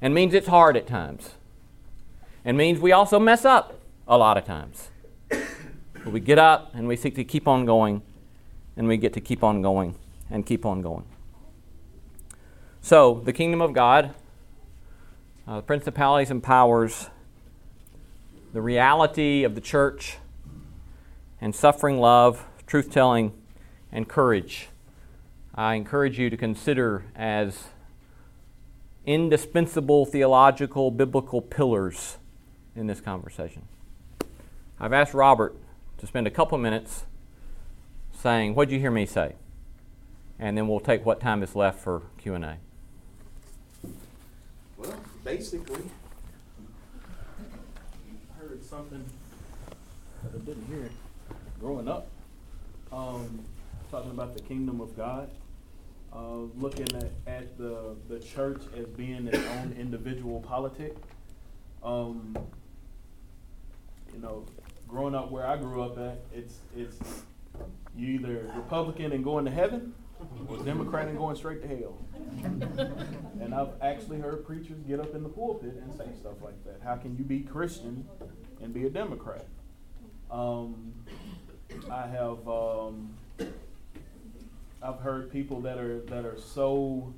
and 0.00 0.14
means 0.14 0.34
it's 0.34 0.48
hard 0.48 0.76
at 0.76 0.86
times, 0.86 1.34
and 2.44 2.56
means 2.56 2.80
we 2.80 2.92
also 2.92 3.18
mess 3.18 3.44
up 3.44 3.80
a 4.06 4.16
lot 4.16 4.36
of 4.36 4.44
times. 4.44 4.90
But 5.28 6.12
we 6.12 6.20
get 6.20 6.38
up 6.38 6.74
and 6.74 6.88
we 6.88 6.96
seek 6.96 7.14
to 7.16 7.24
keep 7.24 7.46
on 7.46 7.66
going, 7.66 8.02
and 8.76 8.88
we 8.88 8.96
get 8.96 9.12
to 9.14 9.20
keep 9.20 9.42
on 9.42 9.60
going 9.60 9.94
and 10.30 10.46
keep 10.46 10.64
on 10.64 10.80
going. 10.80 11.04
So, 12.88 13.20
the 13.22 13.34
kingdom 13.34 13.60
of 13.60 13.74
God, 13.74 14.14
uh, 15.46 15.56
the 15.56 15.62
principalities 15.62 16.30
and 16.30 16.42
powers, 16.42 17.10
the 18.54 18.62
reality 18.62 19.44
of 19.44 19.54
the 19.54 19.60
church, 19.60 20.16
and 21.38 21.54
suffering 21.54 21.98
love, 21.98 22.46
truth 22.66 22.90
telling, 22.90 23.34
and 23.92 24.08
courage. 24.08 24.68
I 25.54 25.74
encourage 25.74 26.18
you 26.18 26.30
to 26.30 26.36
consider 26.38 27.04
as 27.14 27.64
indispensable 29.04 30.06
theological, 30.06 30.90
biblical 30.90 31.42
pillars 31.42 32.16
in 32.74 32.86
this 32.86 33.02
conversation. 33.02 33.68
I've 34.80 34.94
asked 34.94 35.12
Robert 35.12 35.54
to 35.98 36.06
spend 36.06 36.26
a 36.26 36.30
couple 36.30 36.56
minutes 36.56 37.04
saying, 38.14 38.54
What 38.54 38.70
did 38.70 38.76
you 38.76 38.80
hear 38.80 38.90
me 38.90 39.04
say? 39.04 39.34
And 40.38 40.56
then 40.56 40.68
we'll 40.68 40.80
take 40.80 41.04
what 41.04 41.20
time 41.20 41.42
is 41.42 41.54
left 41.54 41.80
for 41.80 42.04
Q&A. 42.16 42.60
Well, 44.78 44.94
basically, 45.24 45.82
I 48.30 48.40
heard 48.40 48.64
something 48.64 49.04
that 50.22 50.32
I 50.32 50.38
didn't 50.38 50.66
hear 50.66 50.88
growing 51.58 51.88
up. 51.88 52.06
Um, 52.92 53.40
talking 53.90 54.12
about 54.12 54.36
the 54.36 54.42
kingdom 54.42 54.80
of 54.80 54.96
God, 54.96 55.30
uh, 56.14 56.42
looking 56.56 56.86
at, 56.94 57.10
at 57.26 57.58
the, 57.58 57.96
the 58.08 58.20
church 58.20 58.62
as 58.76 58.86
being 58.86 59.26
its 59.26 59.38
own 59.58 59.74
individual 59.78 60.40
politic. 60.40 60.96
Um, 61.82 62.38
you 64.14 64.20
know, 64.20 64.46
growing 64.86 65.16
up 65.16 65.32
where 65.32 65.44
I 65.44 65.56
grew 65.56 65.82
up 65.82 65.98
at, 65.98 66.20
it's 66.32 66.58
it's 66.76 66.98
you 67.96 68.14
either 68.14 68.50
Republican 68.54 69.10
and 69.10 69.24
going 69.24 69.44
to 69.44 69.50
heaven, 69.50 69.92
or 70.48 70.58
Democrat 70.58 71.08
and 71.08 71.18
going 71.18 71.36
straight 71.36 71.62
to 71.62 71.68
hell. 71.68 71.98
and 73.40 73.54
I've 73.54 73.70
actually 73.82 74.20
heard 74.20 74.46
preachers 74.46 74.78
get 74.86 75.00
up 75.00 75.14
in 75.14 75.22
the 75.22 75.28
pulpit 75.28 75.74
and 75.82 75.92
say 75.94 76.06
stuff 76.18 76.42
like 76.42 76.64
that. 76.64 76.80
How 76.82 76.96
can 76.96 77.16
you 77.16 77.24
be 77.24 77.40
Christian 77.40 78.06
and 78.62 78.72
be 78.72 78.86
a 78.86 78.90
Democrat? 78.90 79.46
Um, 80.30 80.92
I 81.90 82.06
have 82.06 82.48
um, 82.48 83.14
I've 84.82 85.00
heard 85.00 85.32
people 85.32 85.60
that 85.62 85.78
are 85.78 86.00
that 86.02 86.24
are 86.24 86.38
so 86.38 87.12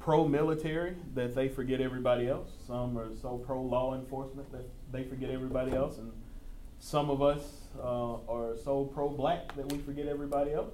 pro-military 0.00 0.96
that 1.14 1.34
they 1.34 1.48
forget 1.48 1.80
everybody 1.80 2.26
else. 2.28 2.50
Some 2.66 2.98
are 2.98 3.10
so 3.20 3.36
pro-law 3.38 3.94
enforcement 3.94 4.50
that 4.52 4.64
they 4.90 5.04
forget 5.04 5.30
everybody 5.30 5.72
else, 5.72 5.98
and 5.98 6.10
some 6.78 7.10
of 7.10 7.22
us 7.22 7.42
uh, 7.78 8.14
are 8.28 8.56
so 8.64 8.84
pro-black 8.84 9.54
that 9.56 9.70
we 9.70 9.78
forget 9.78 10.06
everybody 10.06 10.52
else. 10.52 10.72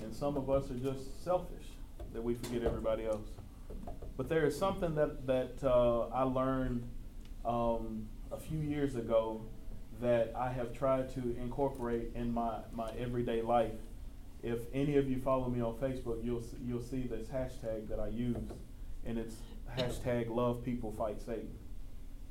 And 0.00 0.14
some 0.14 0.36
of 0.36 0.48
us 0.48 0.70
are 0.70 0.74
just 0.74 1.24
selfish 1.24 1.66
that 2.12 2.22
we 2.22 2.34
forget 2.34 2.62
everybody 2.62 3.04
else. 3.04 3.26
But 4.16 4.28
there 4.28 4.46
is 4.46 4.58
something 4.58 4.94
that, 4.94 5.26
that 5.26 5.62
uh, 5.62 6.08
I 6.08 6.22
learned 6.22 6.88
um, 7.44 8.08
a 8.32 8.38
few 8.38 8.58
years 8.58 8.96
ago 8.96 9.42
that 10.00 10.32
I 10.36 10.50
have 10.52 10.72
tried 10.72 11.12
to 11.14 11.36
incorporate 11.40 12.12
in 12.14 12.32
my, 12.32 12.58
my 12.72 12.90
everyday 12.98 13.42
life. 13.42 13.72
If 14.42 14.60
any 14.72 14.96
of 14.96 15.10
you 15.10 15.20
follow 15.20 15.48
me 15.48 15.60
on 15.60 15.74
Facebook, 15.74 16.24
you'll, 16.24 16.44
you'll 16.64 16.82
see 16.82 17.02
this 17.02 17.26
hashtag 17.28 17.88
that 17.88 17.98
I 17.98 18.08
use, 18.08 18.36
and 19.04 19.18
it's 19.18 19.36
hashtag 19.76 20.30
love 20.30 20.64
people 20.64 20.94
fight 20.96 21.20
Satan. 21.20 21.50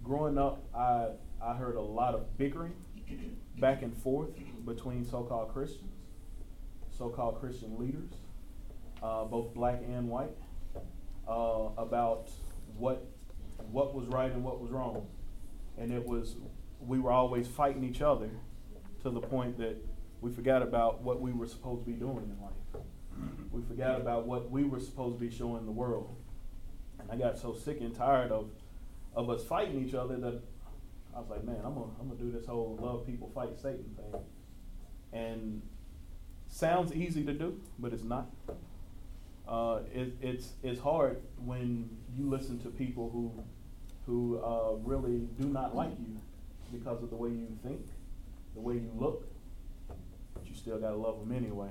Growing 0.04 0.38
up, 0.38 0.64
I, 0.74 1.10
I 1.42 1.54
heard 1.56 1.76
a 1.76 1.82
lot 1.82 2.16
of 2.16 2.38
bickering 2.38 2.74
back 3.60 3.82
and 3.82 3.96
forth 3.98 4.30
between 4.66 5.04
so 5.04 5.24
called 5.24 5.54
Christians 5.54 5.97
so-called 6.98 7.40
Christian 7.40 7.78
leaders, 7.78 8.12
uh, 9.04 9.26
both 9.26 9.54
black 9.54 9.82
and 9.88 10.10
white, 10.10 10.36
uh, 11.28 11.70
about 11.78 12.30
what 12.78 13.06
what 13.72 13.94
was 13.94 14.08
right 14.08 14.32
and 14.32 14.44
what 14.44 14.62
was 14.62 14.72
wrong, 14.72 15.08
and 15.78 15.92
it 15.92 16.06
was 16.06 16.36
we 16.80 17.00
were 17.00 17.12
always 17.12 17.48
fighting 17.48 17.84
each 17.84 18.02
other 18.02 18.30
to 19.02 19.10
the 19.10 19.20
point 19.20 19.58
that 19.58 19.78
we 20.22 20.32
forgot 20.32 20.62
about 20.62 21.02
what 21.02 21.22
we 21.22 21.32
were 21.32 21.48
supposed 21.48 21.86
to 21.86 21.92
be 21.92 21.98
doing 21.98 22.30
in 22.30 22.38
life. 22.42 22.84
we 23.52 23.62
forgot 23.64 24.00
about 24.00 24.28
what 24.28 24.50
we 24.52 24.64
were 24.64 24.80
supposed 24.80 25.20
to 25.20 25.26
be 25.26 25.36
showing 25.36 25.66
the 25.66 25.72
world. 25.72 26.16
And 27.00 27.12
I 27.12 27.16
got 27.16 27.38
so 27.38 27.54
sick 27.54 27.82
and 27.82 27.96
tired 27.96 28.32
of 28.32 28.50
of 29.16 29.30
us 29.30 29.44
fighting 29.44 29.84
each 29.86 29.96
other 29.96 30.18
that 30.18 30.42
I 31.16 31.20
was 31.20 31.30
like, 31.30 31.44
man, 31.44 31.58
I'm 31.64 31.74
gonna 31.74 31.92
I'm 32.00 32.08
gonna 32.10 32.20
do 32.20 32.32
this 32.32 32.46
whole 32.46 32.78
love 32.82 33.06
people 33.06 33.32
fight 33.34 33.58
Satan 33.60 33.96
thing. 33.96 34.22
And 35.14 35.62
sounds 36.50 36.94
easy 36.94 37.24
to 37.24 37.34
do, 37.34 37.60
but 37.80 37.94
it's 37.94 38.04
not. 38.04 38.28
Uh, 39.48 39.80
it, 39.94 40.14
it's 40.22 40.54
it's 40.64 40.80
hard 40.80 41.22
when 41.46 41.90
you 42.16 42.30
listen 42.30 42.60
to 42.60 42.70
people 42.70 43.10
who 43.12 43.32
who 44.06 44.40
uh, 44.40 44.74
really 44.84 45.28
do 45.40 45.48
not 45.48 45.76
like 45.76 45.92
you 46.00 46.20
because 46.72 47.02
of 47.02 47.10
the 47.10 47.16
way 47.16 47.30
you 47.30 47.48
think, 47.64 47.82
the 48.56 48.62
way 48.62 48.76
you 48.76 48.92
look, 48.98 49.26
but 50.34 50.48
you 50.48 50.56
still 50.56 50.78
gotta 50.78 50.96
love 50.96 51.20
them 51.20 51.36
anyway. 51.36 51.70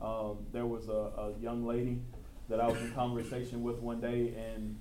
Um, 0.00 0.38
there 0.52 0.66
was 0.66 0.88
a, 0.88 0.92
a 0.92 1.32
young 1.40 1.66
lady 1.66 1.98
that 2.48 2.60
I 2.60 2.68
was 2.68 2.80
in 2.80 2.92
conversation 2.92 3.62
with 3.62 3.78
one 3.78 4.00
day, 4.00 4.32
and 4.36 4.80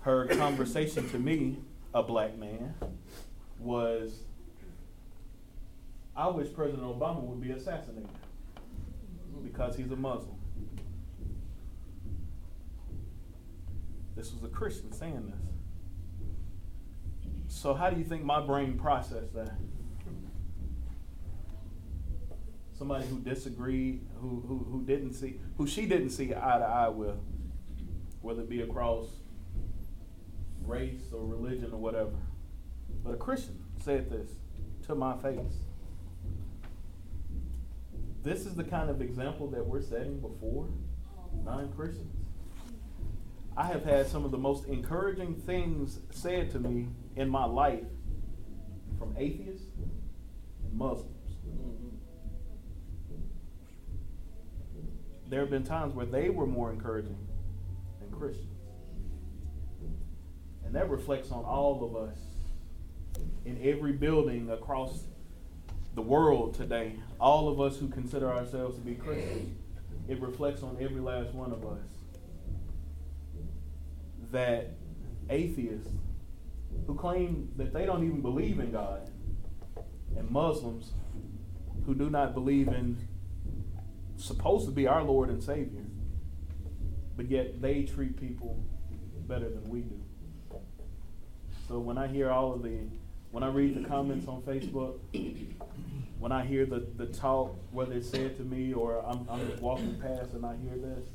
her 0.00 0.26
conversation 0.26 1.08
to 1.10 1.18
me, 1.18 1.58
a 1.92 2.02
black 2.02 2.36
man, 2.36 2.74
was 3.60 4.22
I 6.16 6.28
wish 6.28 6.52
President 6.52 6.82
Obama 6.82 7.20
would 7.22 7.40
be 7.40 7.50
assassinated 7.50 8.08
because 9.42 9.76
he's 9.76 9.90
a 9.90 9.96
Muslim. 9.96 10.36
This 14.16 14.32
was 14.32 14.44
a 14.44 14.48
Christian 14.48 14.92
saying 14.92 15.26
this. 15.26 15.40
So, 17.48 17.74
how 17.74 17.90
do 17.90 17.98
you 17.98 18.04
think 18.04 18.24
my 18.24 18.40
brain 18.40 18.78
processed 18.78 19.34
that? 19.34 19.52
Somebody 22.76 23.06
who 23.06 23.20
disagreed, 23.20 24.04
who, 24.16 24.42
who, 24.46 24.66
who 24.70 24.84
didn't 24.84 25.14
see, 25.14 25.40
who 25.56 25.66
she 25.66 25.86
didn't 25.86 26.10
see 26.10 26.34
eye 26.34 26.58
to 26.58 26.64
eye 26.64 26.88
with, 26.88 27.16
whether 28.20 28.42
it 28.42 28.50
be 28.50 28.62
across 28.62 29.06
race 30.62 31.12
or 31.12 31.24
religion 31.24 31.70
or 31.72 31.78
whatever. 31.78 32.16
But 33.02 33.14
a 33.14 33.16
Christian 33.16 33.58
said 33.82 34.10
this 34.10 34.30
to 34.86 34.94
my 34.94 35.16
face. 35.16 35.63
This 38.24 38.46
is 38.46 38.54
the 38.54 38.64
kind 38.64 38.88
of 38.88 39.02
example 39.02 39.48
that 39.50 39.64
we're 39.64 39.82
setting 39.82 40.18
before 40.18 40.70
non 41.44 41.70
Christians. 41.74 42.10
I 43.54 43.66
have 43.66 43.84
had 43.84 44.06
some 44.06 44.24
of 44.24 44.30
the 44.30 44.38
most 44.38 44.66
encouraging 44.66 45.34
things 45.34 46.00
said 46.10 46.50
to 46.52 46.58
me 46.58 46.88
in 47.16 47.28
my 47.28 47.44
life 47.44 47.84
from 48.98 49.14
atheists 49.18 49.66
and 50.64 50.72
Muslims. 50.72 51.10
There 55.28 55.40
have 55.40 55.50
been 55.50 55.62
times 55.62 55.94
where 55.94 56.06
they 56.06 56.30
were 56.30 56.46
more 56.46 56.72
encouraging 56.72 57.18
than 58.00 58.10
Christians. 58.10 58.48
And 60.64 60.74
that 60.74 60.88
reflects 60.88 61.30
on 61.30 61.44
all 61.44 61.84
of 61.84 62.08
us 62.08 62.18
in 63.44 63.60
every 63.62 63.92
building 63.92 64.50
across 64.50 65.04
the 65.94 66.02
world 66.02 66.54
today. 66.54 66.96
All 67.20 67.48
of 67.48 67.60
us 67.60 67.78
who 67.78 67.88
consider 67.88 68.30
ourselves 68.32 68.76
to 68.76 68.82
be 68.82 68.94
Christians. 68.94 69.56
It 70.08 70.20
reflects 70.20 70.62
on 70.62 70.76
every 70.80 71.00
last 71.00 71.32
one 71.32 71.52
of 71.52 71.64
us 71.64 71.78
that 74.30 74.70
atheists 75.30 75.88
who 76.86 76.94
claim 76.94 77.50
that 77.56 77.72
they 77.72 77.86
don't 77.86 78.04
even 78.04 78.20
believe 78.20 78.58
in 78.58 78.70
God, 78.70 79.08
and 80.16 80.30
Muslims 80.30 80.92
who 81.86 81.94
do 81.94 82.10
not 82.10 82.34
believe 82.34 82.68
in 82.68 82.98
supposed 84.16 84.66
to 84.66 84.72
be 84.72 84.86
our 84.86 85.02
Lord 85.02 85.30
and 85.30 85.42
Savior, 85.42 85.84
but 87.16 87.30
yet 87.30 87.62
they 87.62 87.82
treat 87.84 88.20
people 88.20 88.62
better 89.26 89.48
than 89.48 89.68
we 89.70 89.80
do. 89.80 90.00
So 91.68 91.78
when 91.78 91.96
I 91.96 92.08
hear 92.08 92.30
all 92.30 92.52
of 92.52 92.62
the, 92.62 92.80
when 93.34 93.42
I 93.42 93.48
read 93.48 93.74
the 93.74 93.88
comments 93.88 94.28
on 94.28 94.42
Facebook, 94.42 94.94
when 96.20 96.30
I 96.30 96.44
hear 96.44 96.66
the, 96.66 96.86
the 96.96 97.06
talk, 97.06 97.56
whether 97.72 97.94
it's 97.94 98.08
said 98.08 98.36
to 98.36 98.44
me 98.44 98.72
or 98.72 99.04
I'm, 99.04 99.26
I'm 99.28 99.44
just 99.50 99.60
walking 99.60 100.00
past 100.00 100.34
and 100.34 100.46
I 100.46 100.54
hear 100.54 100.76
this, 100.76 101.08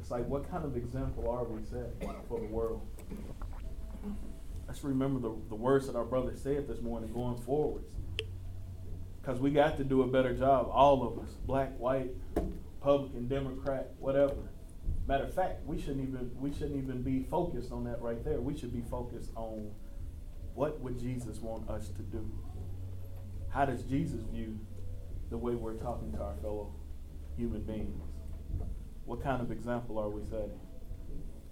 it's 0.00 0.10
like, 0.10 0.26
what 0.26 0.50
kind 0.50 0.64
of 0.64 0.76
example 0.76 1.30
are 1.30 1.44
we 1.44 1.62
setting 1.62 1.92
for 2.26 2.40
the 2.40 2.46
world? 2.46 2.80
Let's 4.66 4.82
remember 4.82 5.20
the, 5.20 5.36
the 5.50 5.54
words 5.54 5.86
that 5.86 5.94
our 5.94 6.04
brother 6.04 6.32
said 6.34 6.66
this 6.66 6.80
morning 6.80 7.12
going 7.12 7.36
forwards. 7.36 7.92
Because 9.22 9.38
we 9.38 9.52
got 9.52 9.76
to 9.76 9.84
do 9.84 10.02
a 10.02 10.08
better 10.08 10.34
job, 10.34 10.68
all 10.72 11.06
of 11.06 11.20
us, 11.20 11.30
black, 11.46 11.78
white, 11.78 12.10
Republican, 12.80 13.28
Democrat, 13.28 13.92
whatever. 14.00 14.34
Matter 15.06 15.24
of 15.24 15.34
fact, 15.34 15.64
we 15.64 15.80
shouldn't 15.80 16.08
even 16.08 16.32
we 16.40 16.52
shouldn't 16.52 16.82
even 16.82 17.02
be 17.02 17.22
focused 17.22 17.70
on 17.70 17.84
that 17.84 18.02
right 18.02 18.24
there. 18.24 18.40
We 18.40 18.56
should 18.56 18.72
be 18.72 18.82
focused 18.90 19.30
on 19.36 19.70
what 20.60 20.78
would 20.82 20.98
Jesus 20.98 21.38
want 21.38 21.70
us 21.70 21.88
to 21.88 22.02
do? 22.02 22.30
How 23.48 23.64
does 23.64 23.82
Jesus 23.84 24.20
view 24.30 24.58
the 25.30 25.38
way 25.38 25.54
we're 25.54 25.72
talking 25.72 26.12
to 26.12 26.18
our 26.18 26.34
fellow 26.42 26.74
human 27.34 27.62
beings? 27.62 28.02
What 29.06 29.22
kind 29.22 29.40
of 29.40 29.50
example 29.50 29.98
are 29.98 30.10
we 30.10 30.22
setting? 30.22 30.60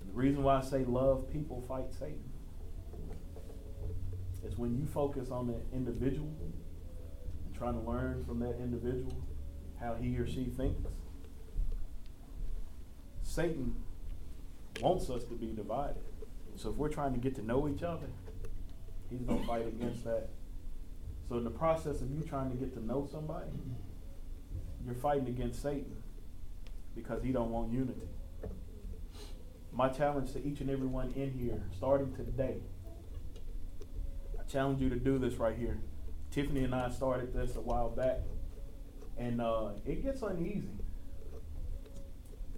The 0.05 0.13
reason 0.13 0.43
why 0.43 0.59
I 0.59 0.61
say 0.61 0.85
love 0.85 1.33
people, 1.33 1.65
fight 1.67 1.87
Satan, 1.91 2.23
is 4.45 4.59
when 4.59 4.77
you 4.77 4.85
focus 4.85 5.31
on 5.31 5.47
the 5.47 5.59
individual 5.75 6.31
and 6.43 7.55
trying 7.57 7.83
to 7.83 7.91
learn 7.91 8.27
from 8.27 8.41
that 8.41 8.59
individual 8.61 9.17
how 9.81 9.95
he 9.95 10.19
or 10.19 10.27
she 10.27 10.45
thinks. 10.55 10.87
Satan 13.23 13.75
wants 14.83 15.09
us 15.09 15.25
to 15.25 15.35
be 15.35 15.55
divided. 15.55 16.03
So 16.57 16.69
if 16.69 16.77
we're 16.77 16.91
trying 16.91 17.15
to 17.15 17.19
get 17.19 17.35
to 17.37 17.43
know 17.43 17.71
each 17.71 17.83
other, 17.83 18.09
he's 19.11 19.21
going 19.23 19.41
to 19.41 19.47
fight 19.47 19.67
against 19.67 20.05
that. 20.05 20.29
So 21.29 21.37
in 21.37 21.45
the 21.45 21.51
process 21.51 22.01
of 22.01 22.11
you 22.11 22.23
trying 22.23 22.51
to 22.51 22.57
get 22.57 22.73
to 22.75 22.85
know 22.85 23.07
somebody, 23.11 23.51
you're 24.85 24.95
fighting 24.95 25.29
against 25.29 25.63
Satan 25.63 25.97
because 26.95 27.23
he 27.23 27.33
don't 27.33 27.51
want 27.51 27.73
unity. 27.73 28.09
My 29.73 29.89
challenge 29.89 30.33
to 30.33 30.45
each 30.45 30.61
and 30.61 30.71
every 30.71 30.87
one 30.87 31.13
in 31.15 31.33
here, 31.33 31.63
starting 31.77 32.15
today, 32.15 32.57
I 34.39 34.43
challenge 34.51 34.81
you 34.81 34.89
to 34.89 34.97
do 34.97 35.19
this 35.19 35.35
right 35.35 35.57
here. 35.57 35.79
Tiffany 36.31 36.65
and 36.65 36.75
I 36.75 36.91
started 36.91 37.35
this 37.35 37.57
a 37.57 37.61
while 37.61 37.91
back, 37.91 38.21
and 39.17 39.41
uh, 39.41 39.71
it 39.87 40.03
gets 40.03 40.23
uneasy. 40.23 40.69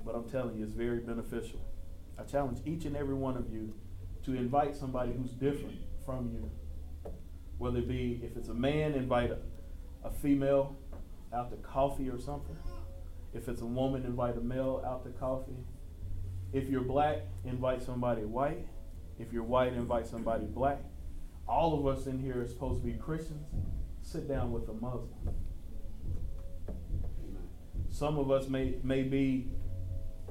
But 0.04 0.14
I'm 0.14 0.28
telling 0.30 0.56
you, 0.56 0.64
it's 0.64 0.72
very 0.72 1.00
beneficial. 1.00 1.60
I 2.18 2.22
challenge 2.22 2.60
each 2.64 2.84
and 2.84 2.96
every 2.96 3.14
one 3.14 3.36
of 3.36 3.52
you 3.52 3.74
to 4.24 4.34
invite 4.34 4.76
somebody 4.76 5.12
who's 5.12 5.32
different 5.32 5.78
from 6.04 6.30
you. 6.32 6.50
Whether 7.58 7.78
it 7.78 7.88
be, 7.88 8.20
if 8.22 8.36
it's 8.36 8.48
a 8.48 8.54
man, 8.54 8.94
invite 8.94 9.30
a, 9.30 9.38
a 10.04 10.10
female 10.10 10.76
out 11.32 11.50
to 11.50 11.56
coffee 11.56 12.08
or 12.08 12.18
something. 12.18 12.56
If 13.34 13.48
it's 13.48 13.60
a 13.60 13.66
woman, 13.66 14.04
invite 14.04 14.36
a 14.36 14.40
male 14.40 14.82
out 14.86 15.04
to 15.04 15.10
coffee. 15.10 15.56
If 16.52 16.68
you're 16.68 16.82
black, 16.82 17.18
invite 17.44 17.82
somebody 17.82 18.24
white. 18.24 18.66
If 19.18 19.32
you're 19.32 19.44
white, 19.44 19.74
invite 19.74 20.06
somebody 20.06 20.46
black. 20.46 20.80
All 21.46 21.78
of 21.78 21.86
us 21.86 22.06
in 22.06 22.18
here 22.18 22.42
are 22.42 22.46
supposed 22.46 22.82
to 22.82 22.86
be 22.86 22.94
Christians. 22.94 23.46
Sit 24.02 24.28
down 24.28 24.50
with 24.50 24.68
a 24.68 24.72
Muslim. 24.72 25.08
Some 27.88 28.18
of 28.18 28.30
us 28.30 28.48
may, 28.48 28.76
may 28.82 29.02
be 29.02 29.50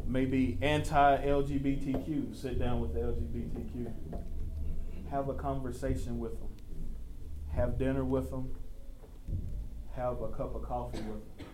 may 0.05 0.25
be 0.25 0.57
anti-LGBTQ. 0.61 2.35
Sit 2.35 2.59
down 2.59 2.81
with 2.81 2.93
the 2.93 3.01
LGBTQ. 3.01 3.93
Have 5.11 5.29
a 5.29 5.33
conversation 5.33 6.19
with 6.19 6.39
them. 6.39 6.49
Have 7.53 7.77
dinner 7.77 8.03
with 8.03 8.29
them. 8.29 8.55
Have 9.95 10.21
a 10.21 10.29
cup 10.29 10.55
of 10.55 10.63
coffee 10.63 11.01
with 11.01 11.37
them 11.37 11.47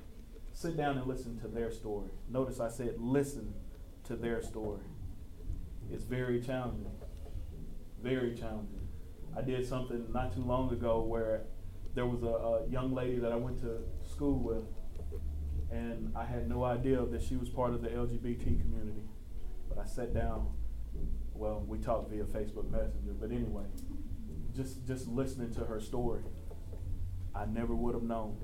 sit 0.55 0.77
down 0.77 0.97
and 0.97 1.05
listen 1.05 1.37
to 1.41 1.47
their 1.47 1.69
story. 1.69 2.09
Notice 2.29 2.59
I 2.59 2.69
said 2.69 2.95
listen 2.97 3.53
to 4.05 4.15
their 4.15 4.41
story. 4.41 4.83
It's 5.91 6.05
very 6.05 6.41
challenging. 6.41 6.91
Very 8.01 8.33
challenging. 8.33 8.87
I 9.37 9.41
did 9.41 9.67
something 9.67 10.05
not 10.13 10.33
too 10.33 10.43
long 10.43 10.71
ago 10.71 11.01
where 11.01 11.43
there 11.93 12.05
was 12.05 12.23
a, 12.23 12.27
a 12.27 12.69
young 12.69 12.93
lady 12.93 13.19
that 13.19 13.33
I 13.33 13.35
went 13.35 13.59
to 13.61 13.79
school 14.09 14.39
with, 14.39 14.63
and 15.71 16.13
I 16.15 16.23
had 16.23 16.47
no 16.47 16.63
idea 16.63 17.05
that 17.05 17.21
she 17.21 17.35
was 17.35 17.49
part 17.49 17.73
of 17.73 17.81
the 17.81 17.89
LGBT 17.89 18.61
community. 18.61 19.03
But 19.67 19.77
I 19.77 19.85
sat 19.85 20.13
down. 20.13 20.53
Well, 21.35 21.63
we 21.67 21.77
talked 21.77 22.09
via 22.09 22.23
Facebook 22.23 22.71
Messenger, 22.71 23.13
but 23.19 23.31
anyway, 23.31 23.65
just 24.55 24.87
just 24.87 25.07
listening 25.07 25.53
to 25.55 25.65
her 25.65 25.79
story, 25.79 26.23
I 27.35 27.45
never 27.45 27.75
would 27.75 27.93
have 27.93 28.03
known 28.03 28.37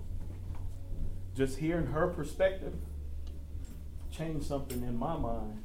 just 1.36 1.58
hearing 1.60 1.88
her 1.88 2.08
perspective 2.08 2.74
changed 4.12 4.46
something 4.46 4.84
in 4.84 4.98
my 4.98 5.18
mind 5.18 5.64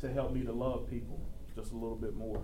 to 0.00 0.10
help 0.12 0.32
me 0.32 0.42
to 0.42 0.52
love 0.52 0.88
people 0.88 1.20
just 1.54 1.72
a 1.72 1.74
little 1.74 1.96
bit 1.96 2.14
more. 2.16 2.40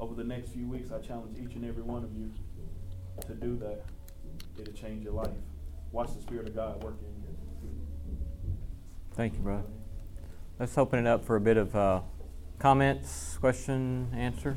Over 0.00 0.14
the 0.14 0.24
next 0.24 0.50
few 0.50 0.66
weeks, 0.66 0.90
I 0.90 0.98
challenge 0.98 1.36
each 1.38 1.54
and 1.54 1.64
every 1.64 1.82
one 1.82 2.02
of 2.02 2.12
you 2.16 2.32
to 3.26 3.34
do 3.34 3.56
that. 3.58 3.84
It'll 4.58 4.72
change 4.72 5.04
your 5.04 5.12
life. 5.12 5.30
Watch 5.92 6.14
the 6.14 6.22
Spirit 6.22 6.48
of 6.48 6.56
God 6.56 6.82
work 6.82 6.96
in 7.00 7.22
you. 7.22 7.36
Thank 9.14 9.34
you, 9.34 9.40
brother. 9.40 9.68
Let's 10.58 10.76
open 10.78 10.98
it 10.98 11.06
up 11.06 11.24
for 11.24 11.36
a 11.36 11.40
bit 11.40 11.58
of 11.58 11.76
uh, 11.76 12.00
comments, 12.62 13.36
question, 13.40 14.06
answer. 14.14 14.54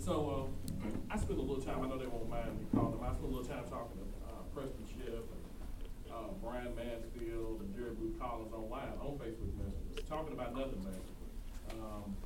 So 0.00 0.48
uh, 0.48 1.12
I 1.12 1.18
spent 1.20 1.36
a 1.38 1.42
little 1.42 1.60
time. 1.60 1.84
I 1.84 1.86
know 1.86 1.98
they 1.98 2.08
won't 2.08 2.30
mind 2.30 2.56
me 2.56 2.64
calling 2.72 2.96
them. 2.96 3.04
I 3.04 3.12
spent 3.12 3.28
a 3.28 3.36
little 3.36 3.44
time 3.44 3.68
talking 3.68 4.00
to 4.00 4.06
uh, 4.24 4.40
Preston 4.56 4.88
Schiff 4.88 5.20
and 5.28 5.44
uh, 6.08 6.32
Brian 6.40 6.72
Mansfield 6.72 7.60
and 7.60 7.68
Jerry 7.76 7.92
Blue 7.92 8.16
Collins 8.16 8.56
online 8.56 8.96
on 8.96 9.20
Facebook 9.20 9.52
Messenger, 9.60 10.08
talking 10.08 10.32
about 10.32 10.56
nothing, 10.56 10.80
basically. 10.80 11.28
Um, 11.76 12.16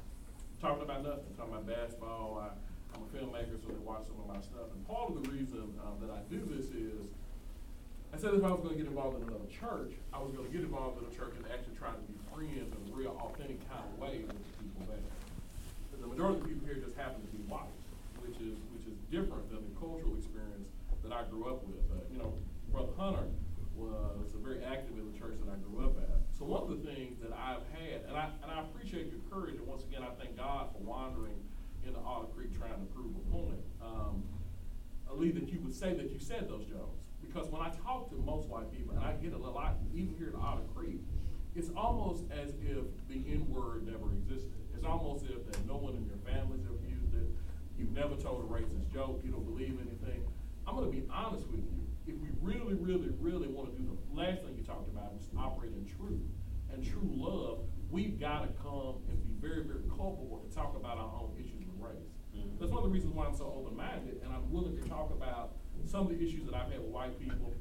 talking 0.62 0.86
about 0.86 1.02
nothing. 1.02 1.34
Talking 1.34 1.59
about 1.59 1.66
basketball. 1.66 2.38
I, 2.38 2.55
I'm 2.94 3.02
a 3.02 3.11
filmmaker, 3.11 3.59
so 3.59 3.74
they 3.74 3.82
watch 3.82 4.07
some 4.07 4.22
of 4.22 4.30
my 4.30 4.38
stuff. 4.38 4.70
And 4.70 4.86
part 4.86 5.11
of 5.11 5.18
the 5.18 5.34
reason 5.34 5.74
um, 5.82 5.98
that 5.98 6.14
I 6.14 6.22
do 6.30 6.38
this 6.55 6.70
is 6.70 7.11
I 8.14 8.16
said 8.22 8.38
if 8.38 8.46
I 8.46 8.55
was 8.55 8.62
going 8.62 8.78
to 8.78 8.80
get 8.80 8.86
involved 8.86 9.18
in 9.18 9.26
another 9.26 9.50
church, 9.50 9.98
I 10.14 10.22
was 10.22 10.30
going 10.30 10.46
to 10.46 10.52
get 10.55 10.62
involved 10.62 11.02
in 11.02 11.11
a 11.11 11.14
church 11.18 11.34
and 11.34 11.42
actually 11.50 11.74
try 11.74 11.90
to 11.90 11.98
be 12.07 12.14
friends 12.35 12.74
in 12.74 12.93
a 12.93 12.97
real 12.97 13.14
authentic 13.22 13.62
kind 13.70 13.87
of 13.87 13.95
way 13.99 14.26
with 14.26 14.35
the 14.35 14.55
people 14.59 14.82
there. 14.91 15.07
But 15.91 16.03
the 16.03 16.11
majority 16.11 16.39
of 16.39 16.43
the 16.43 16.49
people 16.51 16.66
here 16.66 16.82
just 16.82 16.99
happen 16.99 17.22
to 17.22 17.30
be 17.30 17.43
white, 17.47 17.70
which 18.18 18.37
is 18.43 18.59
which 18.74 18.87
is 18.91 18.99
different 19.09 19.47
than 19.55 19.62
the 19.62 19.74
cultural 19.78 20.18
experience 20.18 20.66
that 21.07 21.12
I 21.14 21.22
grew 21.30 21.47
up 21.47 21.62
with. 21.62 21.85
Uh, 21.95 22.03
you 22.11 22.18
know, 22.18 22.35
Brother 22.74 22.93
Hunter 22.99 23.30
was 23.74 24.35
very 24.45 24.62
active 24.62 24.95
in 24.99 25.11
the 25.11 25.16
church 25.18 25.35
that 25.41 25.51
I 25.51 25.57
grew 25.64 25.89
up 25.89 25.97
at. 25.97 26.20
So 26.37 26.45
one 26.45 26.62
of 26.62 26.70
the 26.70 26.82
things 26.85 27.16
that 27.24 27.32
I've 27.32 27.64
had, 27.72 28.05
and 28.07 28.16
I 28.16 28.28
and 28.43 28.51
I 28.51 28.61
appreciate 28.61 29.09
your 29.09 29.22
courage, 29.30 29.57
and 29.57 29.66
once 29.66 29.85
again 29.85 30.03
I 30.03 30.12
thank 30.20 30.37
God 30.37 30.68
for 30.74 30.82
wandering 30.85 31.39
into 31.87 31.99
Otter 32.01 32.28
Creek 32.37 32.53
trying 32.59 32.76
to 32.76 32.89
prove 32.93 33.14
a 33.16 33.24
point. 33.32 33.62
Um, 33.80 34.22
I 35.09 35.14
believe 35.14 35.35
that 35.35 35.49
you 35.49 35.61
would 35.62 35.74
say 35.74 35.95
that 35.95 36.11
you 36.11 36.18
said 36.18 36.49
those, 36.49 36.66
Jones. 36.66 37.09
Because 37.24 37.49
when 37.49 37.62
I 37.62 37.70
talk 37.82 38.11
to 38.11 38.16
most 38.16 38.49
white 38.49 38.70
people, 38.70 38.95
and 38.95 39.05
I 39.05 39.14
get 39.16 39.32
a 39.32 39.39
lot, 39.39 39.76
even 39.95 40.14
here 40.18 40.28
at 40.28 40.39
Otter 40.39 40.62
Creek, 40.74 41.01
it's 41.55 41.70
almost 41.76 42.24
as 42.32 42.50
if 42.61 42.84
the 43.09 43.22
N 43.30 43.46
word 43.48 43.86
never 43.86 44.11
existed. 44.12 44.59
It's 44.74 44.84
almost 44.84 45.24
as 45.24 45.30
if 45.30 45.46
that 45.50 45.66
no 45.66 45.76
one 45.76 45.94
in 45.94 46.05
your 46.05 46.18
families 46.26 46.66
have 46.66 46.82
used 46.82 47.14
it. 47.14 47.30
You've 47.78 47.92
never 47.92 48.16
told 48.16 48.42
a 48.42 48.48
racist 48.50 48.92
joke. 48.92 49.22
You 49.24 49.30
don't 49.30 49.46
believe 49.46 49.78
anything. 49.78 50.22
I'm 50.66 50.74
going 50.74 50.90
to 50.90 50.92
be 50.92 51.07
honest 51.11 51.46
with 51.48 51.62
you. 51.62 51.86
If 52.07 52.16
we 52.18 52.28
really, 52.42 52.74
really, 52.74 53.11
really 53.20 53.48
want 53.48 53.70
to 53.70 53.80
do 53.80 53.86
the 53.86 54.20
last 54.20 54.42
thing 54.42 54.57
you 54.57 54.64
talked 54.64 54.88
about, 54.90 55.14
is 55.18 55.30
operate 55.38 55.72
in 55.72 55.86
truth 55.86 56.20
and 56.72 56.84
true 56.84 57.09
love, 57.14 57.61
we've 57.90 58.18
got 58.18 58.42
to 58.42 58.48
come 58.61 58.98
and 59.09 59.16
be 59.22 59.32
very, 59.40 59.62
very 59.62 59.86
culpable 59.88 60.40
and 60.42 60.52
talk 60.52 60.74
about 60.76 60.98
our 60.98 61.12
own 61.22 61.32
issues 61.38 61.64
with 61.64 61.78
race. 61.78 62.11
Mm-hmm. 62.36 62.59
That's 62.59 62.72
one 62.72 62.82
of 62.82 62.90
the 62.90 62.94
reasons 62.94 63.14
why 63.14 63.26
I'm 63.26 63.36
so 63.36 63.46
open 63.57 63.76
minded 63.76 64.20
and 64.24 64.32
I'm 64.34 64.50
willing 64.50 64.76
to 64.76 64.88
talk 64.88 65.11
about 65.14 65.55
some 65.86 66.02
of 66.02 66.09
the 66.11 66.18
issues 66.18 66.44
that 66.46 66.55
I've 66.55 66.70
had 66.70 66.80
with 66.80 66.90
white 66.90 67.18
people, 67.18 67.55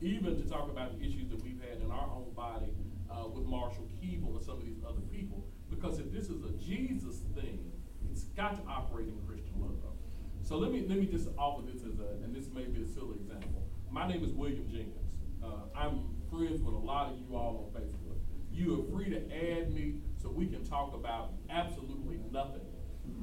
even 0.00 0.36
to 0.36 0.48
talk 0.48 0.68
about 0.68 0.98
the 0.98 1.06
issues 1.06 1.28
that 1.30 1.42
we've 1.42 1.60
had 1.60 1.80
in 1.80 1.90
our 1.90 2.10
own 2.10 2.32
body 2.34 2.72
uh, 3.18 3.28
with 3.28 3.44
Marshall 3.44 3.88
Keeble 4.00 4.36
and 4.36 4.44
some 4.44 4.58
of 4.58 4.64
these 4.64 4.82
other 4.86 5.00
people. 5.12 5.44
Because 5.70 5.98
if 5.98 6.12
this 6.12 6.24
is 6.24 6.44
a 6.44 6.52
Jesus 6.52 7.20
thing, 7.34 7.72
it's 8.10 8.24
got 8.36 8.56
to 8.56 8.70
operate 8.70 9.08
in 9.08 9.18
Christian 9.26 9.60
love. 9.60 9.72
So 10.42 10.56
let 10.56 10.72
me 10.72 10.86
let 10.88 10.98
me 10.98 11.06
just 11.06 11.28
offer 11.36 11.62
this 11.66 11.82
as 11.82 11.98
a, 11.98 12.24
and 12.24 12.34
this 12.34 12.46
may 12.54 12.64
be 12.64 12.82
a 12.82 12.86
silly 12.86 13.16
example. 13.16 13.66
My 13.90 14.08
name 14.08 14.24
is 14.24 14.32
William 14.32 14.64
Jenkins. 14.70 15.12
Uh, 15.44 15.68
I'm 15.76 16.04
friends 16.30 16.62
with 16.62 16.74
a 16.74 16.78
lot 16.78 17.12
of 17.12 17.18
you 17.18 17.36
all 17.36 17.70
on 17.74 17.82
Facebook. 17.82 18.16
You 18.50 18.80
are 18.80 18.96
free 18.96 19.10
to 19.10 19.20
add 19.30 19.74
me 19.74 19.96
so 20.20 20.30
we 20.30 20.46
can 20.46 20.64
talk 20.64 20.94
about 20.94 21.32
absolutely 21.50 22.20
nothing. 22.32 22.62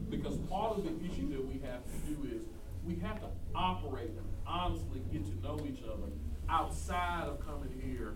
Because 0.09 0.37
part 0.49 0.77
of 0.77 0.83
the 0.83 0.91
issue 1.05 1.29
that 1.31 1.45
we 1.45 1.59
have 1.59 1.83
to 1.83 1.97
do 2.07 2.27
is 2.35 2.41
we 2.83 2.95
have 2.97 3.19
to 3.21 3.27
operate 3.55 4.09
and 4.09 4.25
honestly 4.45 5.01
get 5.11 5.25
to 5.25 5.41
know 5.41 5.59
each 5.67 5.83
other 5.83 6.11
outside 6.49 7.23
of 7.23 7.45
coming 7.45 7.69
here 7.83 8.15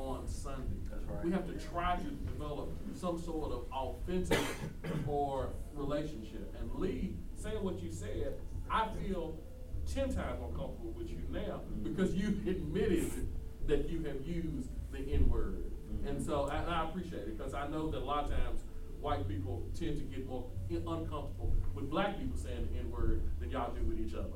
on 0.00 0.26
Sunday. 0.26 0.76
Right. 1.06 1.24
We 1.24 1.30
have 1.32 1.46
to 1.46 1.54
try 1.54 1.96
to 1.96 2.10
develop 2.32 2.70
some 2.94 3.20
sort 3.20 3.52
of 3.52 3.64
authentic 3.72 4.38
or 5.06 5.50
relationship. 5.74 6.54
And 6.58 6.72
Lee, 6.74 7.16
saying 7.36 7.62
what 7.62 7.82
you 7.82 7.90
said, 7.90 8.34
I 8.70 8.88
feel 9.02 9.38
ten 9.92 10.12
times 10.14 10.40
more 10.40 10.50
comfortable 10.50 10.94
with 10.96 11.10
you 11.10 11.18
now 11.30 11.62
because 11.82 12.14
you 12.14 12.28
admitted 12.46 13.28
that 13.66 13.88
you 13.88 14.02
have 14.04 14.24
used 14.26 14.70
the 14.92 14.98
N 14.98 15.28
word. 15.28 15.64
Mm-hmm. 15.92 16.08
And 16.08 16.24
so 16.24 16.48
I, 16.50 16.62
I 16.62 16.88
appreciate 16.88 17.22
it 17.22 17.38
because 17.38 17.54
I 17.54 17.66
know 17.68 17.90
that 17.90 17.98
a 17.98 18.04
lot 18.04 18.24
of 18.24 18.30
times 18.30 18.60
white 19.00 19.26
people 19.28 19.62
tend 19.78 19.98
to 19.98 20.04
get 20.04 20.26
more 20.26 20.46
uncomfortable 20.70 21.54
with 21.74 21.90
black 21.90 22.18
people 22.18 22.36
saying 22.36 22.68
the 22.72 22.78
N 22.78 22.90
word 22.90 23.22
than 23.40 23.50
y'all 23.50 23.72
do 23.72 23.82
with 23.82 23.98
each 24.00 24.14
other. 24.14 24.28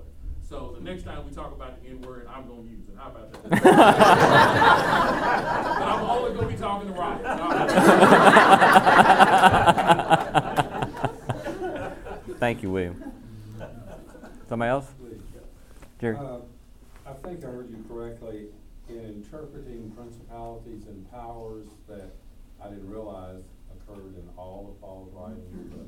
So 0.48 0.74
the 0.78 0.84
next 0.84 1.04
time 1.04 1.24
we 1.26 1.32
talk 1.32 1.52
about 1.52 1.82
the 1.82 1.88
N 1.88 2.02
word, 2.02 2.28
I'm 2.28 2.46
going 2.46 2.64
to 2.66 2.70
use 2.70 2.86
it. 2.88 2.94
How 2.98 3.10
about 3.10 3.32
that? 3.32 3.42
but 5.78 5.88
I'm 5.88 6.04
only 6.10 6.34
going 6.34 6.48
to 6.48 6.54
be 6.54 6.60
talking 6.60 6.88
to 6.88 6.94
Ryan. 6.94 7.24
Thank 12.38 12.62
you, 12.62 12.70
William. 12.70 13.02
Somebody 14.48 14.68
else? 14.68 14.86
Jerry. 15.98 16.16
Uh, 16.16 16.40
I 17.06 17.12
think 17.26 17.42
I 17.42 17.48
heard 17.48 17.70
you 17.70 17.82
correctly 17.88 18.48
in 18.90 18.98
interpreting 18.98 19.90
principalities 19.96 20.86
and 20.86 21.10
powers 21.10 21.66
that 21.88 22.16
I 22.62 22.68
didn't 22.68 22.90
realize 22.90 23.44
occurred 23.72 24.16
in 24.16 24.28
all 24.36 24.74
of 24.74 24.80
Paul's 24.80 25.10
writings 25.14 25.72
but 25.72 25.86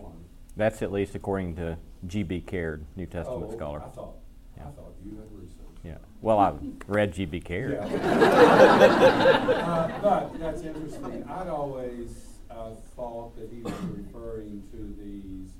one. 0.00 0.24
That's 0.56 0.82
at 0.82 0.92
least 0.92 1.14
according 1.16 1.56
to 1.56 1.76
G.B. 2.06 2.42
Caird, 2.42 2.84
New 2.96 3.06
Testament 3.06 3.46
oh, 3.48 3.56
scholar. 3.56 3.82
I 3.82 3.88
thought, 3.88 4.16
yeah. 4.56 4.64
I 4.64 4.70
thought 4.70 4.94
you 5.04 5.16
had 5.16 5.32
researched. 5.32 5.80
Yeah. 5.84 5.98
Well, 6.20 6.38
I've 6.38 6.60
read 6.86 7.12
G.B. 7.12 7.40
Caird. 7.40 7.72
Yeah. 7.72 7.84
uh, 7.86 10.00
but 10.00 10.38
that's 10.38 10.62
interesting. 10.62 11.24
I'd 11.28 11.48
always 11.48 12.38
uh, 12.50 12.70
thought 12.94 13.34
that 13.36 13.50
he 13.52 13.60
was 13.60 13.74
referring 13.82 14.62
to 14.72 14.94
these 15.02 15.50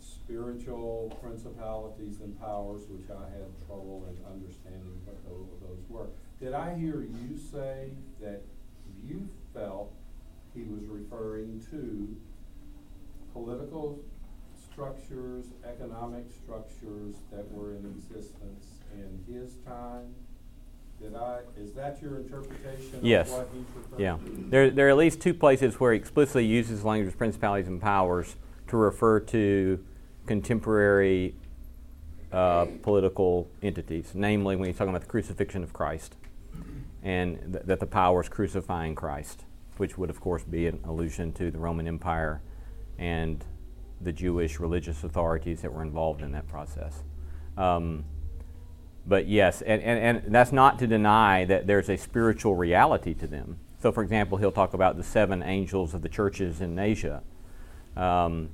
spiritual 0.00 1.18
principalities 1.22 2.20
and 2.20 2.38
powers, 2.38 2.82
which 2.88 3.10
I 3.10 3.30
had 3.30 3.46
trouble 3.66 4.06
in 4.08 4.16
understanding 4.30 5.00
what 5.04 5.16
those 5.62 5.82
were. 5.88 6.08
Did 6.40 6.54
I 6.54 6.76
hear 6.76 7.02
you 7.02 7.36
say 7.50 7.90
that 8.20 8.42
you 9.02 9.28
felt 9.54 9.92
he 10.54 10.62
was 10.62 10.84
referring 10.86 11.64
to 11.70 12.16
political 13.32 13.98
structures, 14.78 15.46
economic 15.68 16.24
structures 16.44 17.16
that 17.32 17.50
were 17.50 17.74
in 17.74 17.84
existence 17.96 18.66
in 18.94 19.24
his 19.32 19.54
time? 19.66 20.14
Did 21.00 21.16
I, 21.16 21.40
is 21.56 21.72
that 21.74 22.00
your 22.00 22.18
interpretation 22.18 23.00
yes. 23.02 23.28
of 23.30 23.38
what 23.38 23.48
he's 23.52 24.00
yeah. 24.00 24.16
to? 24.16 24.50
There, 24.50 24.70
there 24.70 24.86
are 24.86 24.90
at 24.90 24.96
least 24.96 25.20
two 25.20 25.34
places 25.34 25.80
where 25.80 25.92
he 25.92 25.98
explicitly 25.98 26.44
uses 26.44 26.84
language 26.84 27.12
of 27.12 27.18
principalities 27.18 27.66
and 27.66 27.80
powers 27.80 28.36
to 28.68 28.76
refer 28.76 29.20
to 29.20 29.84
contemporary 30.26 31.34
uh, 32.32 32.66
political 32.82 33.48
entities, 33.62 34.12
namely 34.14 34.54
when 34.54 34.68
he's 34.68 34.76
talking 34.76 34.90
about 34.90 35.02
the 35.02 35.08
crucifixion 35.08 35.62
of 35.62 35.72
Christ 35.72 36.14
and 37.02 37.52
th- 37.52 37.64
that 37.64 37.80
the 37.80 37.86
power 37.86 38.20
is 38.20 38.28
crucifying 38.28 38.94
Christ 38.94 39.44
which 39.78 39.96
would, 39.96 40.10
of 40.10 40.20
course, 40.20 40.42
be 40.42 40.66
an 40.66 40.80
allusion 40.84 41.32
to 41.32 41.50
the 41.50 41.58
Roman 41.58 41.86
Empire 41.86 42.42
and 42.98 43.44
the 44.00 44.12
Jewish 44.12 44.60
religious 44.60 45.04
authorities 45.04 45.62
that 45.62 45.72
were 45.72 45.82
involved 45.82 46.22
in 46.22 46.32
that 46.32 46.48
process. 46.48 47.02
Um, 47.56 48.04
but 49.06 49.26
yes, 49.26 49.62
and, 49.62 49.82
and, 49.82 50.18
and 50.26 50.34
that's 50.34 50.52
not 50.52 50.78
to 50.80 50.86
deny 50.86 51.44
that 51.46 51.66
there's 51.66 51.88
a 51.88 51.96
spiritual 51.96 52.54
reality 52.54 53.14
to 53.14 53.26
them. 53.26 53.58
So, 53.80 53.90
for 53.90 54.02
example, 54.02 54.38
he'll 54.38 54.52
talk 54.52 54.74
about 54.74 54.96
the 54.96 55.02
seven 55.02 55.42
angels 55.42 55.94
of 55.94 56.02
the 56.02 56.08
churches 56.08 56.60
in 56.60 56.78
Asia. 56.78 57.22
Um, 57.96 58.50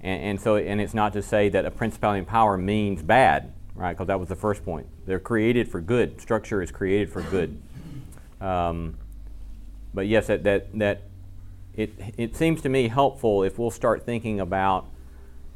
and, 0.00 0.22
and, 0.22 0.40
so, 0.40 0.56
and 0.56 0.80
it's 0.80 0.94
not 0.94 1.12
to 1.14 1.22
say 1.22 1.48
that 1.48 1.64
a 1.64 1.70
principality 1.70 2.18
and 2.18 2.28
power 2.28 2.56
means 2.56 3.02
bad, 3.02 3.52
right? 3.74 3.92
Because 3.92 4.08
that 4.08 4.20
was 4.20 4.28
the 4.28 4.36
first 4.36 4.64
point. 4.64 4.86
They're 5.06 5.20
created 5.20 5.68
for 5.68 5.80
good. 5.80 6.20
Structure 6.20 6.60
is 6.60 6.70
created 6.70 7.10
for 7.10 7.22
good. 7.22 7.60
Um, 8.40 8.98
but 9.94 10.06
yes, 10.06 10.26
that, 10.26 10.44
that, 10.44 10.78
that 10.78 11.02
it, 11.78 11.94
it 12.16 12.36
seems 12.36 12.60
to 12.62 12.68
me 12.68 12.88
helpful 12.88 13.44
if 13.44 13.56
we'll 13.56 13.70
start 13.70 14.04
thinking 14.04 14.40
about, 14.40 14.90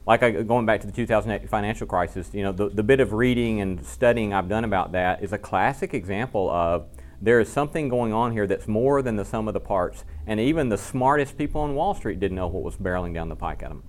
like 0.06 0.22
I, 0.22 0.30
going 0.30 0.66
back 0.66 0.80
to 0.82 0.86
the 0.86 0.92
2008 0.92 1.50
financial 1.50 1.84
crisis, 1.84 2.30
you 2.32 2.44
know, 2.44 2.52
the, 2.52 2.68
the 2.68 2.84
bit 2.84 3.00
of 3.00 3.12
reading 3.12 3.60
and 3.60 3.84
studying 3.84 4.32
I've 4.32 4.48
done 4.48 4.62
about 4.62 4.92
that 4.92 5.24
is 5.24 5.32
a 5.32 5.38
classic 5.38 5.94
example 5.94 6.48
of 6.48 6.86
there 7.20 7.40
is 7.40 7.48
something 7.48 7.88
going 7.88 8.12
on 8.12 8.30
here 8.30 8.46
that's 8.46 8.68
more 8.68 9.02
than 9.02 9.16
the 9.16 9.24
sum 9.24 9.48
of 9.48 9.54
the 9.54 9.60
parts. 9.60 10.04
And 10.24 10.38
even 10.38 10.68
the 10.68 10.78
smartest 10.78 11.36
people 11.36 11.60
on 11.60 11.74
Wall 11.74 11.92
Street 11.92 12.20
didn't 12.20 12.36
know 12.36 12.46
what 12.46 12.62
was 12.62 12.76
barreling 12.76 13.14
down 13.14 13.28
the 13.28 13.34
pike 13.34 13.64
at 13.64 13.70
them. 13.70 13.82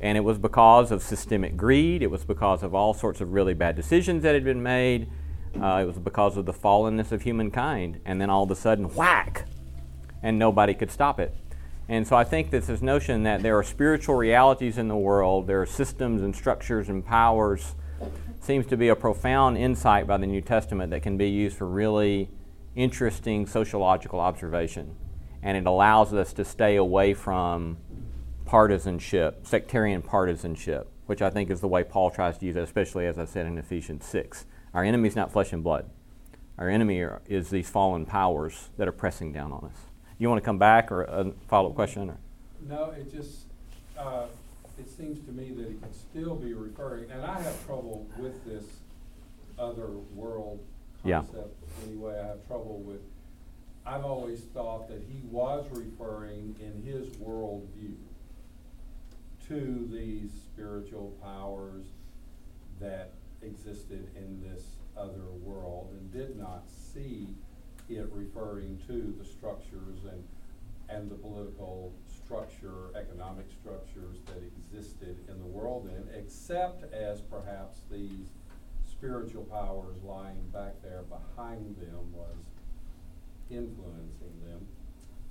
And 0.00 0.18
it 0.18 0.22
was 0.22 0.38
because 0.38 0.90
of 0.90 1.04
systemic 1.04 1.56
greed, 1.56 2.02
it 2.02 2.10
was 2.10 2.24
because 2.24 2.64
of 2.64 2.74
all 2.74 2.94
sorts 2.94 3.20
of 3.20 3.32
really 3.32 3.54
bad 3.54 3.76
decisions 3.76 4.24
that 4.24 4.34
had 4.34 4.42
been 4.42 4.62
made. 4.62 5.08
Uh, 5.54 5.82
it 5.82 5.86
was 5.86 5.98
because 5.98 6.36
of 6.36 6.46
the 6.46 6.52
fallenness 6.52 7.12
of 7.12 7.22
humankind. 7.22 8.00
And 8.04 8.20
then 8.20 8.28
all 8.28 8.42
of 8.42 8.50
a 8.50 8.56
sudden, 8.56 8.92
whack! 8.96 9.46
And 10.22 10.38
nobody 10.38 10.74
could 10.74 10.90
stop 10.90 11.18
it. 11.18 11.34
And 11.88 12.06
so 12.06 12.16
I 12.16 12.24
think 12.24 12.50
that 12.50 12.66
this 12.66 12.80
notion 12.80 13.24
that 13.24 13.42
there 13.42 13.58
are 13.58 13.64
spiritual 13.64 14.14
realities 14.14 14.78
in 14.78 14.88
the 14.88 14.96
world, 14.96 15.46
there 15.46 15.60
are 15.60 15.66
systems 15.66 16.22
and 16.22 16.34
structures 16.34 16.88
and 16.88 17.04
powers, 17.04 17.74
seems 18.40 18.66
to 18.66 18.76
be 18.76 18.88
a 18.88 18.96
profound 18.96 19.56
insight 19.56 20.06
by 20.06 20.16
the 20.16 20.26
New 20.26 20.40
Testament 20.40 20.90
that 20.90 21.02
can 21.02 21.16
be 21.16 21.28
used 21.28 21.56
for 21.56 21.66
really 21.66 22.28
interesting 22.74 23.46
sociological 23.46 24.20
observation, 24.20 24.96
and 25.42 25.56
it 25.56 25.66
allows 25.66 26.12
us 26.12 26.32
to 26.32 26.44
stay 26.44 26.76
away 26.76 27.14
from 27.14 27.76
partisanship, 28.44 29.46
sectarian 29.46 30.02
partisanship, 30.02 30.90
which 31.06 31.22
I 31.22 31.30
think 31.30 31.50
is 31.50 31.60
the 31.60 31.68
way 31.68 31.84
Paul 31.84 32.10
tries 32.10 32.38
to 32.38 32.46
use 32.46 32.56
it, 32.56 32.62
especially 32.62 33.06
as 33.06 33.18
I 33.18 33.26
said 33.26 33.46
in 33.46 33.58
Ephesians 33.58 34.04
6. 34.06 34.46
Our 34.74 34.84
enemy 34.84 35.08
is 35.08 35.16
not 35.16 35.30
flesh 35.30 35.52
and 35.52 35.62
blood. 35.62 35.88
Our 36.58 36.68
enemy 36.68 37.00
are, 37.00 37.22
is 37.26 37.50
these 37.50 37.68
fallen 37.68 38.06
powers 38.06 38.70
that 38.76 38.88
are 38.88 38.92
pressing 38.92 39.32
down 39.32 39.52
on 39.52 39.66
us. 39.66 39.91
You 40.22 40.28
want 40.28 40.40
to 40.40 40.44
come 40.46 40.58
back 40.58 40.92
or 40.92 41.02
a 41.02 41.32
follow 41.48 41.70
up 41.70 41.74
question? 41.74 42.08
Or? 42.08 42.16
No, 42.68 42.90
it 42.92 43.10
just, 43.12 43.40
uh, 43.98 44.26
it 44.78 44.88
seems 44.88 45.18
to 45.26 45.32
me 45.32 45.50
that 45.50 45.66
he 45.66 45.74
can 45.74 45.92
still 45.92 46.36
be 46.36 46.52
referring, 46.52 47.10
and 47.10 47.22
I 47.22 47.40
have 47.42 47.66
trouble 47.66 48.06
with 48.16 48.44
this 48.44 48.62
other 49.58 49.88
world 50.14 50.60
Yeah. 51.04 51.22
concept 51.22 51.56
anyway. 51.84 52.20
I 52.20 52.26
have 52.28 52.46
trouble 52.46 52.78
with, 52.86 53.00
I've 53.84 54.04
always 54.04 54.42
thought 54.54 54.86
that 54.90 55.02
he 55.02 55.22
was 55.28 55.68
referring 55.72 56.54
in 56.60 56.84
his 56.84 57.08
worldview 57.16 57.96
to 59.48 59.88
these 59.90 60.30
spiritual 60.52 61.16
powers 61.20 61.86
that 62.78 63.10
existed 63.42 64.08
in 64.16 64.40
this 64.40 64.76
other 64.96 65.32
world 65.42 65.88
and 65.90 66.12
did 66.12 66.38
not 66.38 66.62
see 66.70 67.26
it 67.88 68.08
referring 68.12 68.78
to 68.86 69.14
the 69.18 69.24
structures 69.24 70.04
and, 70.10 70.22
and 70.88 71.10
the 71.10 71.14
political 71.14 71.92
structure, 72.08 72.90
economic 72.96 73.46
structures 73.60 74.16
that 74.26 74.42
existed 74.42 75.16
in 75.28 75.38
the 75.38 75.46
world 75.46 75.88
then, 75.90 76.08
except 76.18 76.92
as 76.94 77.20
perhaps 77.20 77.80
these 77.90 78.28
spiritual 78.90 79.44
powers 79.44 79.96
lying 80.04 80.42
back 80.52 80.74
there 80.82 81.02
behind 81.08 81.76
them 81.76 82.12
was 82.14 82.36
influencing 83.50 84.40
them. 84.46 84.66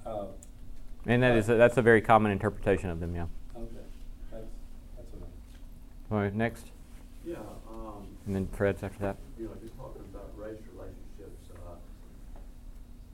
Uh, 0.05 0.25
And 1.07 1.23
that 1.23 1.37
is 1.37 1.49
a, 1.49 1.55
that's 1.55 1.77
a 1.77 1.81
very 1.81 2.01
common 2.01 2.31
interpretation 2.31 2.89
of 2.89 2.99
them, 2.99 3.15
yeah. 3.15 3.25
okay, 3.55 3.65
that's, 4.31 4.45
that's 4.97 5.13
enough. 5.13 5.29
All 6.11 6.17
right, 6.19 6.33
next. 6.33 6.67
Yeah, 7.25 7.35
um, 7.69 8.07
And 8.25 8.35
then 8.35 8.47
Fred's 8.47 8.83
after 8.83 8.99
that. 8.99 9.17
you 9.39 9.45
know, 9.45 9.51
just 9.61 9.75
talking 9.77 10.01
about 10.13 10.29
race 10.35 10.59
relationships, 10.73 11.49
uh, 11.55 11.75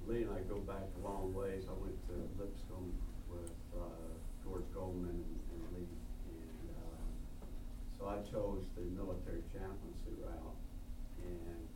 Lee 0.07 0.23
and 0.23 0.31
I 0.31 0.39
go 0.47 0.55
back 0.63 0.87
a 0.95 1.07
long 1.07 1.33
ways. 1.35 1.67
I 1.67 1.75
went 1.83 1.99
to 2.07 2.15
Lipscomb 2.39 2.93
with, 3.29 3.51
uh, 3.75 4.15
George 4.43 4.63
Goldman 4.73 5.11
and, 5.11 5.39
and 5.51 5.63
Lee. 5.75 5.91
And, 6.31 6.69
uh, 6.71 7.03
so 7.99 8.07
I 8.07 8.23
chose 8.23 8.63
the 8.75 8.87
military 8.95 9.43
chaplaincy 9.51 10.15
route. 10.23 10.55
And, 11.27 11.67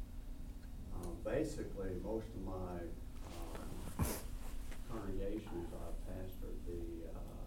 um, 0.96 1.18
basically, 1.26 2.00
most 2.04 2.28
of 2.32 2.42
my, 2.48 2.80
um, 3.28 4.08
congregations 4.88 5.68
I 5.76 5.92
pastored 6.08 6.60
the, 6.68 7.12
uh, 7.12 7.46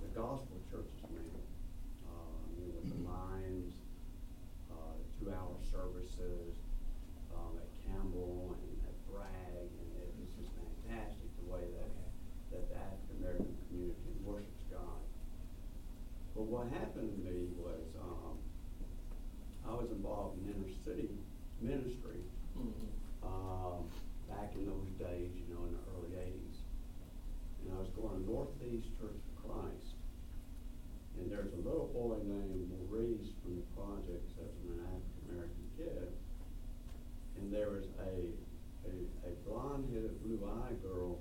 the 0.00 0.08
gospel 0.16 0.56
churches 0.70 1.04
mainly. 1.12 1.44
Uh, 2.08 2.40
you 2.56 2.68
know, 2.68 2.80
with 2.80 2.88
the 2.88 3.00
Lions, 3.04 3.74
uh, 4.72 4.96
two-hour 5.20 5.56
services, 5.60 6.56
um, 7.36 7.56
at 7.60 7.68
Campbell 7.84 8.56
and 8.60 8.76
at 8.84 8.96
Bragg, 9.10 9.66
and 9.66 9.90
it 9.98 10.12
was 10.20 10.30
just 10.36 10.52
fantastic 10.54 11.26
the 11.40 11.48
way 11.50 11.64
that, 11.64 11.90
that 12.52 12.62
the 12.70 12.76
African-American 12.76 13.56
community 13.66 14.14
worships 14.22 14.68
God. 14.70 15.00
But 16.36 16.44
what 16.44 16.68
happened 16.68 17.10
to 17.10 17.18
me 17.24 17.48
was, 17.56 17.88
um, 17.98 18.36
I 19.66 19.74
was 19.74 19.90
involved 19.90 20.38
in 20.44 20.52
inner 20.52 20.70
city 20.84 21.08
ministry, 21.60 22.20
um, 23.24 23.88
back 24.30 24.54
in 24.54 24.66
those 24.66 24.90
days, 24.98 25.30
you 25.34 25.46
know, 25.52 25.66
in 25.66 25.74
the 25.74 25.82
early 25.90 26.14
eighties. 26.22 26.62
And 27.64 27.74
I 27.74 27.80
was 27.80 27.90
to 28.70 28.88
Church 28.96 29.20
of 29.20 29.34
Christ. 29.44 29.94
And 31.18 31.30
there's 31.30 31.52
a 31.52 31.56
little 31.56 31.90
boy 31.92 32.16
named 32.24 32.70
Maurice 32.70 33.30
from 33.42 33.56
the 33.56 33.66
projects 33.76 34.32
that 34.36 34.50
was 34.58 34.72
an 34.72 34.80
African 34.88 35.22
American 35.30 35.64
kid. 35.76 36.08
And 37.36 37.52
there 37.52 37.70
was 37.70 37.84
a, 38.00 38.32
a, 38.88 38.94
a 39.28 39.32
blonde 39.46 39.88
headed, 39.92 40.22
blue 40.24 40.40
eyed 40.64 40.82
girl 40.82 41.18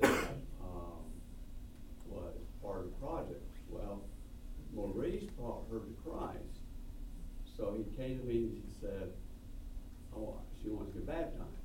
that 0.00 0.38
um, 0.62 1.02
was 2.08 2.34
part 2.62 2.80
of 2.80 2.84
the 2.84 3.06
project. 3.06 3.44
Well, 3.68 4.02
Maurice 4.72 5.24
brought 5.36 5.64
her 5.70 5.80
to 5.80 5.94
Christ. 6.04 6.62
So 7.56 7.74
he 7.76 7.84
came 7.96 8.20
to 8.20 8.24
me 8.24 8.36
and 8.36 8.52
he 8.54 8.62
said, 8.80 9.10
Oh, 10.16 10.36
she 10.62 10.70
wants 10.70 10.92
to 10.92 10.98
get 10.98 11.06
baptized. 11.08 11.58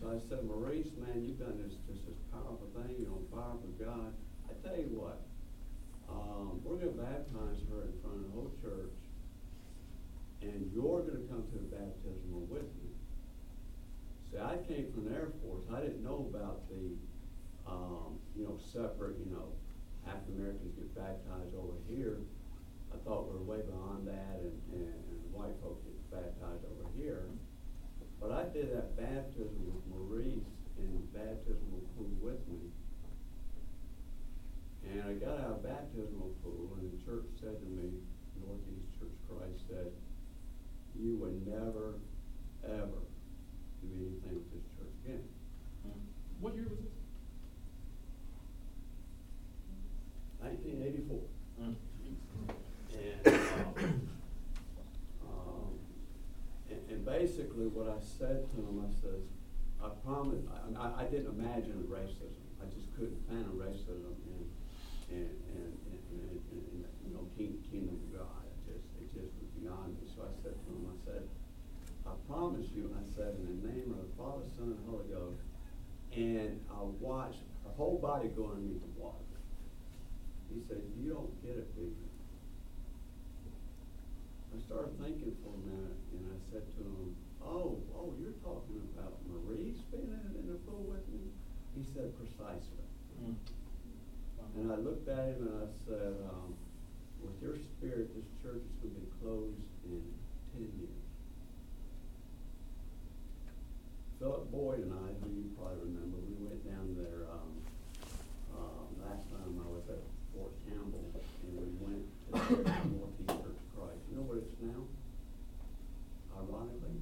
So 0.00 0.08
I 0.08 0.18
said, 0.28 0.44
Maurice, 0.48 0.88
man, 0.96 1.20
you've 1.20 1.38
done 1.38 1.60
this 1.60 1.76
just 1.84 2.08
this 2.08 2.16
powerful 2.32 2.72
thing, 2.72 2.96
you're 2.96 3.12
on 3.12 3.28
fire 3.28 3.60
for 3.60 3.72
God. 3.76 4.16
I 4.48 4.56
tell 4.64 4.80
you 4.80 4.96
what, 4.96 5.20
um, 6.08 6.56
we're 6.64 6.80
gonna 6.80 6.96
baptize 6.96 7.60
her 7.68 7.84
in 7.84 7.92
front 8.00 8.16
of 8.16 8.24
the 8.24 8.32
whole 8.32 8.48
church, 8.64 8.96
and 10.40 10.72
you're 10.72 11.04
gonna 11.04 11.28
come 11.28 11.44
to 11.52 11.56
the 11.60 11.68
baptismal 11.68 12.48
with 12.48 12.64
me. 12.80 12.96
See, 14.32 14.40
I 14.40 14.56
came 14.64 14.88
from 14.88 15.12
the 15.12 15.20
Air 15.20 15.36
Force, 15.44 15.68
I 15.68 15.84
didn't 15.84 16.00
know 16.00 16.24
about 16.32 16.64
the, 16.72 16.96
um, 17.68 18.16
you 18.32 18.48
know, 18.48 18.56
separate, 18.56 19.20
you 19.20 19.28
know, 19.36 19.52
African 20.08 20.40
Americans 20.40 20.80
get 20.80 20.96
baptized 20.96 21.52
over 21.52 21.76
here. 21.92 22.24
I 22.88 22.96
thought 23.04 23.28
we 23.28 23.36
were 23.36 23.44
way 23.44 23.60
beyond 23.68 24.08
that, 24.08 24.40
and, 24.40 24.56
and, 24.72 24.96
and 24.96 25.20
white 25.28 25.60
folks 25.60 25.84
get 25.84 26.24
baptized 26.24 26.64
over 26.64 26.88
here. 26.96 27.28
But 28.20 28.32
I 28.32 28.44
did 28.52 28.68
that 28.76 28.96
baptism 29.00 29.64
with 29.64 29.80
Maurice 29.88 30.52
in 30.76 30.92
the 30.92 31.18
baptismal 31.18 31.80
pool 31.96 32.12
with 32.20 32.42
me. 32.52 32.68
And 34.84 35.00
I 35.08 35.12
got 35.14 35.40
out 35.40 35.56
of 35.56 35.62
baptismal 35.62 36.34
pool, 36.44 36.76
and 36.78 36.92
the 36.92 37.00
church 37.02 37.24
said 37.40 37.56
to 37.58 37.66
me, 37.66 37.96
Northeast 38.44 38.92
Church 38.98 39.08
of 39.08 39.38
Christ 39.38 39.64
said, 39.70 39.88
you 41.00 41.16
would 41.16 41.46
never, 41.46 41.94
ever 42.62 43.00
do 43.80 43.88
anything 43.88 44.36
with 44.36 44.52
this 44.52 44.68
church 44.76 44.92
again. 45.06 45.24
What 46.40 46.54
year 46.54 46.68
was 46.68 46.78
this? 46.78 46.92
Nineteen 50.42 50.82
eighty-four. 50.86 51.24
And, 51.58 51.76
um, 53.26 54.10
um, 55.26 55.78
and, 56.70 56.80
and 56.90 57.04
basically 57.30 57.70
what 57.70 57.86
I 57.86 58.02
said 58.02 58.42
to 58.50 58.56
him, 58.58 58.82
I 58.82 58.90
says, 58.98 59.22
I 59.78 59.86
promise, 60.02 60.42
I, 60.50 60.98
I, 60.98 61.04
didn't 61.06 61.30
imagine 61.30 61.86
racism. 61.86 62.42
I 62.58 62.66
just 62.74 62.90
couldn't 62.98 63.22
fathom 63.30 63.54
racism 63.54 64.18
in, 64.26 64.42
in, 65.14 65.30
in, 65.46 65.70
in, 66.10 66.26
in, 66.50 66.84
you 67.06 67.14
know, 67.14 67.30
king, 67.38 67.62
kingdom 67.70 68.02
of 68.02 68.10
God. 68.18 68.42
It 68.50 68.66
just, 68.66 68.86
it 68.98 69.06
just 69.14 69.30
was 69.38 69.46
beyond 69.54 69.94
me. 69.94 70.10
So 70.10 70.26
I 70.26 70.34
said 70.42 70.58
to 70.58 70.68
him, 70.74 70.90
I 70.90 70.98
said, 71.06 71.22
I 72.02 72.18
promise 72.26 72.66
you, 72.74 72.90
I 72.98 73.06
said, 73.14 73.38
in 73.38 73.46
the 73.46 73.58
name 73.62 73.94
of 73.94 74.02
the 74.02 74.12
Father, 74.18 74.50
Son, 74.58 74.74
and 74.74 74.82
Holy 74.90 75.06
Ghost, 75.06 75.38
and 76.18 76.58
I 76.66 76.82
watched 76.98 77.46
her 77.62 77.70
whole 77.78 78.02
body 78.02 78.26
go 78.34 78.50
underneath 78.50 78.82
the 78.82 78.94
water. 78.98 79.22
He 80.50 80.58
said, 80.66 80.82
you 80.98 81.14
don't 81.14 81.30
get 81.46 81.62
it, 81.62 81.70
you? 81.78 81.94
I 84.50 84.58
started 84.66 84.98
thinking 84.98 85.30
for 85.46 85.54
a 85.54 85.62
minute, 85.62 85.98
and 86.10 86.26
I 86.26 86.36
said 86.50 86.66
to 86.74 86.82
him, 86.82 87.14
"Oh, 87.50 87.82
oh, 87.98 88.14
you're 88.22 88.38
talking 88.46 88.78
about 88.94 89.18
Maurice 89.26 89.82
being 89.90 90.14
in, 90.38 90.46
the 90.46 90.58
pool 90.70 90.86
with 90.86 91.02
me?" 91.10 91.34
He 91.74 91.82
said, 91.82 92.14
"Precisely." 92.14 92.86
And 94.56 94.72
I 94.72 94.76
looked 94.76 95.08
at 95.08 95.34
him 95.34 95.46
and 95.46 95.54
I 95.62 95.66
said, 95.86 96.14
um, 96.30 96.54
"With 97.22 97.34
your 97.42 97.56
spirit, 97.58 98.14
this 98.14 98.30
church 98.42 98.62
is 98.62 98.76
going 98.82 98.94
to 98.94 99.00
be 99.02 99.10
closed 99.18 99.66
in 99.86 100.02
ten 100.54 100.70
years." 100.78 101.02
Philip 104.18 104.50
Boyd 104.52 104.84
and 104.84 104.92
I, 104.92 105.16
who 105.24 105.32
you 105.32 105.48
probably 105.56 105.80
remember, 105.80 106.18
we 106.20 106.36
went 106.44 106.60
down 106.68 106.94
there. 106.94 107.24
Um, 107.32 107.50
um, 108.52 108.86
last 109.00 109.24
time 109.32 109.56
I 109.56 109.68
was 109.72 109.88
at 109.88 110.02
Fort 110.34 110.52
Campbell, 110.68 111.08
and 111.16 111.56
we 111.56 111.72
went 111.80 112.04
to 112.28 112.60
the 112.60 112.68
Northeast 113.00 113.32
Church 113.32 113.56
of 113.56 113.68
Christ. 113.72 114.02
You 114.10 114.20
know 114.20 114.26
what 114.28 114.44
it's 114.44 114.52
now? 114.60 114.84
Ironically, 116.36 117.00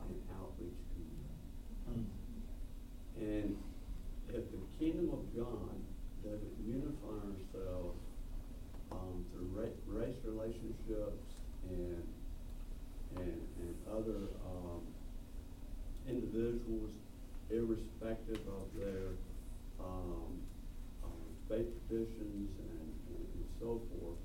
an 0.00 0.20
outreach 0.40 0.80
community. 0.96 1.36
And 3.20 3.56
if 4.32 4.44
the 4.48 4.60
kingdom 4.80 5.12
of 5.12 5.20
God 5.36 5.76
doesn't 6.24 6.56
unify 6.64 7.28
ourselves 7.28 8.00
um, 8.90 9.24
through 9.32 9.52
ra- 9.52 10.00
race 10.00 10.16
relationships 10.24 11.28
and 11.68 12.02
and 13.16 13.40
and 13.60 13.74
other 13.92 14.32
um, 14.48 14.80
individuals, 16.08 16.90
irrespective 17.50 18.40
of 18.48 18.66
their 18.76 19.16
um, 19.80 20.40
um, 21.04 21.24
faith 21.48 21.70
traditions 21.88 22.50
and, 22.58 22.88
and, 23.08 23.24
and 23.34 23.46
so 23.60 23.80
forth, 23.92 24.20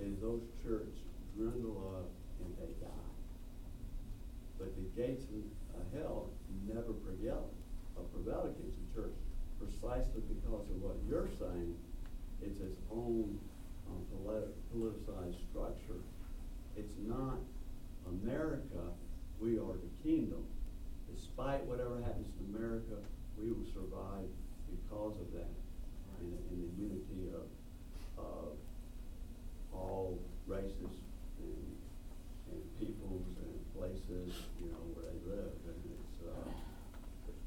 is 0.00 0.18
those 0.20 0.42
churches 0.62 0.98
dwindle 1.36 2.00
up 2.00 2.10
and 2.44 2.50
they 2.58 2.72
die. 2.80 3.08
But 4.58 4.72
the 4.76 4.88
gates 5.00 5.24
of 5.76 5.84
hell 5.94 6.30
rebel 8.30 8.54
against 8.56 8.76
the 8.78 8.88
church 8.94 9.16
precisely 9.58 10.22
because 10.28 10.64
of 10.70 10.82
what 10.82 10.96
you're 11.08 11.28
saying. 11.38 11.76
It's 12.42 12.60
its 12.60 12.80
own 12.90 13.38
um, 13.88 14.00
politicized 14.72 15.36
structure. 15.50 16.00
It's 16.76 16.94
not 17.06 17.38
America, 18.08 18.80
we 19.40 19.58
are 19.58 19.76
the 19.76 19.92
kingdom. 20.02 20.44
Despite 21.14 21.64
whatever 21.66 22.00
happens 22.00 22.28
to 22.38 22.56
America, 22.56 22.96
we 23.36 23.50
will 23.50 23.66
survive 23.74 24.28
because 24.70 25.16
of 25.20 25.32
that. 25.34 25.52
In 26.20 26.36
the 26.60 26.82
unity 26.82 27.32
of, 27.32 27.48
of 28.22 28.52
all 29.72 30.18
races 30.50 30.92
and, 31.38 31.62
and 32.50 32.60
peoples 32.78 33.22
and 33.38 33.54
places, 33.78 34.34
you 34.58 34.66
know, 34.74 34.82
where 34.98 35.06
they 35.06 35.18
live. 35.30 35.54
And 35.70 35.78
it's, 35.94 36.18
uh, 36.26 36.50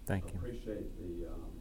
Thank 0.07 0.31
you. 0.31 0.39
Appreciate 0.39 0.87
the, 0.97 1.27
um, 1.27 1.51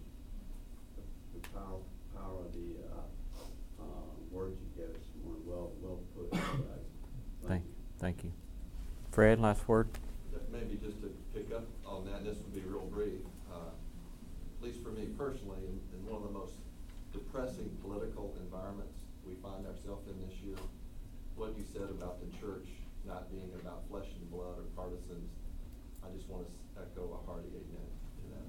the, 0.97 1.03
the 1.39 1.49
power, 1.51 1.83
power 2.15 2.47
of 2.47 2.53
the, 2.55 2.79
uh, 2.87 3.83
uh, 3.83 4.13
words 4.31 4.57
you 4.63 4.71
gave 4.83 4.95
us, 4.95 5.05
more 5.25 5.35
well, 5.45 5.73
well 5.83 5.99
put, 6.17 6.31
guys. 6.31 6.87
Thank, 7.47 7.65
thank 7.99 8.25
you. 8.25 8.33
Fred, 9.11 9.41
last 9.41 9.67
word? 9.69 9.89
Maybe 10.51 10.79
just 10.85 11.01
to 11.03 11.09
pick 11.35 11.53
up 11.53 11.65
on 11.85 12.05
that, 12.07 12.21
and 12.23 12.27
this 12.27 12.37
would 12.39 12.55
be 12.55 12.61
real 12.69 12.87
brief, 12.93 13.21
uh, 13.51 13.73
at 13.73 14.65
least 14.65 14.83
for 14.83 14.91
me 14.91 15.09
personally, 15.19 15.59
in, 15.65 15.81
in 15.97 16.01
one 16.07 16.23
of 16.23 16.29
the 16.29 16.39
most 16.39 16.55
depressing 17.13 17.69
political 17.83 18.35
environments 18.41 18.93
we 19.27 19.35
find 19.43 19.67
ourselves 19.67 20.09
in 20.09 20.17
this 20.29 20.37
year, 20.45 20.57
what 21.37 21.57
you 21.57 21.62
said 21.73 21.89
about 21.91 22.19
the 22.21 22.39
church 22.39 22.69
not 23.07 23.31
being 23.31 23.51
about 23.61 23.83
flesh 23.91 24.07
and 24.19 24.31
blood 24.31 24.59
or 24.59 24.65
partisans, 24.77 25.31
I 26.05 26.15
just 26.15 26.29
want 26.29 26.47
to 26.47 26.83
echo 26.83 27.21
a 27.23 27.27
hearty 27.31 27.49
amen 27.49 27.89
to 28.17 28.25
that. 28.31 28.45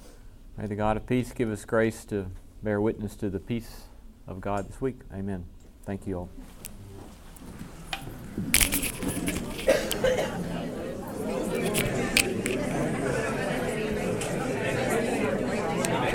Mm-hmm. 0.00 0.62
May 0.62 0.66
the 0.66 0.76
God 0.76 0.96
of 0.96 1.06
peace 1.06 1.32
give 1.32 1.50
us 1.50 1.64
grace 1.64 2.04
to 2.06 2.26
bear 2.62 2.80
witness 2.80 3.16
to 3.16 3.30
the 3.30 3.40
peace 3.40 3.82
of 4.26 4.40
God 4.40 4.68
this 4.68 4.80
week. 4.80 5.00
Amen. 5.12 5.44
Thank 5.84 6.06
you 6.06 6.18
all. 6.18 6.30